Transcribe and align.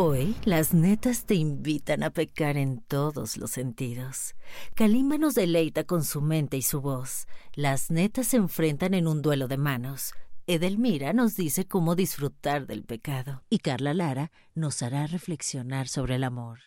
Hoy, 0.00 0.36
las 0.44 0.74
netas 0.74 1.24
te 1.24 1.34
invitan 1.34 2.04
a 2.04 2.10
pecar 2.10 2.56
en 2.56 2.80
todos 2.82 3.36
los 3.36 3.50
sentidos. 3.50 4.36
Kalimba 4.76 5.18
nos 5.18 5.34
deleita 5.34 5.82
con 5.82 6.04
su 6.04 6.20
mente 6.20 6.56
y 6.56 6.62
su 6.62 6.80
voz. 6.80 7.26
Las 7.54 7.90
netas 7.90 8.28
se 8.28 8.36
enfrentan 8.36 8.94
en 8.94 9.08
un 9.08 9.22
duelo 9.22 9.48
de 9.48 9.56
manos. 9.56 10.12
Edelmira 10.46 11.12
nos 11.14 11.34
dice 11.34 11.66
cómo 11.66 11.96
disfrutar 11.96 12.68
del 12.68 12.84
pecado. 12.84 13.42
Y 13.50 13.58
Carla 13.58 13.92
Lara 13.92 14.30
nos 14.54 14.84
hará 14.84 15.08
reflexionar 15.08 15.88
sobre 15.88 16.14
el 16.14 16.22
amor. 16.22 16.60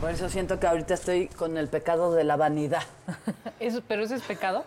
Por 0.00 0.10
eso 0.10 0.28
siento 0.28 0.60
que 0.60 0.68
ahorita 0.68 0.94
estoy 0.94 1.26
con 1.26 1.56
el 1.56 1.66
pecado 1.66 2.12
de 2.14 2.22
la 2.22 2.36
vanidad. 2.36 2.84
Eso, 3.58 3.82
¿Pero 3.88 4.04
eso 4.04 4.14
es 4.14 4.22
pecado? 4.22 4.64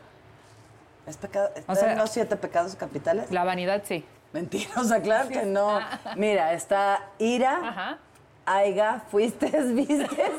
¿Es 1.07 1.15
pecado? 1.15 1.49
O 1.65 1.75
sea- 1.75 1.91
¿Están 1.91 1.97
los 1.97 2.09
siete 2.09 2.35
pecados 2.35 2.75
capitales? 2.75 3.31
La 3.31 3.45
vanidad 3.45 3.83
sí. 3.87 4.03
Mentira, 4.33 4.69
o 4.77 4.83
sea, 4.83 5.01
claro 5.01 5.29
que 5.29 5.43
no. 5.43 5.79
Mira, 6.15 6.53
está 6.53 7.01
ira, 7.17 7.59
Ajá. 7.63 7.97
aiga, 8.45 9.01
fuiste, 9.09 9.47
vistes. 9.73 10.31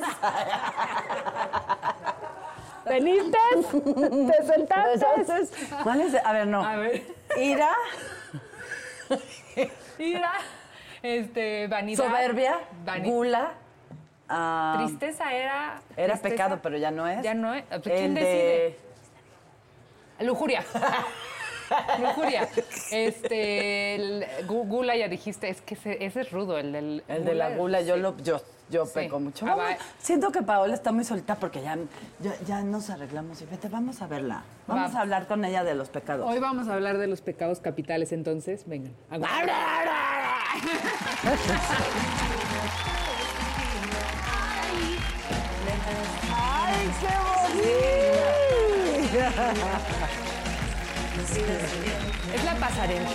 ¿Veniste? 2.84 3.38
¿Te 3.62 4.46
sentaste? 4.46 5.66
¿cuál 5.82 6.00
es? 6.00 6.14
A 6.24 6.32
ver, 6.32 6.46
no. 6.46 6.64
A 6.64 6.76
ver. 6.76 7.02
Ira, 7.38 7.70
Ira. 9.98 10.32
Este, 11.02 11.66
vanidad. 11.68 12.04
soberbia, 12.04 12.58
vani- 12.84 13.10
gula. 13.10 13.52
ah, 14.28 14.82
Tristeza 14.84 15.32
era. 15.32 15.80
Era 15.96 16.14
tristeza. 16.14 16.28
pecado, 16.34 16.58
pero 16.62 16.76
ya 16.78 16.90
no 16.90 17.06
es. 17.08 17.22
Ya 17.22 17.34
no 17.34 17.54
es. 17.54 17.64
El 17.70 17.80
¿Quién 17.82 18.14
de- 18.14 18.20
decide? 18.20 18.78
Lujuria. 20.26 20.64
Lujuria. 22.00 22.48
Este, 22.90 23.94
el 23.94 24.26
gu- 24.46 24.66
gula 24.66 24.96
ya 24.96 25.08
dijiste, 25.08 25.48
es 25.48 25.60
que 25.60 25.74
ese, 25.74 26.04
ese 26.04 26.20
es 26.22 26.30
rudo, 26.32 26.58
el 26.58 26.72
del 26.72 27.04
El 27.08 27.24
de 27.24 27.34
la 27.34 27.50
gula, 27.50 27.80
yo 27.82 27.96
lo, 27.96 28.16
yo, 28.18 28.40
yo 28.70 28.86
Sí. 28.86 28.92
peco 28.94 29.20
mucho. 29.20 29.46
Ah, 29.46 29.54
Vamos, 29.54 29.72
va. 29.72 29.76
siento 29.98 30.30
que 30.32 30.42
Paola 30.42 30.74
está 30.74 30.92
muy 30.92 31.04
solita 31.04 31.36
porque 31.36 31.62
ya, 31.62 31.76
ya, 32.20 32.32
ya 32.46 32.62
nos 32.62 32.90
arreglamos 32.90 33.40
y 33.42 33.46
vete, 33.46 33.68
vamos 33.68 34.02
a 34.02 34.06
verla. 34.06 34.42
Vamos 34.66 34.94
Va. 34.94 34.98
a 34.98 35.02
hablar 35.02 35.26
con 35.26 35.44
ella 35.44 35.64
de 35.64 35.74
los 35.74 35.88
pecados. 35.88 36.28
Hoy 36.28 36.38
vamos 36.38 36.68
a 36.68 36.74
hablar 36.74 36.98
de 36.98 37.06
los 37.06 37.20
pecados 37.20 37.60
capitales, 37.60 38.12
entonces, 38.12 38.64
vengan. 38.66 38.92
¡Ay, 46.32 46.90
qué 47.00 47.08
Es 51.20 52.44
la 52.44 52.54
pasarela. 52.54 53.08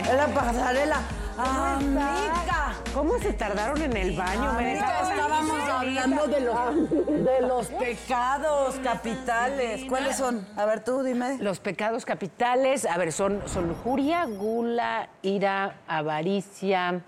Es 0.00 0.14
la 0.16 0.26
pasarela. 0.28 0.96
¡Amiga! 1.38 2.74
¿Cómo 2.92 3.18
se 3.20 3.32
tardaron 3.34 3.80
en 3.82 3.96
el 3.96 4.16
baño? 4.16 4.50
Amiga, 4.50 5.00
estábamos 5.02 5.68
hablando 5.70 6.26
de 6.26 6.40
los, 6.40 6.90
de 7.24 7.40
los 7.42 7.66
pecados 7.68 8.76
capitales. 8.82 9.84
¿Cuáles 9.88 10.16
son? 10.16 10.44
A 10.56 10.64
ver, 10.64 10.82
tú 10.82 11.02
dime. 11.04 11.36
Los 11.38 11.60
pecados 11.60 12.04
capitales, 12.04 12.84
a 12.84 12.96
ver, 12.98 13.12
son, 13.12 13.42
son 13.46 13.68
lujuria, 13.68 14.24
gula, 14.24 15.08
ira, 15.22 15.76
avaricia. 15.86 17.02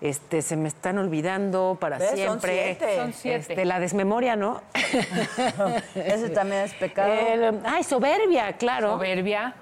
Este, 0.00 0.40
se 0.40 0.56
me 0.56 0.68
están 0.68 0.96
olvidando 0.98 1.76
para 1.80 1.98
¿Ves? 1.98 2.10
Son 2.10 2.16
siempre. 2.40 2.62
siete. 2.78 2.96
Son 2.96 3.12
siete. 3.12 3.38
Este, 3.52 3.64
la 3.64 3.80
desmemoria, 3.80 4.36
¿no? 4.36 4.62
Ese 5.94 6.30
también 6.30 6.62
es 6.62 6.74
pecado. 6.74 7.12
El- 7.12 7.60
ay, 7.66 7.82
soberbia, 7.82 8.52
claro. 8.54 8.92
Soberbia. 8.92 9.54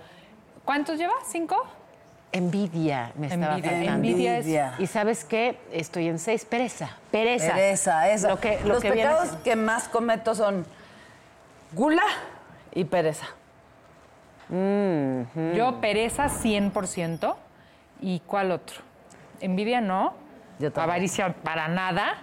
¿Cuántos 0.69 0.99
lleva? 0.99 1.15
¿Cinco? 1.25 1.56
Envidia 2.31 3.11
me 3.17 3.29
estaba 3.29 3.55
Envidia. 3.55 3.71
faltando. 3.71 4.06
Envidia 4.06 4.37
es-. 4.37 4.81
Y 4.81 4.87
sabes 4.87 5.25
qué, 5.25 5.59
estoy 5.73 6.09
en 6.09 6.19
seis, 6.19 6.45
pereza. 6.45 6.91
Pereza. 7.11 7.55
Pereza, 7.55 8.11
esa. 8.11 8.29
Lo 8.29 8.39
que, 8.39 8.61
lo 8.61 8.75
Los 8.75 8.83
que 8.83 8.91
pecados 8.93 9.31
que 9.43 9.56
más 9.56 9.89
cometo 9.89 10.34
son 10.34 10.67
gula 11.73 12.03
y 12.73 12.84
pereza. 12.84 13.25
Yo 14.51 15.81
pereza 15.81 16.27
100%. 16.27 17.35
¿Y 18.03 18.21
cuál 18.21 18.53
otro? 18.53 18.83
Envidia 19.41 19.81
no. 19.81 20.12
Yo 20.59 20.71
también. 20.71 20.91
Avaricia 20.91 21.33
para 21.33 21.69
nada. 21.69 22.19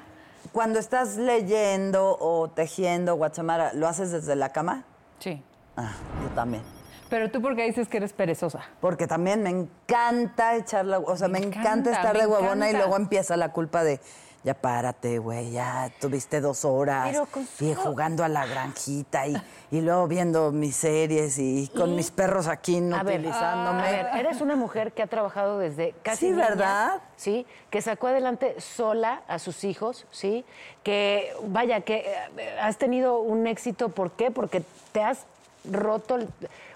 Cuando 0.52 0.78
estás 0.78 1.18
leyendo 1.18 2.16
o 2.20 2.48
tejiendo, 2.48 3.16
Guachamara, 3.16 3.74
¿lo 3.74 3.88
haces 3.88 4.12
desde 4.12 4.36
la 4.36 4.50
cama? 4.50 4.84
Sí. 5.18 5.42
Ah, 5.76 5.94
yo 6.22 6.30
también. 6.36 6.75
Pero 7.10 7.30
tú 7.30 7.42
por 7.42 7.56
qué 7.56 7.64
dices 7.66 7.88
que 7.88 7.98
eres 7.98 8.14
perezosa. 8.14 8.62
Porque 8.82 9.08
también 9.08 9.44
me 9.44 9.50
encanta 9.52 10.56
echar 10.56 10.86
la... 10.86 11.00
O 11.00 11.16
sea, 11.16 11.28
me, 11.28 11.40
Me 11.40 11.46
encanta, 11.46 11.70
encanta, 11.70 11.92
estar 11.92 12.18
de 12.18 12.26
huevona 12.26 12.70
y 12.70 12.74
luego 12.74 12.96
empieza 12.98 13.38
la 13.38 13.52
culpa 13.52 13.84
de... 13.84 14.00
Ya 14.44 14.54
párate, 14.54 15.18
güey, 15.18 15.50
ya 15.54 15.92
tuviste 16.00 16.40
dos 16.40 16.66
horas 16.66 17.08
Pero 17.10 17.26
con 17.26 17.48
y 17.60 17.74
jugando 17.74 18.24
a 18.24 18.28
la 18.28 18.46
granjita 18.46 19.26
y, 19.26 19.36
y 19.72 19.82
luego 19.82 20.08
viendo 20.08 20.52
mis 20.52 20.76
series 20.76 21.40
y 21.40 21.68
con 21.76 21.96
mis 21.96 22.12
perros 22.12 22.48
aquí 22.48 22.80
no 22.80 22.96
A 22.96 23.02
ver, 23.02 23.22
utilizándome. 23.22 23.82
a 23.82 23.92
ver, 23.92 24.08
eres 24.20 24.42
una 24.42 24.56
mujer 24.56 24.92
que 24.92 25.02
ha 25.02 25.08
trabajado 25.08 25.58
desde 25.58 25.96
casi 26.04 26.28
Sí, 26.28 26.32
niña, 26.32 26.50
¿verdad? 26.50 27.02
Sí, 27.16 27.48
que 27.72 27.82
sacó 27.82 28.06
adelante 28.06 28.62
sola 28.62 29.24
a 29.28 29.40
sus 29.40 29.64
hijos, 29.64 30.06
sí, 30.12 30.46
que 30.84 31.34
vaya, 31.48 31.82
que 31.82 32.06
eh, 32.38 32.60
has 32.62 32.78
tenido 32.78 33.18
un 33.22 33.48
éxito, 33.48 33.90
¿por 33.90 34.12
qué? 34.12 34.30
Porque 34.30 34.62
te 34.92 35.02
has 35.02 35.26
roto, 35.72 36.16
el- 36.16 36.28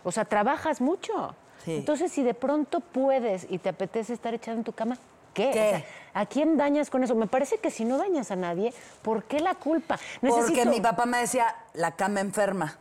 o 0.04 0.12
sea, 0.12 0.26
trabajas 0.26 0.82
mucho. 0.82 1.36
Sí. 1.66 1.76
Entonces, 1.78 2.12
si 2.12 2.24
de 2.24 2.34
pronto 2.34 2.80
puedes 2.80 3.46
y 3.50 3.58
te 3.58 3.70
apetece 3.70 4.14
estar 4.14 4.34
echada 4.34 4.58
en 4.58 4.64
tu 4.64 4.72
cama, 4.72 4.98
¿qué? 5.34 5.52
¿Qué? 5.52 5.60
O 5.68 5.70
sea, 5.70 5.86
¿A 6.14 6.26
quién 6.26 6.58
dañas 6.58 6.90
con 6.90 7.04
eso? 7.04 7.14
Me 7.16 7.28
parece 7.28 7.58
que 7.60 7.70
si 7.70 7.86
no 7.86 7.98
dañas 7.98 8.32
a 8.32 8.36
nadie, 8.36 8.74
¿por 9.04 9.24
qué 9.24 9.40
la 9.40 9.54
culpa? 9.56 10.00
Porque 10.22 10.66
mi 10.66 10.82
papá 10.82 11.06
me 11.06 11.20
decía, 11.20 11.56
la 11.74 11.92
cama 11.92 12.20
enferma. 12.22 12.78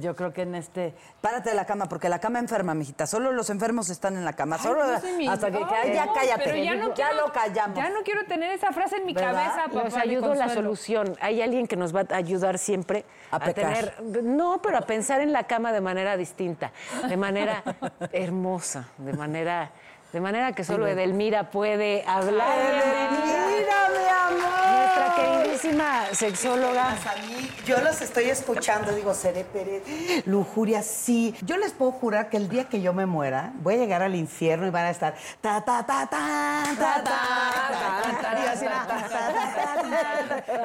Yo 0.00 0.14
creo 0.14 0.32
que 0.34 0.42
en 0.42 0.54
este. 0.54 0.94
Párate 1.22 1.50
de 1.50 1.56
la 1.56 1.64
cama, 1.64 1.86
porque 1.88 2.08
la 2.10 2.18
cama 2.18 2.38
enferma, 2.38 2.74
mijita. 2.74 3.06
Solo 3.06 3.32
los 3.32 3.48
enfermos 3.48 3.88
están 3.88 4.16
en 4.16 4.24
la 4.24 4.34
cama. 4.34 4.58
Solo 4.58 4.86
no 4.86 5.00
sé 5.00 5.16
mi- 5.16 5.26
hasta 5.26 5.50
que, 5.50 5.58
que- 5.58 5.64
Ay, 5.64 5.88
ay, 5.88 5.94
ya 5.94 6.04
no, 6.06 6.12
cállate. 6.12 6.42
pero 6.44 6.56
ya, 6.56 6.74
no 6.74 6.92
quiero- 6.94 7.14
lo 7.26 7.32
callamos. 7.32 7.76
Ya 7.78 7.88
no 7.88 8.02
quiero 8.04 8.24
tener 8.26 8.50
esa 8.52 8.70
frase 8.72 8.96
en 8.96 9.06
mi 9.06 9.14
¿Verdad? 9.14 9.32
cabeza, 9.32 9.68
papá. 9.68 9.84
Nos 9.84 9.94
ayudó 9.96 10.34
la 10.34 10.48
solución. 10.50 11.16
Hay 11.22 11.40
alguien 11.40 11.66
que 11.66 11.76
nos 11.76 11.94
va 11.96 12.02
a 12.10 12.16
ayudar 12.16 12.58
siempre 12.58 13.04
A 13.30 13.38
pecar. 13.38 13.74
tener, 13.74 14.22
no, 14.24 14.60
pero 14.60 14.76
a 14.76 14.82
pensar 14.82 15.20
en 15.22 15.32
la 15.32 15.44
cama 15.44 15.72
de 15.72 15.80
manera 15.80 16.16
distinta, 16.18 16.70
de 17.08 17.16
manera 17.16 17.62
hermosa, 18.12 18.88
de 18.98 19.12
manera, 19.14 19.70
de 20.12 20.20
manera 20.20 20.52
que 20.52 20.64
solo 20.64 20.86
Edelmira 20.86 21.50
puede 21.50 22.04
hablar. 22.06 22.46
Edelmira, 22.58 23.88
sexóloga. 26.18 26.88
A 26.90 27.14
mí, 27.26 27.48
yo 27.64 27.80
los 27.80 28.00
estoy 28.02 28.24
escuchando, 28.24 28.92
digo, 28.92 29.14
seré 29.14 29.44
Pérez, 29.44 29.82
lujuria, 30.26 30.82
sí. 30.82 31.34
Yo 31.42 31.56
les 31.56 31.72
puedo 31.72 31.92
jurar 31.92 32.28
que 32.28 32.36
el 32.36 32.48
día 32.48 32.68
que 32.68 32.80
yo 32.80 32.92
me 32.92 33.06
muera, 33.06 33.52
voy 33.62 33.74
a 33.74 33.76
llegar 33.76 34.02
al 34.02 34.16
infierno 34.16 34.66
y 34.66 34.70
van 34.70 34.86
a 34.86 34.90
estar 34.90 35.14
ta 35.40 35.64
ta 35.64 35.86
ta 35.86 36.08
ta 36.10 36.64
ta 36.76 37.04
ta 37.04 37.38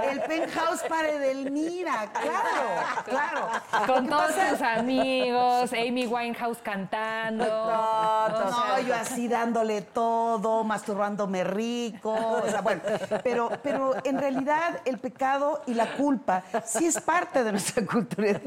el 0.09 0.21
penthouse 0.21 0.81
para 0.89 1.09
Edelmira, 1.09 2.09
claro, 2.11 3.03
claro. 3.05 3.49
Con 3.85 4.09
todos 4.09 4.31
sus 4.31 4.61
amigos, 4.61 5.71
Amy 5.73 6.07
Winehouse 6.07 6.59
cantando. 6.63 7.45
No, 7.45 8.79
yo 8.79 8.95
así 8.95 9.27
dándole 9.27 9.81
todo, 9.81 10.63
masturbándome 10.63 11.43
rico, 11.43 12.13
o 12.13 12.49
sea, 12.49 12.61
bueno, 12.61 12.81
pero 13.23 13.51
pero 13.61 13.93
en 14.03 14.17
realidad 14.17 14.79
el 14.85 14.97
pecado 14.97 15.42
y 15.67 15.73
la 15.73 15.87
culpa 15.93 16.43
sí 16.65 16.85
es 16.85 16.99
parte 16.99 17.43
de 17.43 17.51
nuestra 17.51 17.85
cultura. 17.91 18.39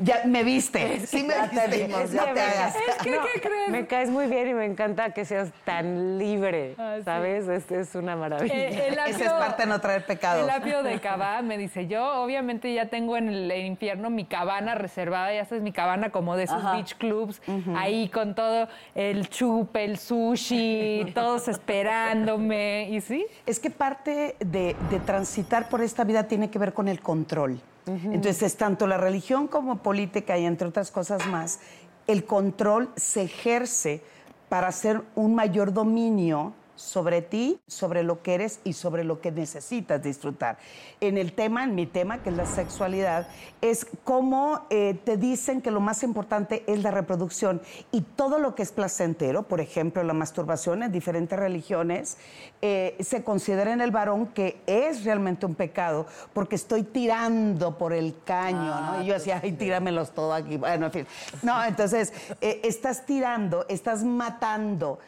Ya 0.00 0.22
me 0.24 0.44
viste, 0.44 1.06
sí 1.06 1.22
me 1.22 1.34
Ya 1.34 1.48
te 1.50 1.56
viste, 1.66 1.86
vimos, 1.86 2.10
no 2.10 2.16
ya 2.16 2.24
te 2.26 2.34
te 2.34 2.40
hagas. 2.40 2.74
Es 2.76 2.96
que, 3.02 3.10
No, 3.10 3.22
¿qué 3.34 3.40
crees? 3.40 3.68
Me 3.70 3.86
caes 3.86 4.10
muy 4.10 4.26
bien 4.26 4.48
y 4.48 4.54
me 4.54 4.64
encanta 4.64 5.10
que 5.12 5.24
seas 5.24 5.50
tan 5.64 6.18
libre, 6.18 6.74
Ah, 6.78 6.94
sí. 6.98 7.04
¿sabes? 7.04 7.48
Este 7.48 7.80
es 7.80 7.94
una 7.94 8.16
maravilla. 8.16 8.54
Eh, 8.54 8.96
Esa 9.08 9.24
es 9.24 9.32
parte 9.32 9.62
de 9.64 9.68
no 9.68 9.80
traer 9.80 10.04
pecados. 10.06 10.42
El 10.42 10.50
apio 10.50 10.82
de 10.82 10.98
Cabá 11.00 11.42
me 11.42 11.58
dice, 11.58 11.86
yo 11.86 12.22
obviamente 12.22 12.72
ya 12.72 12.86
tengo 12.86 13.16
en 13.16 13.28
el 13.28 13.52
infierno 13.66 14.10
mi 14.10 14.24
cabana 14.24 14.74
reservada, 14.74 15.32
ya 15.34 15.44
sabes, 15.44 15.62
mi 15.62 15.72
cabana 15.72 16.10
como 16.10 16.36
de 16.36 16.44
esos 16.44 16.62
beach 16.72 16.96
clubs, 16.96 17.40
ahí 17.76 18.08
con 18.08 18.34
todo 18.34 18.68
el 18.94 19.28
chupe, 19.28 19.84
el 19.84 19.98
sushi, 19.98 21.12
todos 21.14 21.48
esperándome, 21.48 22.88
y 22.90 23.00
sí. 23.00 23.26
Es 23.46 23.58
que 23.60 23.70
parte 23.70 24.36
de, 24.40 24.76
de 24.90 25.00
transitar 25.00 25.68
por 25.68 25.80
esta 25.88 26.04
vida 26.04 26.28
tiene 26.28 26.50
que 26.50 26.58
ver 26.58 26.72
con 26.72 26.86
el 26.88 27.00
control. 27.00 27.60
Entonces, 27.86 28.56
tanto 28.56 28.86
la 28.86 28.98
religión 28.98 29.48
como 29.48 29.78
política 29.78 30.36
y 30.36 30.44
entre 30.44 30.68
otras 30.68 30.90
cosas 30.90 31.26
más, 31.26 31.58
el 32.06 32.24
control 32.24 32.90
se 32.96 33.22
ejerce 33.22 34.02
para 34.48 34.68
hacer 34.68 35.02
un 35.14 35.34
mayor 35.34 35.72
dominio 35.72 36.52
sobre 36.78 37.22
ti, 37.22 37.60
sobre 37.66 38.04
lo 38.04 38.22
que 38.22 38.34
eres 38.34 38.60
y 38.62 38.72
sobre 38.72 39.02
lo 39.02 39.20
que 39.20 39.32
necesitas 39.32 40.00
disfrutar. 40.00 40.58
En 41.00 41.18
el 41.18 41.32
tema, 41.32 41.64
en 41.64 41.74
mi 41.74 41.86
tema, 41.86 42.22
que 42.22 42.30
es 42.30 42.36
la 42.36 42.46
sexualidad, 42.46 43.26
es 43.60 43.84
cómo 44.04 44.64
eh, 44.70 44.96
te 45.04 45.16
dicen 45.16 45.60
que 45.60 45.72
lo 45.72 45.80
más 45.80 46.04
importante 46.04 46.62
es 46.68 46.84
la 46.84 46.92
reproducción 46.92 47.60
y 47.90 48.02
todo 48.02 48.38
lo 48.38 48.54
que 48.54 48.62
es 48.62 48.70
placentero, 48.70 49.42
por 49.42 49.60
ejemplo, 49.60 50.04
la 50.04 50.12
masturbación 50.12 50.84
en 50.84 50.92
diferentes 50.92 51.36
religiones, 51.36 52.16
eh, 52.62 52.96
se 53.00 53.24
considera 53.24 53.72
en 53.72 53.80
el 53.80 53.90
varón 53.90 54.28
que 54.28 54.60
es 54.66 55.04
realmente 55.04 55.46
un 55.46 55.56
pecado 55.56 56.06
porque 56.32 56.54
estoy 56.54 56.84
tirando 56.84 57.76
por 57.76 57.92
el 57.92 58.14
caño, 58.24 58.80
¿no? 58.80 59.02
Y 59.02 59.06
yo 59.06 59.14
decía, 59.14 59.40
ay, 59.42 59.52
tíramelos 59.52 60.12
todo 60.12 60.32
aquí. 60.32 60.56
Bueno, 60.56 60.86
en 60.86 60.92
fin. 60.92 61.06
No, 61.42 61.64
entonces, 61.64 62.12
eh, 62.40 62.60
estás 62.62 63.04
tirando, 63.04 63.66
estás 63.68 64.04
matando 64.04 65.00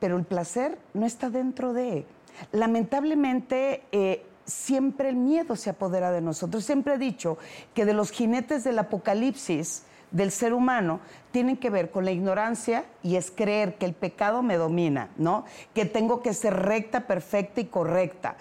pero 0.00 0.16
el 0.16 0.24
placer 0.24 0.78
no 0.94 1.06
está 1.06 1.30
dentro 1.30 1.72
de. 1.72 2.06
Lamentablemente, 2.52 3.82
eh, 3.92 4.24
siempre 4.44 5.10
el 5.10 5.16
miedo 5.16 5.56
se 5.56 5.70
apodera 5.70 6.10
de 6.10 6.20
nosotros. 6.20 6.64
Siempre 6.64 6.94
he 6.94 6.98
dicho 6.98 7.38
que 7.74 7.84
de 7.84 7.94
los 7.94 8.10
jinetes 8.10 8.64
del 8.64 8.78
apocalipsis 8.78 9.84
del 10.10 10.30
ser 10.30 10.54
humano 10.54 11.00
tienen 11.30 11.56
que 11.56 11.70
ver 11.70 11.90
con 11.90 12.04
la 12.04 12.12
ignorancia 12.12 12.84
y 13.02 13.16
es 13.16 13.30
creer 13.30 13.76
que 13.76 13.84
el 13.84 13.92
pecado 13.92 14.42
me 14.42 14.56
domina, 14.56 15.10
¿no? 15.16 15.44
Que 15.74 15.84
tengo 15.84 16.22
que 16.22 16.32
ser 16.32 16.54
recta, 16.54 17.06
perfecta 17.06 17.60
y 17.60 17.66
correcta. 17.66 18.36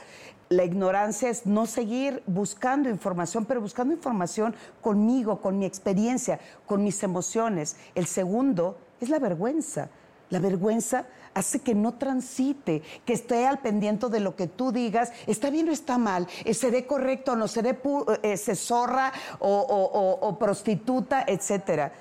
La 0.49 0.63
ignorancia 0.63 1.29
es 1.29 1.45
no 1.45 1.65
seguir 1.65 2.23
buscando 2.25 2.89
información, 2.89 3.43
pero 3.43 3.59
buscando 3.59 3.93
información 3.93 4.55
conmigo, 4.79 5.41
con 5.41 5.59
mi 5.59 5.65
experiencia, 5.65 6.39
con 6.65 6.85
mis 6.85 7.03
emociones. 7.03 7.75
El 7.95 8.05
segundo 8.05 8.77
es 9.01 9.09
la 9.09 9.19
vergüenza. 9.19 9.89
La 10.29 10.39
vergüenza 10.39 11.05
hace 11.37 11.59
que 11.59 11.75
no 11.75 11.93
transite, 11.93 12.81
que 13.05 13.13
esté 13.13 13.45
al 13.45 13.59
pendiente 13.59 14.09
de 14.09 14.19
lo 14.19 14.35
que 14.35 14.47
tú 14.47 14.71
digas, 14.71 15.11
está 15.27 15.49
bien 15.49 15.69
o 15.69 15.71
está 15.71 15.97
mal, 15.97 16.27
Eh, 16.43 16.53
seré 16.53 16.85
correcto 16.85 17.33
o 17.33 17.35
no, 17.35 17.47
seré 17.47 17.69
eh, 17.69 18.17
eh, 18.23 18.55
zorra 18.55 19.11
o 19.39 20.35
prostituta, 20.39 21.23
etcétera. 21.27 21.91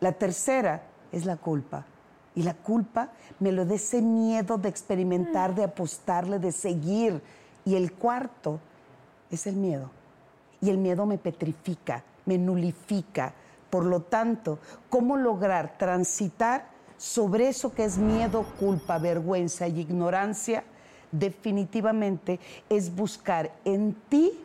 La 0.00 0.12
tercera 0.12 0.82
es 1.12 1.24
la 1.24 1.36
culpa. 1.36 1.84
Y 2.34 2.42
la 2.42 2.54
culpa 2.54 3.10
me 3.38 3.52
lo 3.52 3.64
da 3.64 3.74
ese 3.74 4.00
miedo 4.02 4.56
de 4.56 4.68
experimentar, 4.68 5.54
de 5.54 5.64
apostarle, 5.64 6.38
de 6.38 6.52
seguir. 6.52 7.20
Y 7.64 7.74
el 7.74 7.92
cuarto 7.92 8.60
es 9.30 9.46
el 9.46 9.56
miedo. 9.56 9.90
Y 10.60 10.70
el 10.70 10.78
miedo 10.78 11.06
me 11.06 11.18
petrifica, 11.18 12.02
me 12.26 12.38
nulifica. 12.38 13.34
Por 13.68 13.84
lo 13.84 14.00
tanto, 14.02 14.58
¿cómo 14.88 15.16
lograr 15.16 15.76
transitar 15.76 16.69
sobre 17.00 17.48
eso 17.48 17.72
que 17.72 17.84
es 17.84 17.96
miedo, 17.96 18.44
culpa, 18.58 18.98
vergüenza 18.98 19.66
y 19.66 19.80
ignorancia? 19.80 20.64
Definitivamente 21.10 22.38
es 22.68 22.94
buscar 22.94 23.50
en 23.64 23.96
ti 24.10 24.38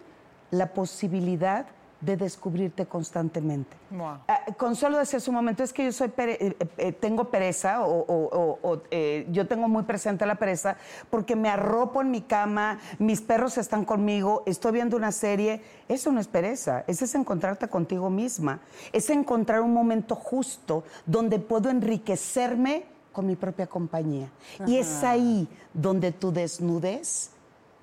la 0.52 0.74
posibilidad 0.74 1.66
de 2.02 2.18
descubrirte 2.18 2.86
constantemente. 2.86 3.76
Wow. 3.90 4.18
Ah, 4.28 4.42
Consuelo 4.58 4.98
decía 5.00 5.18
hace 5.18 5.30
un 5.30 5.36
momento, 5.38 5.64
es 5.64 5.74
que 5.74 5.86
yo 5.86 5.92
soy 5.92 6.10
pere- 6.10 6.38
eh, 6.40 6.56
eh, 6.78 6.92
tengo 6.92 7.30
pereza 7.32 7.82
o, 7.86 8.00
o- 8.02 8.30
o- 8.38 8.60
o, 8.62 8.82
eh, 8.92 9.26
yo 9.32 9.48
tengo 9.48 9.68
muy 9.68 9.84
presente 9.84 10.26
la 10.26 10.36
pereza 10.36 10.78
porque 11.10 11.36
me 11.36 11.50
arropo 11.50 12.02
en 12.02 12.12
mi 12.12 12.22
cama, 12.22 12.80
mis 13.00 13.22
perros 13.22 13.58
están 13.58 13.86
conmigo, 13.86 14.44
estoy 14.46 14.74
viendo 14.74 14.98
una 14.98 15.12
serie. 15.12 15.62
Eso 15.88 16.12
no 16.12 16.20
es 16.20 16.28
pereza, 16.28 16.84
eso 16.88 17.06
es 17.06 17.16
encontrarte 17.16 17.68
contigo 17.70 18.10
misma, 18.10 18.60
es 18.92 19.10
encontrar 19.10 19.62
un 19.62 19.74
momento 19.74 20.16
justo 20.16 20.84
donde 21.06 21.40
puedo 21.40 21.70
enriquecerme 21.70 22.86
con 23.12 23.26
mi 23.26 23.36
propia 23.36 23.66
compañía. 23.68 24.30
Y 24.68 24.78
es 24.78 25.04
ahí 25.04 25.48
donde 25.74 26.12
tu 26.12 26.32
desnudez 26.34 27.32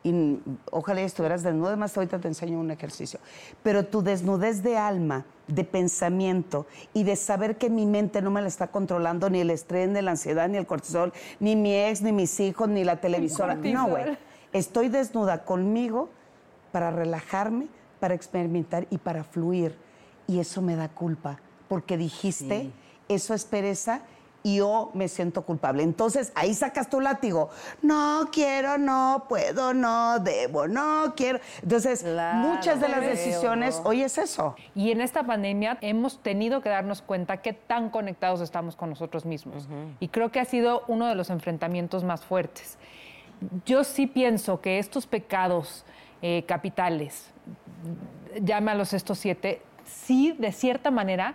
y 0.05 0.41
ojalá 0.71 1.01
estuvieras 1.03 1.43
desnuda, 1.43 1.77
más 1.77 1.97
ahorita 1.97 2.19
te 2.19 2.29
enseño 2.29 2.59
un 2.59 2.71
ejercicio, 2.71 3.21
pero 3.63 3.87
tu 3.87 4.03
desnudez 4.03 4.63
de 4.63 4.77
alma, 4.77 5.25
de 5.47 5.65
pensamiento 5.65 6.67
y 6.93 7.05
de 7.05 7.15
saber 7.17 7.57
que 7.57 7.71
mi 7.71 7.87
mente 7.87 8.21
no 8.23 8.31
me 8.31 8.43
la 8.43 8.49
está 8.49 8.69
controlando 8.69 9.31
ni 9.31 9.41
el 9.41 9.51
estrés, 9.51 9.89
ni 9.89 10.03
la 10.03 10.13
ansiedad, 10.13 10.49
ni 10.49 10.57
el 10.57 10.67
cortisol, 10.67 11.13
ni 11.39 11.55
mi 11.57 11.75
ex, 11.75 12.03
ni 12.03 12.13
mis 12.13 12.39
hijos, 12.41 12.69
ni 12.69 12.85
la 12.85 13.01
televisora. 13.01 13.55
No, 13.55 13.89
güey. 13.89 14.19
Estoy 14.53 14.89
desnuda 14.89 15.45
conmigo 15.45 16.11
para 16.73 16.91
relajarme, 16.91 17.69
para 18.01 18.15
experimentar 18.15 18.87
y 18.91 18.99
para 18.99 19.25
fluir. 19.25 19.77
Y 20.27 20.41
eso 20.41 20.63
me 20.63 20.77
da 20.77 20.89
culpa, 20.89 21.39
porque 21.69 21.97
dijiste, 21.97 22.71
eso 23.09 23.35
es 23.35 23.45
pereza 23.45 24.03
y 24.43 24.57
yo 24.57 24.91
me 24.95 25.09
siento 25.09 25.43
culpable. 25.43 25.83
Entonces 25.83 26.33
ahí 26.35 26.55
sacas 26.55 26.89
tu 26.89 27.01
látigo. 27.01 27.51
No 27.81 28.29
quiero, 28.33 28.79
no 28.79 29.27
puedo, 29.29 29.75
no 29.75 30.19
debo, 30.19 30.69
no 30.69 31.15
quiero. 31.17 31.41
Entonces, 31.63 32.03
Claro, 32.03 32.39
muchas 32.39 32.81
de 32.81 32.89
las 32.89 33.01
decisiones 33.01 33.81
hoy 33.85 34.03
es 34.03 34.19
eso. 34.19 34.57
Y 34.75 34.91
en 34.91 35.01
esta 35.01 35.25
pandemia 35.25 35.79
hemos 35.81 36.19
tenido 36.23 36.61
que 36.61 36.69
darnos 36.69 37.03
cuenta 37.03 37.39
qué 37.39 37.53
tan 37.53 37.91
conectados 37.91 38.41
estamos 38.41 38.77
con 38.77 38.91
nosotros 38.91 39.25
mismos. 39.25 39.69
Y 40.01 40.09
creo 40.09 40.31
que 40.31 40.41
ha 40.41 40.45
sido 40.45 40.83
uno 40.89 41.07
de 41.07 41.15
los 41.15 41.31
enfrentamientos 41.31 42.05
más 42.05 42.25
fuertes. 42.25 42.79
Yo 43.67 43.85
sí 43.85 44.07
pienso 44.07 44.61
que 44.61 44.79
estos 44.79 45.07
pecados 45.07 45.85
eh, 46.21 46.45
capitales, 46.47 47.31
llámalos 48.41 48.93
estos 48.93 49.19
siete, 49.19 49.63
sí, 49.85 50.37
de 50.39 50.53
cierta 50.53 50.91
manera, 50.91 51.35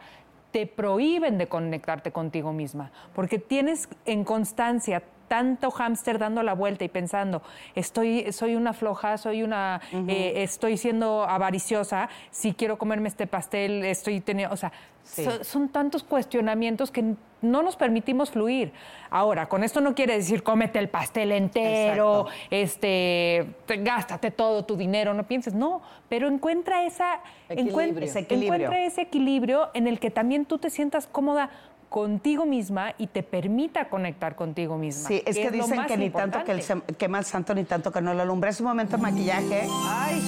te 0.51 0.66
prohíben 0.68 1.38
de 1.38 1.48
conectarte 1.48 2.12
contigo 2.12 2.54
misma, 2.54 2.92
porque 3.13 3.39
tienes 3.39 3.89
en 4.06 4.24
constancia 4.24 5.04
tanto 5.27 5.72
hámster 5.72 6.19
dando 6.19 6.43
la 6.43 6.53
vuelta 6.53 6.84
y 6.84 6.89
pensando, 6.89 7.41
estoy, 7.75 8.31
soy 8.31 8.55
una 8.55 8.74
floja, 8.74 9.17
soy 9.17 9.43
una, 9.43 9.81
eh, 10.07 10.34
estoy 10.38 10.77
siendo 10.77 11.24
avariciosa, 11.24 12.10
si 12.31 12.53
quiero 12.53 12.77
comerme 12.77 13.07
este 13.10 13.27
pastel, 13.27 13.84
estoy 13.86 14.22
teniendo, 14.22 14.53
o 14.53 14.57
sea, 14.57 14.72
so- 15.03 15.43
son 15.43 15.69
tantos 15.69 16.03
cuestionamientos 16.03 16.91
que 16.91 17.13
no 17.41 17.62
nos 17.62 17.75
permitimos 17.75 18.31
fluir. 18.31 18.72
Ahora, 19.10 19.48
con 19.48 19.63
esto 19.63 19.79
no 19.79 19.93
quiere 19.96 20.15
decir 20.17 20.43
cómete 20.43 20.79
el 20.79 20.89
pastel 20.89 21.31
entero, 21.31 22.25
este, 22.50 23.48
te- 23.65 23.77
gástate 23.77 24.31
todo 24.31 24.65
tu 24.65 24.75
dinero, 24.75 25.13
no 25.13 25.24
pienses, 25.24 25.53
no, 25.53 25.81
pero 26.10 26.27
encuentra 26.27 26.84
esa, 26.86 27.22
Equilibrio. 27.48 27.77
encuent- 27.77 28.03
Ese 28.03 28.19
equilibrio. 28.19 28.53
encuentra 28.65 28.86
ese 28.86 29.01
equilibrio 29.01 29.69
en 29.74 29.88
el 29.88 30.00
que 30.00 30.10
también 30.12 30.46
tú 30.46 30.57
te 30.57 30.69
sientas 30.69 31.07
cómoda 31.07 31.50
contigo 31.89 32.46
misma 32.46 32.94
y 32.98 33.08
te 33.08 33.24
permita 33.24 33.89
conectar 33.89 34.36
contigo 34.36 34.77
misma. 34.77 35.08
Sí, 35.08 35.22
es 35.25 35.36
que 35.36 35.46
lo 35.46 35.51
dicen 35.51 35.77
más 35.77 35.88
que 35.88 35.98
ni 35.98 36.10
tanto 36.10 36.44
que 36.44 36.51
el 36.51 36.63
quema 36.98 37.20
el 37.20 37.25
santo 37.25 37.53
ni 37.56 37.63
tanto 37.63 37.91
que 37.91 38.01
no 38.01 38.13
lo 38.13 38.22
alumbra. 38.22 38.50
Es 38.50 38.60
un 38.60 38.67
momento 38.67 38.98
de 38.98 39.03
maquillaje. 39.03 39.67
Ay, 39.70 40.22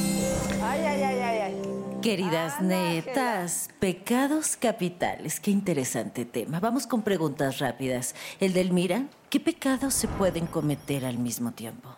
ay, 0.61 0.85
ay, 0.85 1.03
ay, 1.03 1.19
ay. 1.21 1.39
ay. 1.41 1.55
Queridas 2.01 2.61
netas, 2.61 3.69
pecados 3.79 4.55
capitales, 4.55 5.41
qué 5.41 5.51
interesante 5.51 6.23
tema. 6.23 6.61
Vamos 6.61 6.87
con 6.87 7.01
preguntas 7.01 7.59
rápidas. 7.59 8.15
El 8.39 8.53
del 8.53 8.71
Mira, 8.71 9.03
¿qué 9.29 9.41
pecados 9.41 9.95
se 9.95 10.07
pueden 10.07 10.47
cometer 10.47 11.05
al 11.05 11.17
mismo 11.17 11.51
tiempo? 11.51 11.89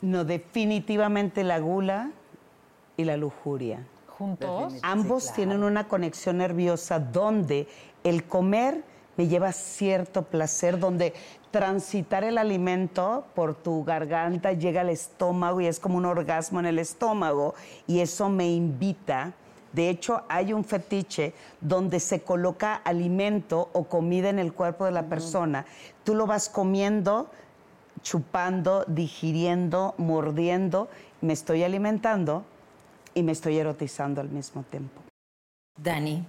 No, 0.00 0.24
definitivamente 0.24 1.44
la 1.44 1.58
gula, 1.58 2.12
y 2.96 3.04
la 3.04 3.16
lujuria. 3.16 3.86
Juntos. 4.18 4.74
Ambos 4.82 5.32
tienen 5.34 5.62
una 5.62 5.88
conexión 5.88 6.38
nerviosa 6.38 6.98
donde 6.98 7.68
el 8.02 8.24
comer 8.24 8.82
me 9.16 9.28
lleva 9.28 9.52
cierto 9.52 10.22
placer, 10.22 10.78
donde 10.78 11.12
transitar 11.50 12.24
el 12.24 12.38
alimento 12.38 13.24
por 13.34 13.54
tu 13.54 13.84
garganta 13.84 14.52
llega 14.52 14.82
al 14.82 14.90
estómago 14.90 15.60
y 15.60 15.66
es 15.66 15.80
como 15.80 15.98
un 15.98 16.06
orgasmo 16.06 16.60
en 16.60 16.66
el 16.66 16.78
estómago 16.78 17.54
y 17.86 18.00
eso 18.00 18.30
me 18.30 18.50
invita. 18.50 19.32
De 19.72 19.90
hecho, 19.90 20.22
hay 20.28 20.54
un 20.54 20.64
fetiche 20.64 21.34
donde 21.60 22.00
se 22.00 22.22
coloca 22.22 22.74
alimento 22.74 23.68
o 23.74 23.84
comida 23.84 24.30
en 24.30 24.38
el 24.38 24.54
cuerpo 24.54 24.86
de 24.86 24.92
la 24.92 25.04
persona. 25.04 25.66
Tú 26.04 26.14
lo 26.14 26.26
vas 26.26 26.48
comiendo, 26.48 27.28
chupando, 28.02 28.84
digiriendo, 28.86 29.94
mordiendo, 29.98 30.88
me 31.20 31.34
estoy 31.34 31.62
alimentando 31.62 32.44
y 33.16 33.22
me 33.22 33.32
estoy 33.32 33.56
erotizando 33.56 34.20
al 34.20 34.28
mismo 34.28 34.62
tiempo. 34.64 35.00
Dani, 35.78 36.22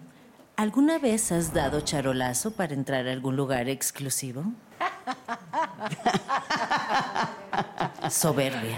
¿alguna 0.55 0.99
vez 0.99 1.33
has 1.33 1.53
dado 1.53 1.81
charolazo 1.81 2.51
para 2.51 2.73
entrar 2.73 3.05
a 3.07 3.11
algún 3.11 3.35
lugar 3.35 3.67
exclusivo? 3.67 4.45
Soberbia. 8.09 8.77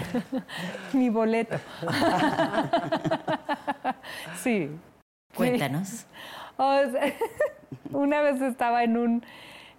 Mi 0.92 1.08
boleto. 1.08 1.56
sí. 4.42 4.70
Cuéntanos. 5.36 6.06
O 6.56 6.80
sea, 6.90 7.14
una 7.92 8.22
vez 8.22 8.42
estaba 8.42 8.82
en 8.82 8.96
un, 8.96 9.24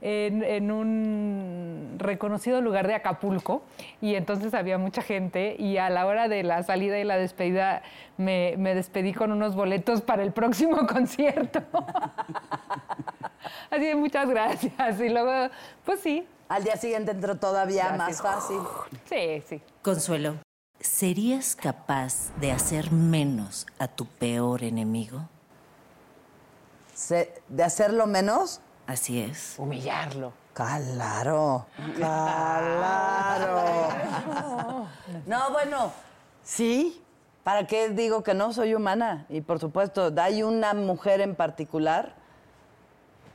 en, 0.02 0.44
en 0.44 0.72
un 0.72 1.96
reconocido 1.98 2.62
lugar 2.62 2.88
de 2.88 2.96
Acapulco 2.96 3.64
y 4.02 4.16
entonces 4.16 4.54
había 4.54 4.78
mucha 4.78 5.02
gente 5.02 5.56
y 5.60 5.78
a 5.78 5.90
la 5.90 6.06
hora 6.08 6.28
de 6.28 6.44
la 6.44 6.64
salida 6.64 7.00
y 7.00 7.04
la 7.04 7.18
despedida 7.18 7.84
me, 8.18 8.56
me 8.58 8.74
despedí 8.76 9.14
con 9.14 9.32
unos 9.32 9.56
boletos 9.56 10.02
para 10.02 10.24
el 10.24 10.32
próximo 10.32 10.86
concierto. 10.92 11.62
Así 13.70 13.86
de 13.86 13.96
muchas 13.96 14.30
gracias. 14.30 15.00
Y 15.00 15.10
luego, 15.10 15.52
pues 15.86 16.00
sí, 16.02 16.26
Al 16.50 16.64
día 16.64 16.76
siguiente 16.78 17.12
entró 17.12 17.38
todavía 17.38 17.92
más 17.94 18.22
fácil. 18.22 18.58
sí, 19.06 19.42
sí. 19.48 19.62
Consuelo, 19.82 20.36
¿serías 20.80 21.56
capaz 21.56 22.32
de 22.40 22.52
hacer 22.52 22.92
menos 22.92 23.66
a 23.80 23.88
tu 23.88 24.06
peor 24.06 24.64
enemigo? 24.64 25.22
¿De 27.48 27.64
hacerlo 27.64 28.06
menos? 28.06 28.62
Así 28.92 29.22
es. 29.22 29.56
Humillarlo. 29.58 30.34
Claro, 30.54 31.66
claro. 31.96 33.62
No, 35.26 35.52
bueno, 35.52 35.94
sí. 36.44 37.02
¿Para 37.42 37.66
qué 37.68 37.88
digo 37.92 38.22
que 38.22 38.34
no? 38.34 38.52
Soy 38.52 38.76
humana. 38.76 39.26
Y 39.30 39.40
por 39.40 39.60
supuesto, 39.60 40.14
hay 40.18 40.44
una 40.44 40.74
mujer 40.74 41.22
en 41.22 41.36
particular 41.36 42.16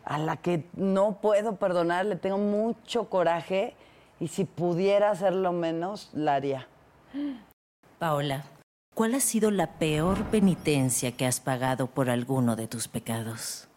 a 0.04 0.18
la 0.18 0.36
que 0.36 0.68
no 0.74 1.22
puedo 1.22 1.56
perdonar, 1.56 2.04
le 2.04 2.16
tengo 2.16 2.36
mucho 2.36 3.08
coraje 3.08 3.74
y 4.20 4.28
si 4.28 4.44
pudiera 4.44 5.10
hacerlo 5.10 5.52
menos, 5.52 6.10
la 6.12 6.34
haría. 6.34 6.68
Paola, 7.98 8.44
¿cuál 8.94 9.14
ha 9.14 9.20
sido 9.20 9.50
la 9.50 9.78
peor 9.78 10.22
penitencia 10.24 11.12
que 11.12 11.24
has 11.24 11.40
pagado 11.40 11.86
por 11.86 12.10
alguno 12.10 12.56
de 12.56 12.68
tus 12.68 12.88
pecados? 12.88 13.68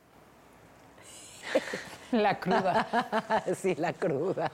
La 2.11 2.39
cruda. 2.39 2.87
sí, 3.55 3.75
la 3.75 3.93
cruda. 3.93 4.49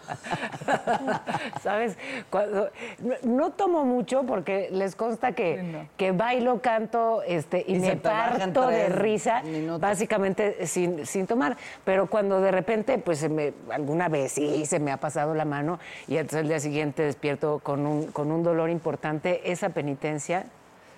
¿Sabes? 1.63 1.97
Cuando- 2.29 2.69
no, 2.99 3.15
no 3.23 3.51
tomo 3.51 3.85
mucho 3.85 4.23
porque 4.23 4.67
les 4.73 4.95
consta 4.97 5.31
que, 5.31 5.61
Sí, 5.61 5.67
no. 5.67 5.87
que 5.95 6.11
bailo, 6.11 6.59
canto 6.61 7.21
este, 7.23 7.63
y, 7.65 7.75
Y 7.75 7.79
me 7.79 7.95
parto 7.95 8.67
de 8.67 8.89
risa, 8.89 9.41
minutos. 9.43 9.79
básicamente 9.79 10.67
sin, 10.67 11.05
sin 11.05 11.27
tomar. 11.27 11.55
Pero 11.85 12.07
cuando 12.07 12.41
de 12.41 12.51
repente, 12.51 12.97
pues 12.97 13.19
se 13.19 13.29
me- 13.29 13.53
alguna 13.71 14.09
vez 14.09 14.33
sí 14.33 14.65
se 14.65 14.79
me 14.81 14.91
ha 14.91 14.97
pasado 14.97 15.33
la 15.33 15.45
mano 15.45 15.79
y 16.09 16.17
entonces 16.17 16.41
el 16.41 16.49
día 16.49 16.59
siguiente 16.59 17.03
despierto 17.03 17.59
con 17.63 17.85
un, 17.87 18.07
con 18.07 18.33
un 18.33 18.43
dolor 18.43 18.69
importante, 18.69 19.49
esa 19.49 19.69
penitencia, 19.69 20.45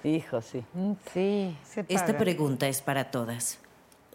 Hijo, 0.04 0.42
sí. 0.42 0.64
sí. 1.14 1.56
Se 1.66 1.86
Esta 1.90 2.18
pregunta 2.18 2.68
es 2.68 2.82
para 2.82 3.12
todas. 3.12 3.60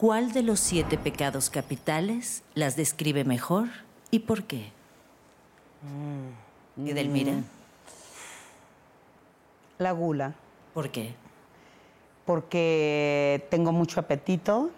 ¿Cuál 0.02 0.32
de 0.32 0.42
los 0.42 0.58
siete 0.58 0.98
pecados 0.98 1.48
capitales 1.48 2.42
las 2.56 2.74
describe 2.74 3.22
mejor 3.22 3.68
y 4.10 4.18
por 4.18 4.42
qué? 4.42 4.72
Edelmira, 6.84 7.34
La 9.78 9.92
gula. 9.92 10.34
¿por 10.74 10.90
qué? 10.90 11.14
porque 12.26 13.46
tengo 13.48 13.70
mucho 13.70 14.00
apetito, 14.00 14.70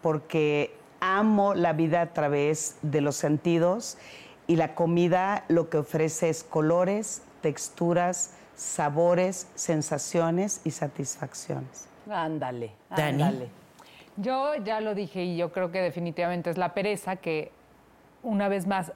porque 0.00 0.74
amo 1.00 1.52
la 1.52 1.74
vida 1.74 2.00
a 2.00 2.14
través 2.14 2.76
de 2.80 3.02
los 3.02 3.16
sentidos 3.16 3.98
y 4.46 4.56
la 4.56 4.74
comida 4.74 5.44
lo 5.48 5.68
que 5.68 5.76
ofrece 5.76 6.30
es 6.30 6.44
colores, 6.44 7.20
texturas, 7.42 8.30
sabores, 8.56 9.48
sensaciones 9.54 10.62
y 10.64 10.70
satisfacciones. 10.70 11.88
Ándale, 12.10 12.72
Dani. 12.88 13.22
ándale. 13.22 13.61
Yo 14.16 14.54
ya 14.56 14.80
lo 14.80 14.94
dije 14.94 15.24
y 15.24 15.36
yo 15.36 15.52
creo 15.52 15.70
que 15.70 15.80
definitivamente 15.80 16.50
es 16.50 16.58
la 16.58 16.74
pereza, 16.74 17.16
que 17.16 17.50
una 18.22 18.48
vez 18.48 18.66
más 18.66 18.92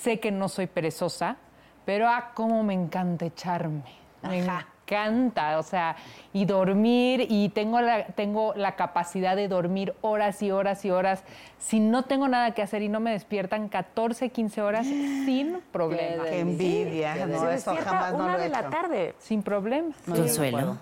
sé 0.00 0.20
que 0.20 0.30
no 0.30 0.48
soy 0.48 0.66
perezosa, 0.66 1.36
pero 1.84 2.08
ah, 2.08 2.32
cómo 2.34 2.62
me 2.62 2.74
encanta 2.74 3.24
echarme. 3.24 3.82
Me 4.22 4.38
encanta, 4.38 5.58
o 5.58 5.62
sea, 5.64 5.96
y 6.32 6.44
dormir, 6.44 7.26
y 7.28 7.48
tengo 7.48 7.80
la, 7.80 8.06
tengo 8.06 8.52
la 8.54 8.76
capacidad 8.76 9.34
de 9.34 9.48
dormir 9.48 9.94
horas 10.00 10.42
y 10.42 10.52
horas 10.52 10.84
y 10.84 10.90
horas. 10.90 11.24
Si 11.58 11.80
no 11.80 12.04
tengo 12.04 12.28
nada 12.28 12.52
que 12.52 12.62
hacer 12.62 12.82
y 12.82 12.88
no 12.88 13.00
me 13.00 13.10
despiertan 13.12 13.68
14, 13.68 14.28
15 14.28 14.62
horas, 14.62 14.86
sin 14.86 15.60
problema. 15.72 16.24
Qué 16.24 16.40
envidia, 16.40 17.26
no, 17.26 17.50
eso 17.50 17.74
jamás 17.74 18.12
no 18.12 18.24
una 18.24 18.34
lo 18.34 18.38
he 18.38 18.42
de 18.44 18.48
la 18.50 18.60
hecho. 18.60 18.70
tarde. 18.70 19.14
Sin 19.18 19.42
problema. 19.42 19.92
Consuelo, 20.06 20.76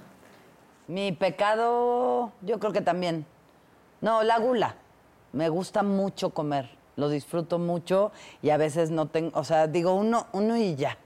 Mi 0.87 1.12
pecado, 1.12 2.33
yo 2.43 2.59
creo 2.59 2.73
que 2.73 2.81
también. 2.83 3.25
No, 4.00 4.23
la 4.23 4.38
gula. 4.38 4.75
Me 5.33 5.49
gusta 5.49 5.83
mucho 5.83 6.30
comer. 6.30 6.71
Lo 6.97 7.09
disfruto 7.09 7.59
mucho 7.59 8.12
y 8.42 8.50
a 8.50 8.57
veces 8.57 8.90
no 8.90 9.07
tengo, 9.07 9.38
o 9.38 9.45
sea, 9.45 9.66
digo 9.66 9.95
uno, 9.95 10.26
uno 10.33 10.57
y 10.57 10.75
ya. 10.75 10.97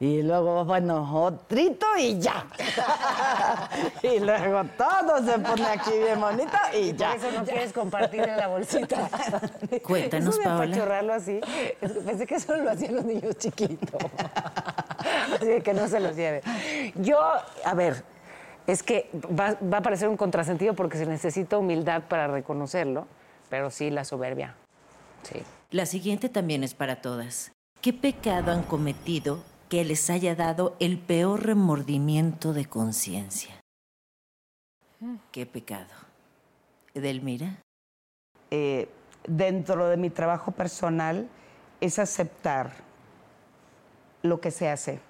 Y 0.00 0.20
luego, 0.22 0.64
bueno, 0.64 1.08
otrito 1.24 1.86
y 1.96 2.18
ya. 2.18 2.44
y 4.02 4.18
luego 4.18 4.64
todo 4.76 5.24
se 5.24 5.38
pone 5.38 5.64
aquí 5.64 5.92
bien 5.96 6.20
bonito 6.20 6.56
y 6.74 6.88
Por 6.90 6.96
ya. 6.96 7.14
eso 7.14 7.30
no 7.30 7.44
quieres 7.44 7.72
compartir 7.72 8.20
en 8.28 8.36
la 8.36 8.48
bolsita. 8.48 9.08
Cuéntanos, 9.86 10.34
Eso 10.34 10.38
de 10.38 10.44
Paola. 10.44 10.64
apachurrarlo 10.64 11.12
así, 11.14 11.40
pensé 11.80 12.26
que 12.26 12.34
eso 12.34 12.56
lo 12.56 12.70
hacían 12.72 12.96
los 12.96 13.04
niños 13.04 13.36
chiquitos. 13.38 14.02
Así 15.34 15.46
de 15.46 15.62
que 15.62 15.72
no 15.74 15.88
se 15.88 15.98
los 16.00 16.14
lleve. 16.14 16.42
Yo, 16.96 17.18
a 17.64 17.74
ver, 17.74 18.04
es 18.66 18.82
que 18.82 19.10
va, 19.14 19.56
va 19.60 19.78
a 19.78 19.82
parecer 19.82 20.08
un 20.08 20.16
contrasentido 20.16 20.74
porque 20.74 20.98
se 20.98 21.06
necesita 21.06 21.58
humildad 21.58 22.04
para 22.08 22.28
reconocerlo, 22.28 23.06
pero 23.50 23.70
sí 23.70 23.90
la 23.90 24.04
soberbia. 24.04 24.54
Sí. 25.22 25.40
la 25.70 25.86
siguiente 25.86 26.28
también 26.28 26.64
es 26.64 26.74
para 26.74 27.00
todas. 27.00 27.52
¿Qué 27.80 27.92
pecado 27.92 28.50
han 28.50 28.64
cometido 28.64 29.42
que 29.68 29.84
les 29.84 30.10
haya 30.10 30.34
dado 30.34 30.76
el 30.80 30.98
peor 30.98 31.46
remordimiento 31.46 32.52
de 32.52 32.66
conciencia? 32.66 33.60
¿Qué 35.30 35.46
pecado? 35.46 35.90
Edelmira, 36.94 37.62
eh, 38.50 38.88
dentro 39.26 39.88
de 39.88 39.96
mi 39.96 40.10
trabajo 40.10 40.52
personal 40.52 41.28
es 41.80 41.98
aceptar 41.98 42.72
lo 44.22 44.40
que 44.40 44.50
se 44.50 44.68
hace. 44.68 45.00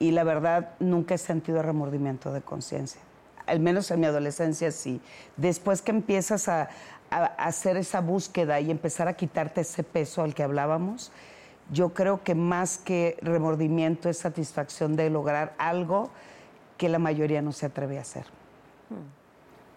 Y 0.00 0.10
la 0.10 0.24
verdad, 0.24 0.70
nunca 0.80 1.14
he 1.14 1.18
sentido 1.18 1.62
remordimiento 1.62 2.32
de 2.32 2.40
conciencia. 2.40 3.00
Al 3.46 3.60
menos 3.60 3.88
en 3.92 4.00
mi 4.00 4.06
adolescencia 4.06 4.72
sí. 4.72 5.00
Después 5.36 5.82
que 5.82 5.92
empiezas 5.92 6.48
a, 6.48 6.70
a 7.10 7.26
hacer 7.26 7.76
esa 7.76 8.00
búsqueda 8.00 8.58
y 8.58 8.72
empezar 8.72 9.06
a 9.06 9.12
quitarte 9.12 9.60
ese 9.60 9.84
peso 9.84 10.22
al 10.22 10.34
que 10.34 10.42
hablábamos, 10.42 11.12
yo 11.70 11.94
creo 11.94 12.24
que 12.24 12.34
más 12.34 12.78
que 12.78 13.16
remordimiento 13.22 14.08
es 14.08 14.18
satisfacción 14.18 14.96
de 14.96 15.08
lograr 15.10 15.54
algo 15.58 16.10
que 16.76 16.88
la 16.88 16.98
mayoría 16.98 17.42
no 17.42 17.52
se 17.52 17.66
atreve 17.66 17.98
a 17.98 18.00
hacer. 18.00 18.24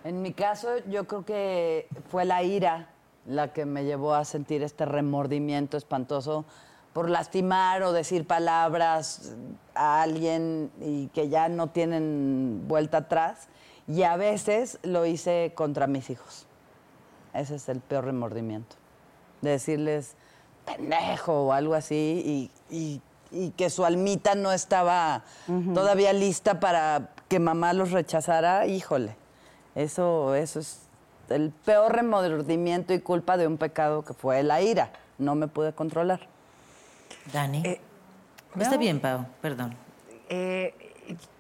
En 0.04 0.22
mi 0.22 0.34
caso, 0.34 0.70
yo 0.90 1.06
creo 1.06 1.26
que 1.26 1.88
fue 2.10 2.26
la 2.26 2.44
ira 2.44 2.90
la 3.26 3.54
que 3.54 3.66
me 3.66 3.86
llevó 3.86 4.16
a 4.16 4.26
sentir 4.26 4.64
este 4.64 4.86
remordimiento 4.86 5.78
espantoso 5.78 6.46
por 6.94 7.10
lastimar 7.10 7.82
o 7.84 7.92
decir 7.92 8.26
palabras 8.28 9.34
a 9.76 10.02
alguien 10.04 10.72
y 10.80 11.08
que 11.08 11.30
ya 11.30 11.50
no 11.50 11.68
tienen 11.68 12.64
vuelta 12.68 12.98
atrás. 13.00 13.48
Y 13.88 14.04
a 14.04 14.16
veces 14.16 14.80
lo 14.84 15.06
hice 15.06 15.52
contra 15.56 15.88
mis 15.88 16.10
hijos. 16.10 16.46
Ese 17.34 17.56
es 17.56 17.68
el 17.70 17.80
peor 17.82 18.06
remordimiento. 18.06 18.76
De 19.42 19.50
decirles 19.52 20.16
pendejo 20.66 21.48
o 21.48 21.52
algo 21.54 21.74
así 21.74 22.50
y, 22.70 22.76
y- 22.76 23.02
y 23.36 23.50
que 23.52 23.72
su 23.72 23.84
almita 23.84 24.36
no 24.36 24.52
estaba 24.52 25.24
todavía 25.74 26.14
lista 26.14 26.60
para 26.60 27.10
que 27.28 27.40
mamá 27.40 27.74
los 27.74 27.90
rechazara, 27.92 28.68
híjole, 28.68 29.16
eso, 29.74 30.36
eso 30.36 30.60
es 30.60 30.82
el 31.30 31.50
peor 31.50 31.94
remordimiento 31.94 32.94
y 32.94 33.00
culpa 33.00 33.36
de 33.38 33.48
un 33.48 33.58
pecado 33.58 34.04
que 34.06 34.14
fue 34.14 34.44
la 34.44 34.62
ira. 34.62 34.92
No 35.18 35.34
me 35.34 35.48
pude 35.48 35.74
controlar. 35.74 36.28
Dani. 37.32 37.62
Eh, 37.66 37.82
Está 38.60 38.78
bien, 38.78 39.00
Pau, 39.00 39.26
perdón. 39.42 39.76
Eh, 40.30 40.74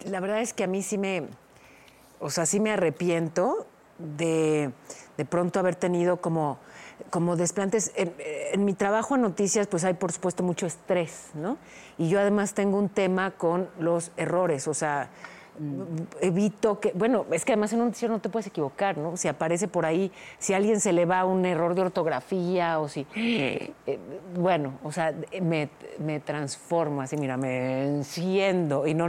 la 0.05 0.19
verdad 0.19 0.41
es 0.41 0.53
que 0.53 0.63
a 0.63 0.67
mí 0.67 0.81
sí 0.81 0.97
me, 0.97 1.23
o 2.19 2.29
sea, 2.29 2.45
sí 2.45 2.59
me 2.59 2.71
arrepiento 2.71 3.67
de 3.97 4.71
de 5.17 5.25
pronto 5.25 5.59
haber 5.59 5.75
tenido 5.75 6.17
como, 6.17 6.57
como 7.09 7.35
desplantes. 7.35 7.91
En, 7.95 8.13
en 8.17 8.65
mi 8.65 8.73
trabajo 8.73 9.15
en 9.15 9.21
noticias, 9.21 9.67
pues 9.67 9.83
hay 9.83 9.93
por 9.93 10.11
supuesto 10.11 10.43
mucho 10.43 10.65
estrés, 10.65 11.29
¿no? 11.33 11.57
Y 11.97 12.09
yo 12.09 12.19
además 12.19 12.53
tengo 12.53 12.77
un 12.77 12.89
tema 12.89 13.31
con 13.31 13.69
los 13.79 14.11
errores, 14.17 14.67
o 14.67 14.73
sea, 14.73 15.09
evito 16.21 16.79
que, 16.79 16.91
bueno, 16.93 17.25
es 17.31 17.45
que 17.45 17.53
además 17.53 17.73
en 17.73 17.79
un 17.81 17.85
noticiero 17.87 18.13
no 18.13 18.19
te 18.21 18.29
puedes 18.29 18.47
equivocar, 18.47 18.97
¿no? 18.97 19.17
Si 19.17 19.27
aparece 19.27 19.67
por 19.67 19.85
ahí, 19.85 20.11
si 20.39 20.53
a 20.53 20.57
alguien 20.57 20.79
se 20.79 20.93
le 20.93 21.05
va 21.05 21.25
un 21.25 21.45
error 21.45 21.75
de 21.75 21.81
ortografía 21.81 22.79
o 22.79 22.87
si, 22.87 23.05
eh, 23.15 23.71
bueno, 24.35 24.73
o 24.83 24.91
sea, 24.91 25.13
me, 25.41 25.69
me 25.99 26.19
transformo 26.19 27.01
así, 27.01 27.17
mira, 27.17 27.37
me 27.37 27.83
enciendo 27.85 28.87
y 28.87 28.93
no, 28.93 29.07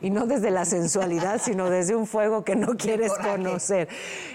y 0.00 0.10
no 0.10 0.26
desde 0.26 0.50
la 0.50 0.64
sensualidad, 0.64 1.40
sino 1.42 1.68
desde 1.70 1.94
un 1.94 2.06
fuego 2.06 2.44
que 2.44 2.56
no 2.56 2.68
quieres 2.76 3.12
conocer. 3.14 3.88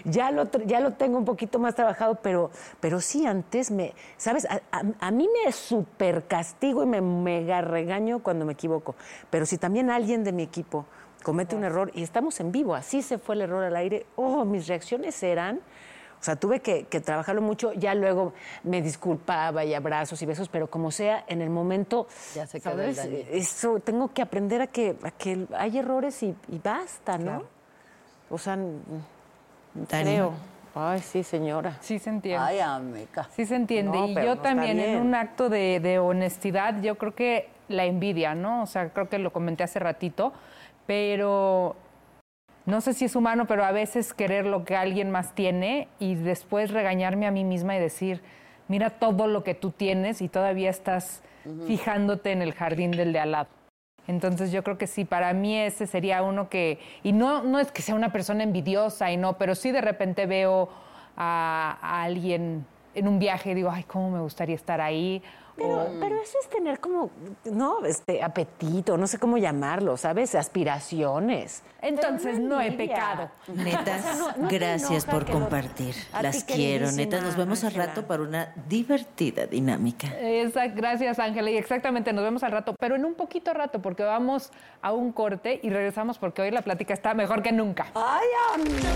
Ya 0.06 0.32
lo, 0.32 0.50
ya 0.66 0.80
lo 0.80 0.94
tengo 0.94 1.18
un 1.18 1.26
poquito 1.26 1.60
más 1.60 1.76
trabajado, 1.76 2.16
pero, 2.22 2.52
pero 2.80 3.02
sí, 3.02 3.26
antes 3.26 3.72
me, 3.72 3.94
¿sabes? 4.18 4.46
A, 4.46 4.62
a- 4.72 4.84
a 5.00 5.12
mí 5.12 5.28
me 5.46 5.52
super 5.52 6.26
castigo 6.28 6.84
y 6.84 6.86
me 6.86 7.02
mega 7.02 7.62
regaño 7.62 8.20
cuando 8.20 8.46
me 8.46 8.54
equivoco, 8.54 8.96
pero 9.30 9.46
si 9.46 9.58
también 9.58 9.90
alguien 9.90 10.24
de 10.24 10.32
mi 10.32 10.44
equipo 10.44 10.86
comete 11.24 11.56
un 11.56 11.64
error 11.64 11.92
y 11.94 12.04
estamos 12.04 12.40
en 12.40 12.52
vivo, 12.52 12.76
así 12.76 13.02
se 13.02 13.18
fue 13.18 13.36
el 13.36 13.42
error 13.42 13.64
al 13.64 13.76
aire, 13.76 14.06
oh, 14.16 14.46
mis 14.46 14.68
reacciones 14.68 15.22
eran... 15.24 15.60
O 16.20 16.24
sea, 16.24 16.36
tuve 16.36 16.62
que, 16.62 16.86
que 16.86 17.00
trabajarlo 17.00 17.44
mucho, 17.44 17.74
ya 17.74 17.94
luego 17.94 18.34
me 18.64 18.82
disculpaba 18.82 19.64
y 19.66 19.76
abrazos 19.76 20.20
y 20.24 20.26
besos, 20.26 20.50
pero 20.50 20.68
como 20.68 20.90
sea, 20.90 21.24
en 21.28 21.44
el 21.44 21.52
momento, 21.52 22.08
Ya 22.34 22.48
se 22.48 22.60
quedó 22.60 22.82
el 22.82 22.96
¿sabes? 22.96 23.12
daño. 23.12 23.26
Eso, 23.30 23.80
tengo 23.82 24.12
que 24.12 24.24
aprender 24.24 24.62
a 24.64 24.66
que, 24.66 24.98
a 25.04 25.12
que 25.12 25.46
hay 25.56 25.78
errores 25.78 26.24
y, 26.24 26.36
y 26.48 26.58
basta, 26.58 27.20
¿no? 27.20 27.44
O 28.32 28.40
sea, 28.40 28.58
creo. 29.88 30.34
Ay, 30.74 31.02
sí, 31.02 31.24
señora. 31.24 31.78
Sí 31.82 32.00
se 32.00 32.10
entiende. 32.10 32.44
Ay, 32.44 32.60
amiga. 32.62 33.30
Sí 33.36 33.46
se 33.46 33.56
entiende. 33.56 33.98
No, 33.98 34.08
y 34.08 34.16
yo 34.16 34.36
no 34.36 34.42
también, 34.42 34.80
en 34.80 35.00
un 35.00 35.14
acto 35.14 35.50
de, 35.50 35.80
de 35.80 36.00
honestidad, 36.00 36.82
yo 36.82 36.98
creo 36.98 37.14
que 37.14 37.50
la 37.68 37.86
envidia, 37.86 38.34
¿no? 38.36 38.64
O 38.64 38.66
sea, 38.66 38.90
creo 38.90 39.08
que 39.08 39.20
lo 39.20 39.32
comenté 39.32 39.64
hace 39.64 39.80
ratito, 39.80 40.34
pero 40.88 41.76
no 42.66 42.82
sé 42.82 42.94
si 42.94 43.06
es 43.06 43.16
humano, 43.16 43.46
pero 43.46 43.64
a 43.64 43.72
veces 43.72 44.14
querer 44.14 44.46
lo 44.46 44.66
que 44.66 44.76
alguien 44.76 45.12
más 45.12 45.36
tiene 45.36 45.88
y 46.00 46.16
después 46.16 46.72
regañarme 46.72 47.28
a 47.28 47.32
mí 47.32 47.44
misma 47.44 47.78
y 47.78 47.80
decir, 47.80 48.22
mira 48.68 48.90
todo 48.90 49.28
lo 49.28 49.44
que 49.44 49.54
tú 49.54 49.72
tienes 49.72 50.22
y 50.22 50.30
todavía 50.30 50.70
estás 50.70 51.22
fijándote 51.66 52.32
en 52.32 52.42
el 52.42 52.54
jardín 52.54 52.92
del 52.92 53.14
de 53.14 53.20
al 53.20 53.32
lado. 53.32 53.50
Entonces 54.08 54.52
yo 54.52 54.64
creo 54.64 54.78
que 54.78 54.88
sí, 54.88 55.06
para 55.06 55.34
mí 55.34 55.58
ese 55.58 55.86
sería 55.86 56.24
uno 56.24 56.50
que, 56.50 56.80
y 57.04 57.12
no, 57.12 57.44
no 57.44 57.60
es 57.60 57.72
que 57.72 57.82
sea 57.82 57.96
una 57.96 58.12
persona 58.12 58.44
envidiosa 58.44 59.12
y 59.12 59.18
no, 59.18 59.38
pero 59.38 59.54
sí 59.54 59.72
de 59.72 59.82
repente 59.82 60.26
veo 60.26 60.70
a, 61.16 61.78
a 61.82 62.04
alguien 62.04 62.66
en 62.96 63.08
un 63.08 63.20
viaje 63.20 63.52
y 63.52 63.54
digo, 63.54 63.70
ay, 63.70 63.84
cómo 63.84 64.10
me 64.10 64.20
gustaría 64.20 64.56
estar 64.56 64.82
ahí. 64.82 65.22
Pero, 65.58 65.88
pero 66.00 66.22
eso 66.22 66.38
es 66.42 66.50
tener 66.50 66.80
como, 66.80 67.10
no, 67.46 67.84
este, 67.84 68.22
apetito, 68.24 68.96
no 68.98 69.08
sé 69.08 69.18
cómo 69.18 69.38
llamarlo, 69.38 69.98
¿sabes? 69.98 70.36
Aspiraciones. 70.36 71.64
Entonces 71.82 72.40
no 72.40 72.62
he 72.62 72.72
pecado. 72.72 73.30
Netas, 73.48 74.00
O 74.00 74.04
sea, 74.04 74.16
no- 74.16 74.44
no 74.44 74.48
te 74.48 74.58
gracias 74.60 75.06
por 75.06 75.28
lo- 75.28 75.34
compartir. 75.34 75.96
Las 76.22 76.44
quiero, 76.44 76.92
netas. 76.92 77.24
Nos 77.24 77.36
vemos 77.36 77.64
al 77.64 77.74
rato 77.74 78.06
para 78.06 78.24
una 78.24 78.54
divertida 78.68 79.46
dinámica. 79.48 80.08
Esa- 80.20 80.68
gracias, 80.68 81.18
Ángela. 81.20 81.50
Y 81.50 81.58
exactamente, 81.58 82.14
nos 82.14 82.24
vemos 82.24 82.44
al 82.44 82.52
rato, 82.52 82.76
pero 82.80 82.96
en 82.96 83.06
un 83.06 83.16
poquito 83.16 83.54
rato, 83.54 83.82
porque 83.82 84.04
vamos 84.04 84.52
a 84.82 84.92
un 84.94 85.12
corte 85.12 85.60
y 85.64 85.70
regresamos 85.70 86.18
porque 86.20 86.42
hoy 86.44 86.52
la 86.52 86.62
plática 86.62 86.94
está 86.94 87.14
mejor 87.14 87.42
que 87.42 87.52
nunca. 87.52 87.88
Ay, 87.96 88.28
amiga. 88.56 88.90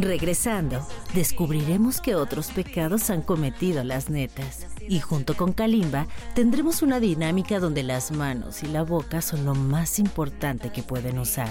Regresando, 0.00 0.86
descubriremos 1.12 2.00
que 2.00 2.14
otros 2.14 2.52
pecados 2.52 3.10
han 3.10 3.20
cometido 3.20 3.82
las 3.82 4.10
netas. 4.10 4.68
Y 4.80 5.00
junto 5.00 5.36
con 5.36 5.52
Kalimba 5.52 6.06
tendremos 6.36 6.82
una 6.82 7.00
dinámica 7.00 7.58
donde 7.58 7.82
las 7.82 8.12
manos 8.12 8.62
y 8.62 8.68
la 8.68 8.84
boca 8.84 9.20
son 9.20 9.44
lo 9.44 9.56
más 9.56 9.98
importante 9.98 10.70
que 10.70 10.84
pueden 10.84 11.18
usar. 11.18 11.48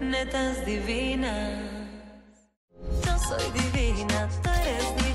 Netas 0.00 0.64
divinas. 0.64 1.58
Yo 3.04 3.18
soy 3.18 3.50
divina, 3.60 4.28
tú 4.40 4.50
eres 4.50 4.96
divina. 4.98 5.05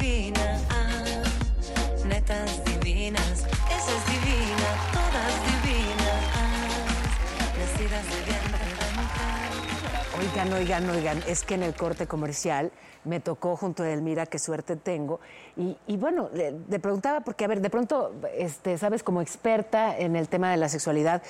Oigan, 10.42 10.54
oigan, 10.54 10.90
oigan, 10.90 11.20
es 11.28 11.44
que 11.44 11.54
en 11.54 11.62
el 11.62 11.76
corte 11.76 12.08
comercial 12.08 12.72
me 13.06 13.20
tocó 13.20 13.56
junto 13.56 13.84
a 13.84 13.90
Elmira, 13.92 14.26
qué 14.26 14.40
suerte 14.40 14.76
tengo. 14.76 15.20
Y, 15.56 15.78
y 15.86 15.98
bueno, 15.98 16.30
le, 16.34 16.56
le 16.68 16.80
preguntaba, 16.80 17.20
porque 17.20 17.46
a 17.46 17.48
ver, 17.48 17.62
de 17.62 17.70
pronto, 17.70 18.12
este, 18.36 18.76
sabes, 18.80 19.04
como 19.04 19.22
experta 19.22 19.96
en 19.96 20.16
el 20.16 20.28
tema 20.30 20.50
de 20.50 20.58
la 20.58 20.68
sexualidad, 20.68 21.22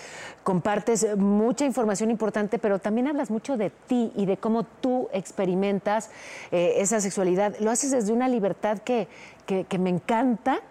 compartes 0.44 1.18
mucha 1.18 1.66
información 1.66 2.10
importante, 2.10 2.58
pero 2.58 2.80
también 2.80 3.08
hablas 3.10 3.30
mucho 3.32 3.58
de 3.58 3.70
ti 3.70 4.14
y 4.16 4.26
de 4.26 4.38
cómo 4.38 4.64
tú 4.64 5.10
experimentas 5.12 6.10
eh, 6.54 6.76
esa 6.78 7.02
sexualidad. 7.02 7.54
Lo 7.60 7.70
haces 7.70 7.92
desde 7.92 8.14
una 8.14 8.30
libertad 8.30 8.78
que, 8.80 9.10
que- 9.46 9.66
que 9.66 9.78
me 9.78 9.90
encanta 9.90 10.62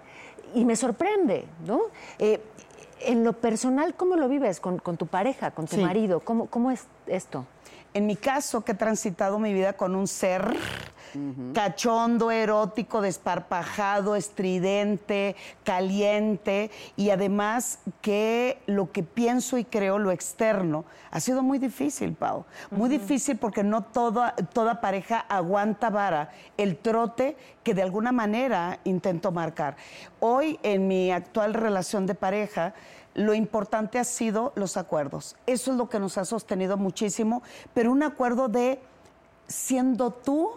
y 0.54 0.64
me 0.64 0.76
sorprende, 0.76 1.44
¿no? 1.66 1.82
Eh, 2.18 2.40
en 3.02 3.22
lo 3.22 3.34
personal, 3.34 3.94
¿cómo 3.94 4.16
lo 4.16 4.28
vives 4.28 4.60
con, 4.60 4.78
con 4.78 4.96
tu 4.96 5.06
pareja, 5.06 5.50
con 5.50 5.66
tu 5.66 5.76
Sí. 5.76 5.82
marido? 5.82 6.20
¿Cómo, 6.20 6.46
¿Cómo 6.46 6.70
es 6.70 6.86
esto? 7.06 7.44
En 7.92 8.06
mi 8.06 8.16
caso, 8.16 8.62
que 8.62 8.72
he 8.72 8.76
transitado 8.76 9.38
mi 9.38 9.52
vida 9.52 9.72
con 9.72 9.96
un 9.96 10.06
ser 10.06 10.56
cachondo, 11.54 12.30
erótico, 12.30 13.00
desparpajado, 13.00 14.14
estridente, 14.14 15.34
caliente 15.64 16.70
y 16.96 17.10
además 17.10 17.80
que 18.00 18.58
lo 18.66 18.92
que 18.92 19.02
pienso 19.02 19.58
y 19.58 19.64
creo, 19.64 19.98
lo 19.98 20.12
externo, 20.12 20.84
ha 21.10 21.18
sido 21.18 21.42
muy 21.42 21.58
difícil, 21.58 22.14
Pau. 22.14 22.44
Muy 22.70 22.88
difícil 22.88 23.36
porque 23.38 23.64
no 23.64 23.82
toda, 23.82 24.36
toda 24.36 24.80
pareja 24.80 25.18
aguanta 25.28 25.90
vara 25.90 26.30
el 26.56 26.76
trote 26.76 27.36
que 27.64 27.74
de 27.74 27.82
alguna 27.82 28.12
manera 28.12 28.78
intento 28.84 29.32
marcar. 29.32 29.76
Hoy, 30.20 30.58
en 30.62 30.86
mi 30.86 31.10
actual 31.10 31.54
relación 31.54 32.06
de 32.06 32.14
pareja, 32.14 32.74
lo 33.14 33.34
importante 33.34 33.98
ha 33.98 34.04
sido 34.04 34.52
los 34.54 34.76
acuerdos. 34.76 35.36
Eso 35.46 35.72
es 35.72 35.76
lo 35.76 35.88
que 35.88 36.00
nos 36.00 36.18
ha 36.18 36.24
sostenido 36.24 36.76
muchísimo, 36.76 37.42
pero 37.74 37.92
un 37.92 38.02
acuerdo 38.02 38.48
de 38.48 38.80
siendo 39.46 40.10
tú, 40.10 40.50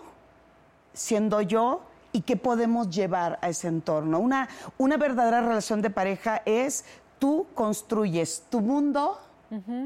siendo 0.94 1.42
yo 1.42 1.82
y 2.12 2.22
qué 2.22 2.38
podemos 2.38 2.90
llevar 2.90 3.40
a 3.42 3.50
ese 3.50 3.68
entorno. 3.68 4.20
Una, 4.20 4.48
una 4.78 4.98
verdadera 4.98 5.42
relación 5.42 5.82
de 5.82 5.90
pareja 5.90 6.42
es 6.46 6.86
tú 7.20 7.48
construyes 7.54 8.44
tu 8.50 8.62
mundo, 8.62 9.20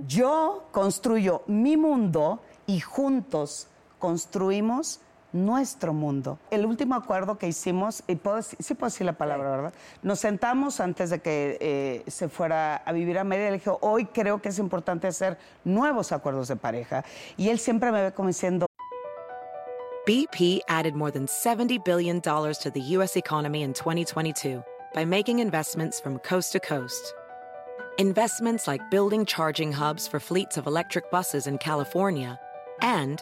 yo 0.08 0.64
construyo 0.72 1.44
mi 1.48 1.76
mundo 1.76 2.40
y 2.68 2.80
juntos 2.80 3.68
construimos 4.00 5.02
nuestro 5.46 5.94
mundo. 5.94 6.40
El 6.52 6.66
último 6.66 6.96
acuerdo 6.96 7.38
que 7.38 7.48
hicimos, 7.48 8.04
y 8.08 8.16
puedo, 8.16 8.38
decir- 8.38 8.58
sí 8.60 8.74
puedo 8.74 8.90
decir 8.90 9.06
la 9.06 9.14
palabra, 9.14 9.50
¿verdad? 9.52 9.74
Nos 10.02 10.20
sentamos 10.20 10.80
antes 10.80 11.10
de 11.10 11.20
que 11.20 11.58
eh, 11.60 12.04
se 12.10 12.30
fuera 12.30 12.78
a 12.78 12.92
vivir 12.92 13.18
a 13.18 13.24
Mérida 13.24 13.48
y 13.48 13.52
le 13.52 13.58
dije, 13.58 13.72
hoy 13.82 14.06
creo 14.06 14.42
que 14.42 14.50
es 14.50 14.60
importante 14.60 15.08
hacer 15.08 15.38
nuevos 15.64 16.12
acuerdos 16.12 16.48
de 16.48 16.56
pareja. 16.56 17.04
Y 17.38 17.50
él 17.50 17.60
siempre 17.60 17.92
me 17.92 18.02
ve 18.02 18.12
como 18.12 18.28
diciendo, 18.28 18.66
BP 20.06 20.62
added 20.70 20.96
more 20.96 21.12
than 21.12 21.26
$70 21.28 21.84
billion 21.84 22.22
to 22.22 22.72
the 22.74 22.82
U.S. 22.96 23.18
economy 23.18 23.64
in 23.64 23.74
2022 23.74 24.64
by 24.94 25.04
making 25.04 25.40
investments 25.40 26.00
from 26.00 26.18
coast 26.20 26.54
to 26.54 26.60
coast. 26.62 27.14
Investments 27.98 28.68
like 28.68 28.90
building 28.90 29.26
charging 29.26 29.74
hubs 29.74 30.08
for 30.08 30.20
fleets 30.20 30.56
of 30.56 30.66
electric 30.68 31.12
buses 31.12 31.46
in 31.48 31.58
California 31.58 32.40
and 32.82 33.22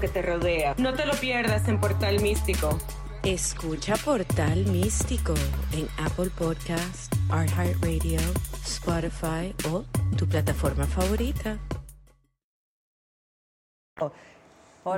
que 0.00 0.08
te 0.08 0.22
rodea. 0.22 0.74
No 0.78 0.94
te 0.94 1.04
lo 1.06 1.14
pierdas 1.14 1.66
en 1.66 1.80
Portal 1.80 2.20
Místico. 2.20 2.78
Escucha 3.24 3.96
Portal 3.96 4.64
Místico 4.66 5.34
en 5.72 5.88
Apple 6.04 6.30
Podcast, 6.38 7.12
iHeartRadio, 7.30 8.20
Spotify 8.64 9.54
o 9.68 9.84
tu 10.16 10.28
plataforma 10.28 10.86
favorita. 10.86 11.58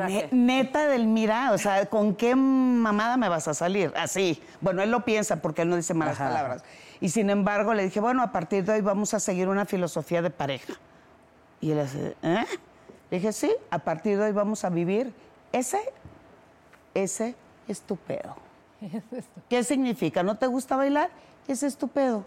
Ne- 0.07 0.29
neta 0.33 0.87
del 0.87 1.07
mira, 1.07 1.53
o 1.53 1.59
sea, 1.59 1.87
¿con 1.87 2.15
qué 2.15 2.35
mamada 2.37 3.17
me 3.17 3.31
vas 3.31 3.49
a 3.49 3.55
salir? 3.55 3.91
Así. 3.97 4.43
Bueno, 4.61 4.83
él 4.83 4.91
lo 4.91 5.03
piensa 5.05 5.41
porque 5.41 5.63
él 5.63 5.71
no 5.71 5.77
dice 5.77 5.95
malas 5.95 6.21
Ajá. 6.21 6.29
palabras. 6.29 6.65
Y 7.01 7.09
sin 7.09 7.31
embargo, 7.31 7.73
le 7.73 7.85
dije, 7.85 8.01
bueno, 8.01 8.23
a 8.23 8.33
partir 8.33 8.65
de 8.65 8.73
hoy 8.73 8.81
vamos 8.83 9.15
a 9.15 9.21
seguir 9.21 9.49
una 9.49 9.65
filosofía 9.65 10.21
de 10.21 10.29
pareja. 10.31 10.75
Y 11.63 11.71
él 11.71 11.81
así, 11.81 11.99
¿eh? 12.23 12.45
Le 13.11 13.19
dije, 13.19 13.33
sí, 13.33 13.51
a 13.71 13.79
partir 13.79 14.19
de 14.19 14.25
hoy 14.25 14.33
vamos 14.33 14.65
a 14.65 14.71
vivir 14.71 15.13
ese, 15.53 15.81
ese 16.95 17.35
es 17.67 17.81
tu 17.81 17.97
pedo. 17.97 18.37
¿Qué 19.49 19.65
significa? 19.65 20.23
¿No 20.23 20.37
te 20.37 20.47
gusta 20.47 20.77
bailar? 20.77 21.11
Ese 21.47 21.67
es 21.67 21.77
tu 21.77 21.89
pedo. 21.89 22.25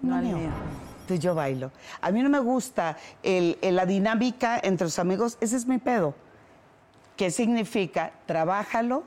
No, 0.00 0.16
No 0.16 0.22
mío. 0.22 0.48
Entonces 1.02 1.20
yo 1.20 1.34
bailo. 1.34 1.70
A 2.00 2.10
mí 2.10 2.22
no 2.22 2.28
me 2.30 2.40
gusta 2.40 2.96
el- 3.22 3.58
el- 3.62 3.76
la 3.76 3.86
dinámica 3.86 4.58
entre 4.62 4.86
los 4.86 4.98
amigos, 4.98 5.36
ese 5.40 5.56
es 5.56 5.66
mi 5.66 5.78
pedo. 5.78 6.14
¿Qué 7.16 7.30
significa? 7.30 8.12
Trabájalo, 8.26 9.04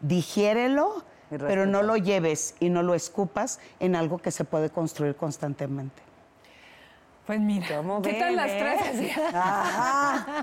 digiérelo, 0.00 1.04
pero 1.30 1.66
no 1.66 1.82
lo 1.82 1.96
lleves 1.96 2.54
y 2.60 2.70
no 2.70 2.82
lo 2.82 2.94
escupas 2.94 3.58
en 3.80 3.94
algo 3.96 4.18
que 4.18 4.30
se 4.30 4.44
puede 4.44 4.70
construir 4.70 5.16
constantemente. 5.16 6.02
Pues 7.26 7.40
mira, 7.40 7.66
¿qué 8.02 8.14
tal 8.14 8.36
las 8.36 8.46
tres? 8.50 8.80
así? 8.82 9.10
Ajá. 9.34 10.42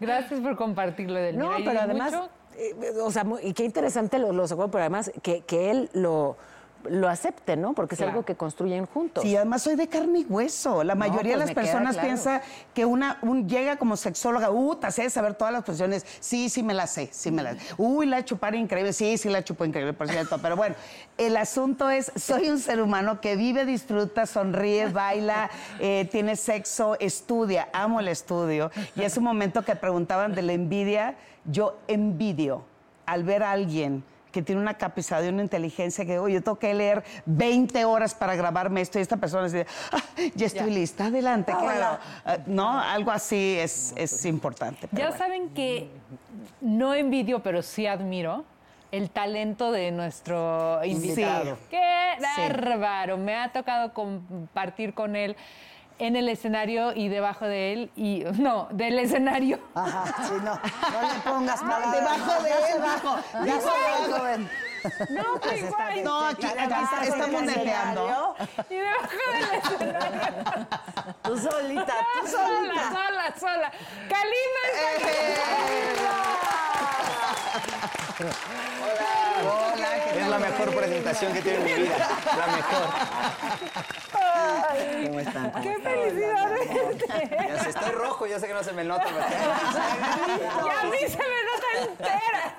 Gracias 0.00 0.40
por 0.40 0.56
compartirlo 0.56 1.14
del 1.18 1.36
No, 1.36 1.50
pero 1.64 1.80
además, 1.80 2.14
eh, 2.56 2.74
o 3.02 3.10
sea, 3.10 3.24
y 3.42 3.52
qué 3.52 3.64
interesante 3.64 4.18
lo- 4.18 4.32
los 4.32 4.52
acuerdos, 4.52 4.70
pero 4.72 4.82
además 4.82 5.10
que, 5.22 5.40
que 5.40 5.70
él 5.70 5.90
lo, 5.92 6.36
lo 6.84 7.08
acepte, 7.08 7.56
¿no? 7.56 7.72
Porque 7.72 7.94
es 7.94 7.98
Claro. 7.98 8.12
algo 8.12 8.24
que 8.24 8.34
construyen 8.34 8.86
juntos. 8.86 9.22
Sí, 9.24 9.36
además 9.36 9.62
soy 9.62 9.76
de 9.76 9.88
carne 9.88 10.20
y 10.20 10.24
hueso. 10.24 10.84
La 10.84 10.94
mayoría 10.94 11.34
pues 11.34 11.46
de 11.46 11.54
me 11.54 11.54
las 11.54 11.54
personas 11.54 11.94
claro. 11.94 12.08
piensa 12.08 12.42
que 12.74 12.84
una 12.84 13.18
un, 13.22 13.48
llega 13.48 13.76
como 13.76 13.96
sexóloga, 13.96 14.50
uh, 14.50 14.76
te 14.76 14.90
sé 14.90 15.10
saber 15.10 15.34
todas 15.34 15.52
las 15.52 15.64
posiciones. 15.64 16.06
Sí, 16.20 16.48
sí 16.48 16.62
me 16.62 16.74
las 16.74 16.90
sé, 16.92 17.08
sí 17.12 17.30
me 17.30 17.42
las 17.42 17.58
sé. 17.58 17.74
Uy, 17.76 18.06
la 18.06 18.24
chupar 18.24 18.54
increíble. 18.54 18.92
Sí, 18.92 19.18
sí 19.18 19.28
la 19.28 19.42
chupo 19.42 19.64
increíble, 19.64 19.92
por 19.92 20.08
cierto. 20.08 20.38
Pero 20.38 20.56
bueno, 20.56 20.74
el 21.16 21.36
asunto 21.36 21.90
es, 21.90 22.12
soy 22.16 22.48
un 22.48 22.58
ser 22.58 22.80
humano 22.80 23.20
que 23.20 23.36
vive, 23.36 23.64
disfruta, 23.64 24.26
sonríe, 24.26 24.86
baila, 24.88 25.50
eh, 25.80 26.08
tiene 26.10 26.36
sexo, 26.36 26.96
estudia. 27.00 27.68
Amo 27.72 28.00
el 28.00 28.08
estudio. 28.08 28.70
Y 28.94 29.02
es 29.02 29.16
un 29.16 29.24
momento 29.24 29.64
que 29.64 29.74
preguntaban 29.76 30.34
de 30.34 30.42
la 30.42 30.52
envidia. 30.52 31.16
Yo 31.44 31.78
envidio 31.88 32.62
al 33.06 33.24
ver 33.24 33.42
a 33.42 33.52
alguien 33.52 34.04
que 34.32 34.42
tiene 34.42 34.60
una 34.60 34.74
capacidad 34.74 35.22
y 35.22 35.28
una 35.28 35.42
inteligencia 35.42 36.04
que, 36.04 36.18
oye, 36.18 36.34
yo 36.34 36.42
tengo 36.42 36.58
que 36.58 36.72
leer 36.74 37.02
20 37.26 37.84
horas 37.84 38.14
para 38.14 38.34
grabarme 38.36 38.80
esto 38.80 38.98
y 38.98 39.02
esta 39.02 39.16
persona 39.16 39.44
dice, 39.44 39.66
"Ah, 39.92 39.98
ya 40.34 40.46
estoy 40.46 40.70
lista, 40.70 41.06
adelante. 41.06 41.52
¿qué 41.58 41.66
hago?". 41.66 41.98
Ah, 42.24 42.38
no, 42.46 42.78
algo 42.78 43.10
así 43.10 43.56
es, 43.58 43.92
es 43.96 44.24
importante. 44.24 44.88
Ya 44.92 45.06
bueno. 45.08 45.16
saben 45.18 45.48
que 45.50 45.88
no 46.60 46.94
envidio, 46.94 47.42
pero 47.42 47.62
sí 47.62 47.86
admiro 47.86 48.44
el 48.90 49.10
talento 49.10 49.70
de 49.72 49.90
nuestro 49.90 50.82
invitado. 50.84 51.56
Sí. 51.56 51.60
¡Qué 51.70 52.14
Sí. 52.18 52.24
bárbaro! 52.42 53.16
Me 53.18 53.36
ha 53.36 53.52
tocado 53.52 53.92
compartir 53.92 54.94
con 54.94 55.14
él 55.14 55.36
en 55.98 56.16
el 56.16 56.28
escenario 56.28 56.92
y 56.94 57.08
debajo 57.08 57.44
de 57.46 57.72
él 57.72 57.90
y 57.96 58.24
no, 58.38 58.68
del 58.70 58.98
escenario. 58.98 59.58
Ajá, 59.74 60.04
sí, 60.26 60.34
no, 60.42 60.54
no 60.54 61.14
le 61.14 61.20
pongas 61.24 61.60
palabras. 61.60 61.92
debajo 61.92 62.42
de 62.42 62.50
él, 62.50 62.80
bajo. 62.80 63.18
Ya 63.44 63.60
se 63.60 63.66
va, 63.66 64.18
joven. 64.18 64.50
No, 65.10 65.40
pero 65.42 65.56
igual. 65.56 66.04
No, 66.04 66.26
aquí, 66.26 66.46
estamos 67.02 67.42
neteando. 67.42 68.36
Y 68.70 68.74
debajo 68.74 69.08
del 69.32 69.58
escenario. 69.58 70.66
Tú 71.22 71.38
solita, 71.38 71.94
tú 72.20 72.28
sola, 72.28 72.46
solita. 72.46 72.90
sola, 72.90 73.34
sola. 73.38 73.72
Kalima 74.08 74.62
está 74.72 75.08
Hola, 78.18 78.32
¿qué 78.34 78.77
Es 80.28 80.32
la 80.32 80.38
mejor 80.50 80.74
presentación 80.74 81.32
que 81.32 81.40
tiene 81.40 81.58
en 81.58 81.64
mi 81.64 81.72
vida. 81.84 81.96
La 82.36 82.46
mejor. 82.56 82.88
¿Cómo 85.06 85.20
están? 85.20 85.50
¿Cómo 85.50 85.62
¡Qué 85.64 85.72
están? 85.72 85.92
felicidad! 85.94 86.50
Ya 87.48 87.58
sé, 87.60 87.68
estoy 87.70 87.90
rojo, 87.92 88.26
ya 88.26 88.38
sé 88.38 88.46
que 88.46 88.52
no 88.54 88.62
se 88.62 88.72
me 88.72 88.84
nota. 88.84 89.04
pero- 89.04 90.66
Y 90.66 90.70
a 90.70 90.82
mí 90.90 90.98
se 91.08 91.18
me 91.18 91.40
nota 91.48 91.68
entera. 91.90 92.54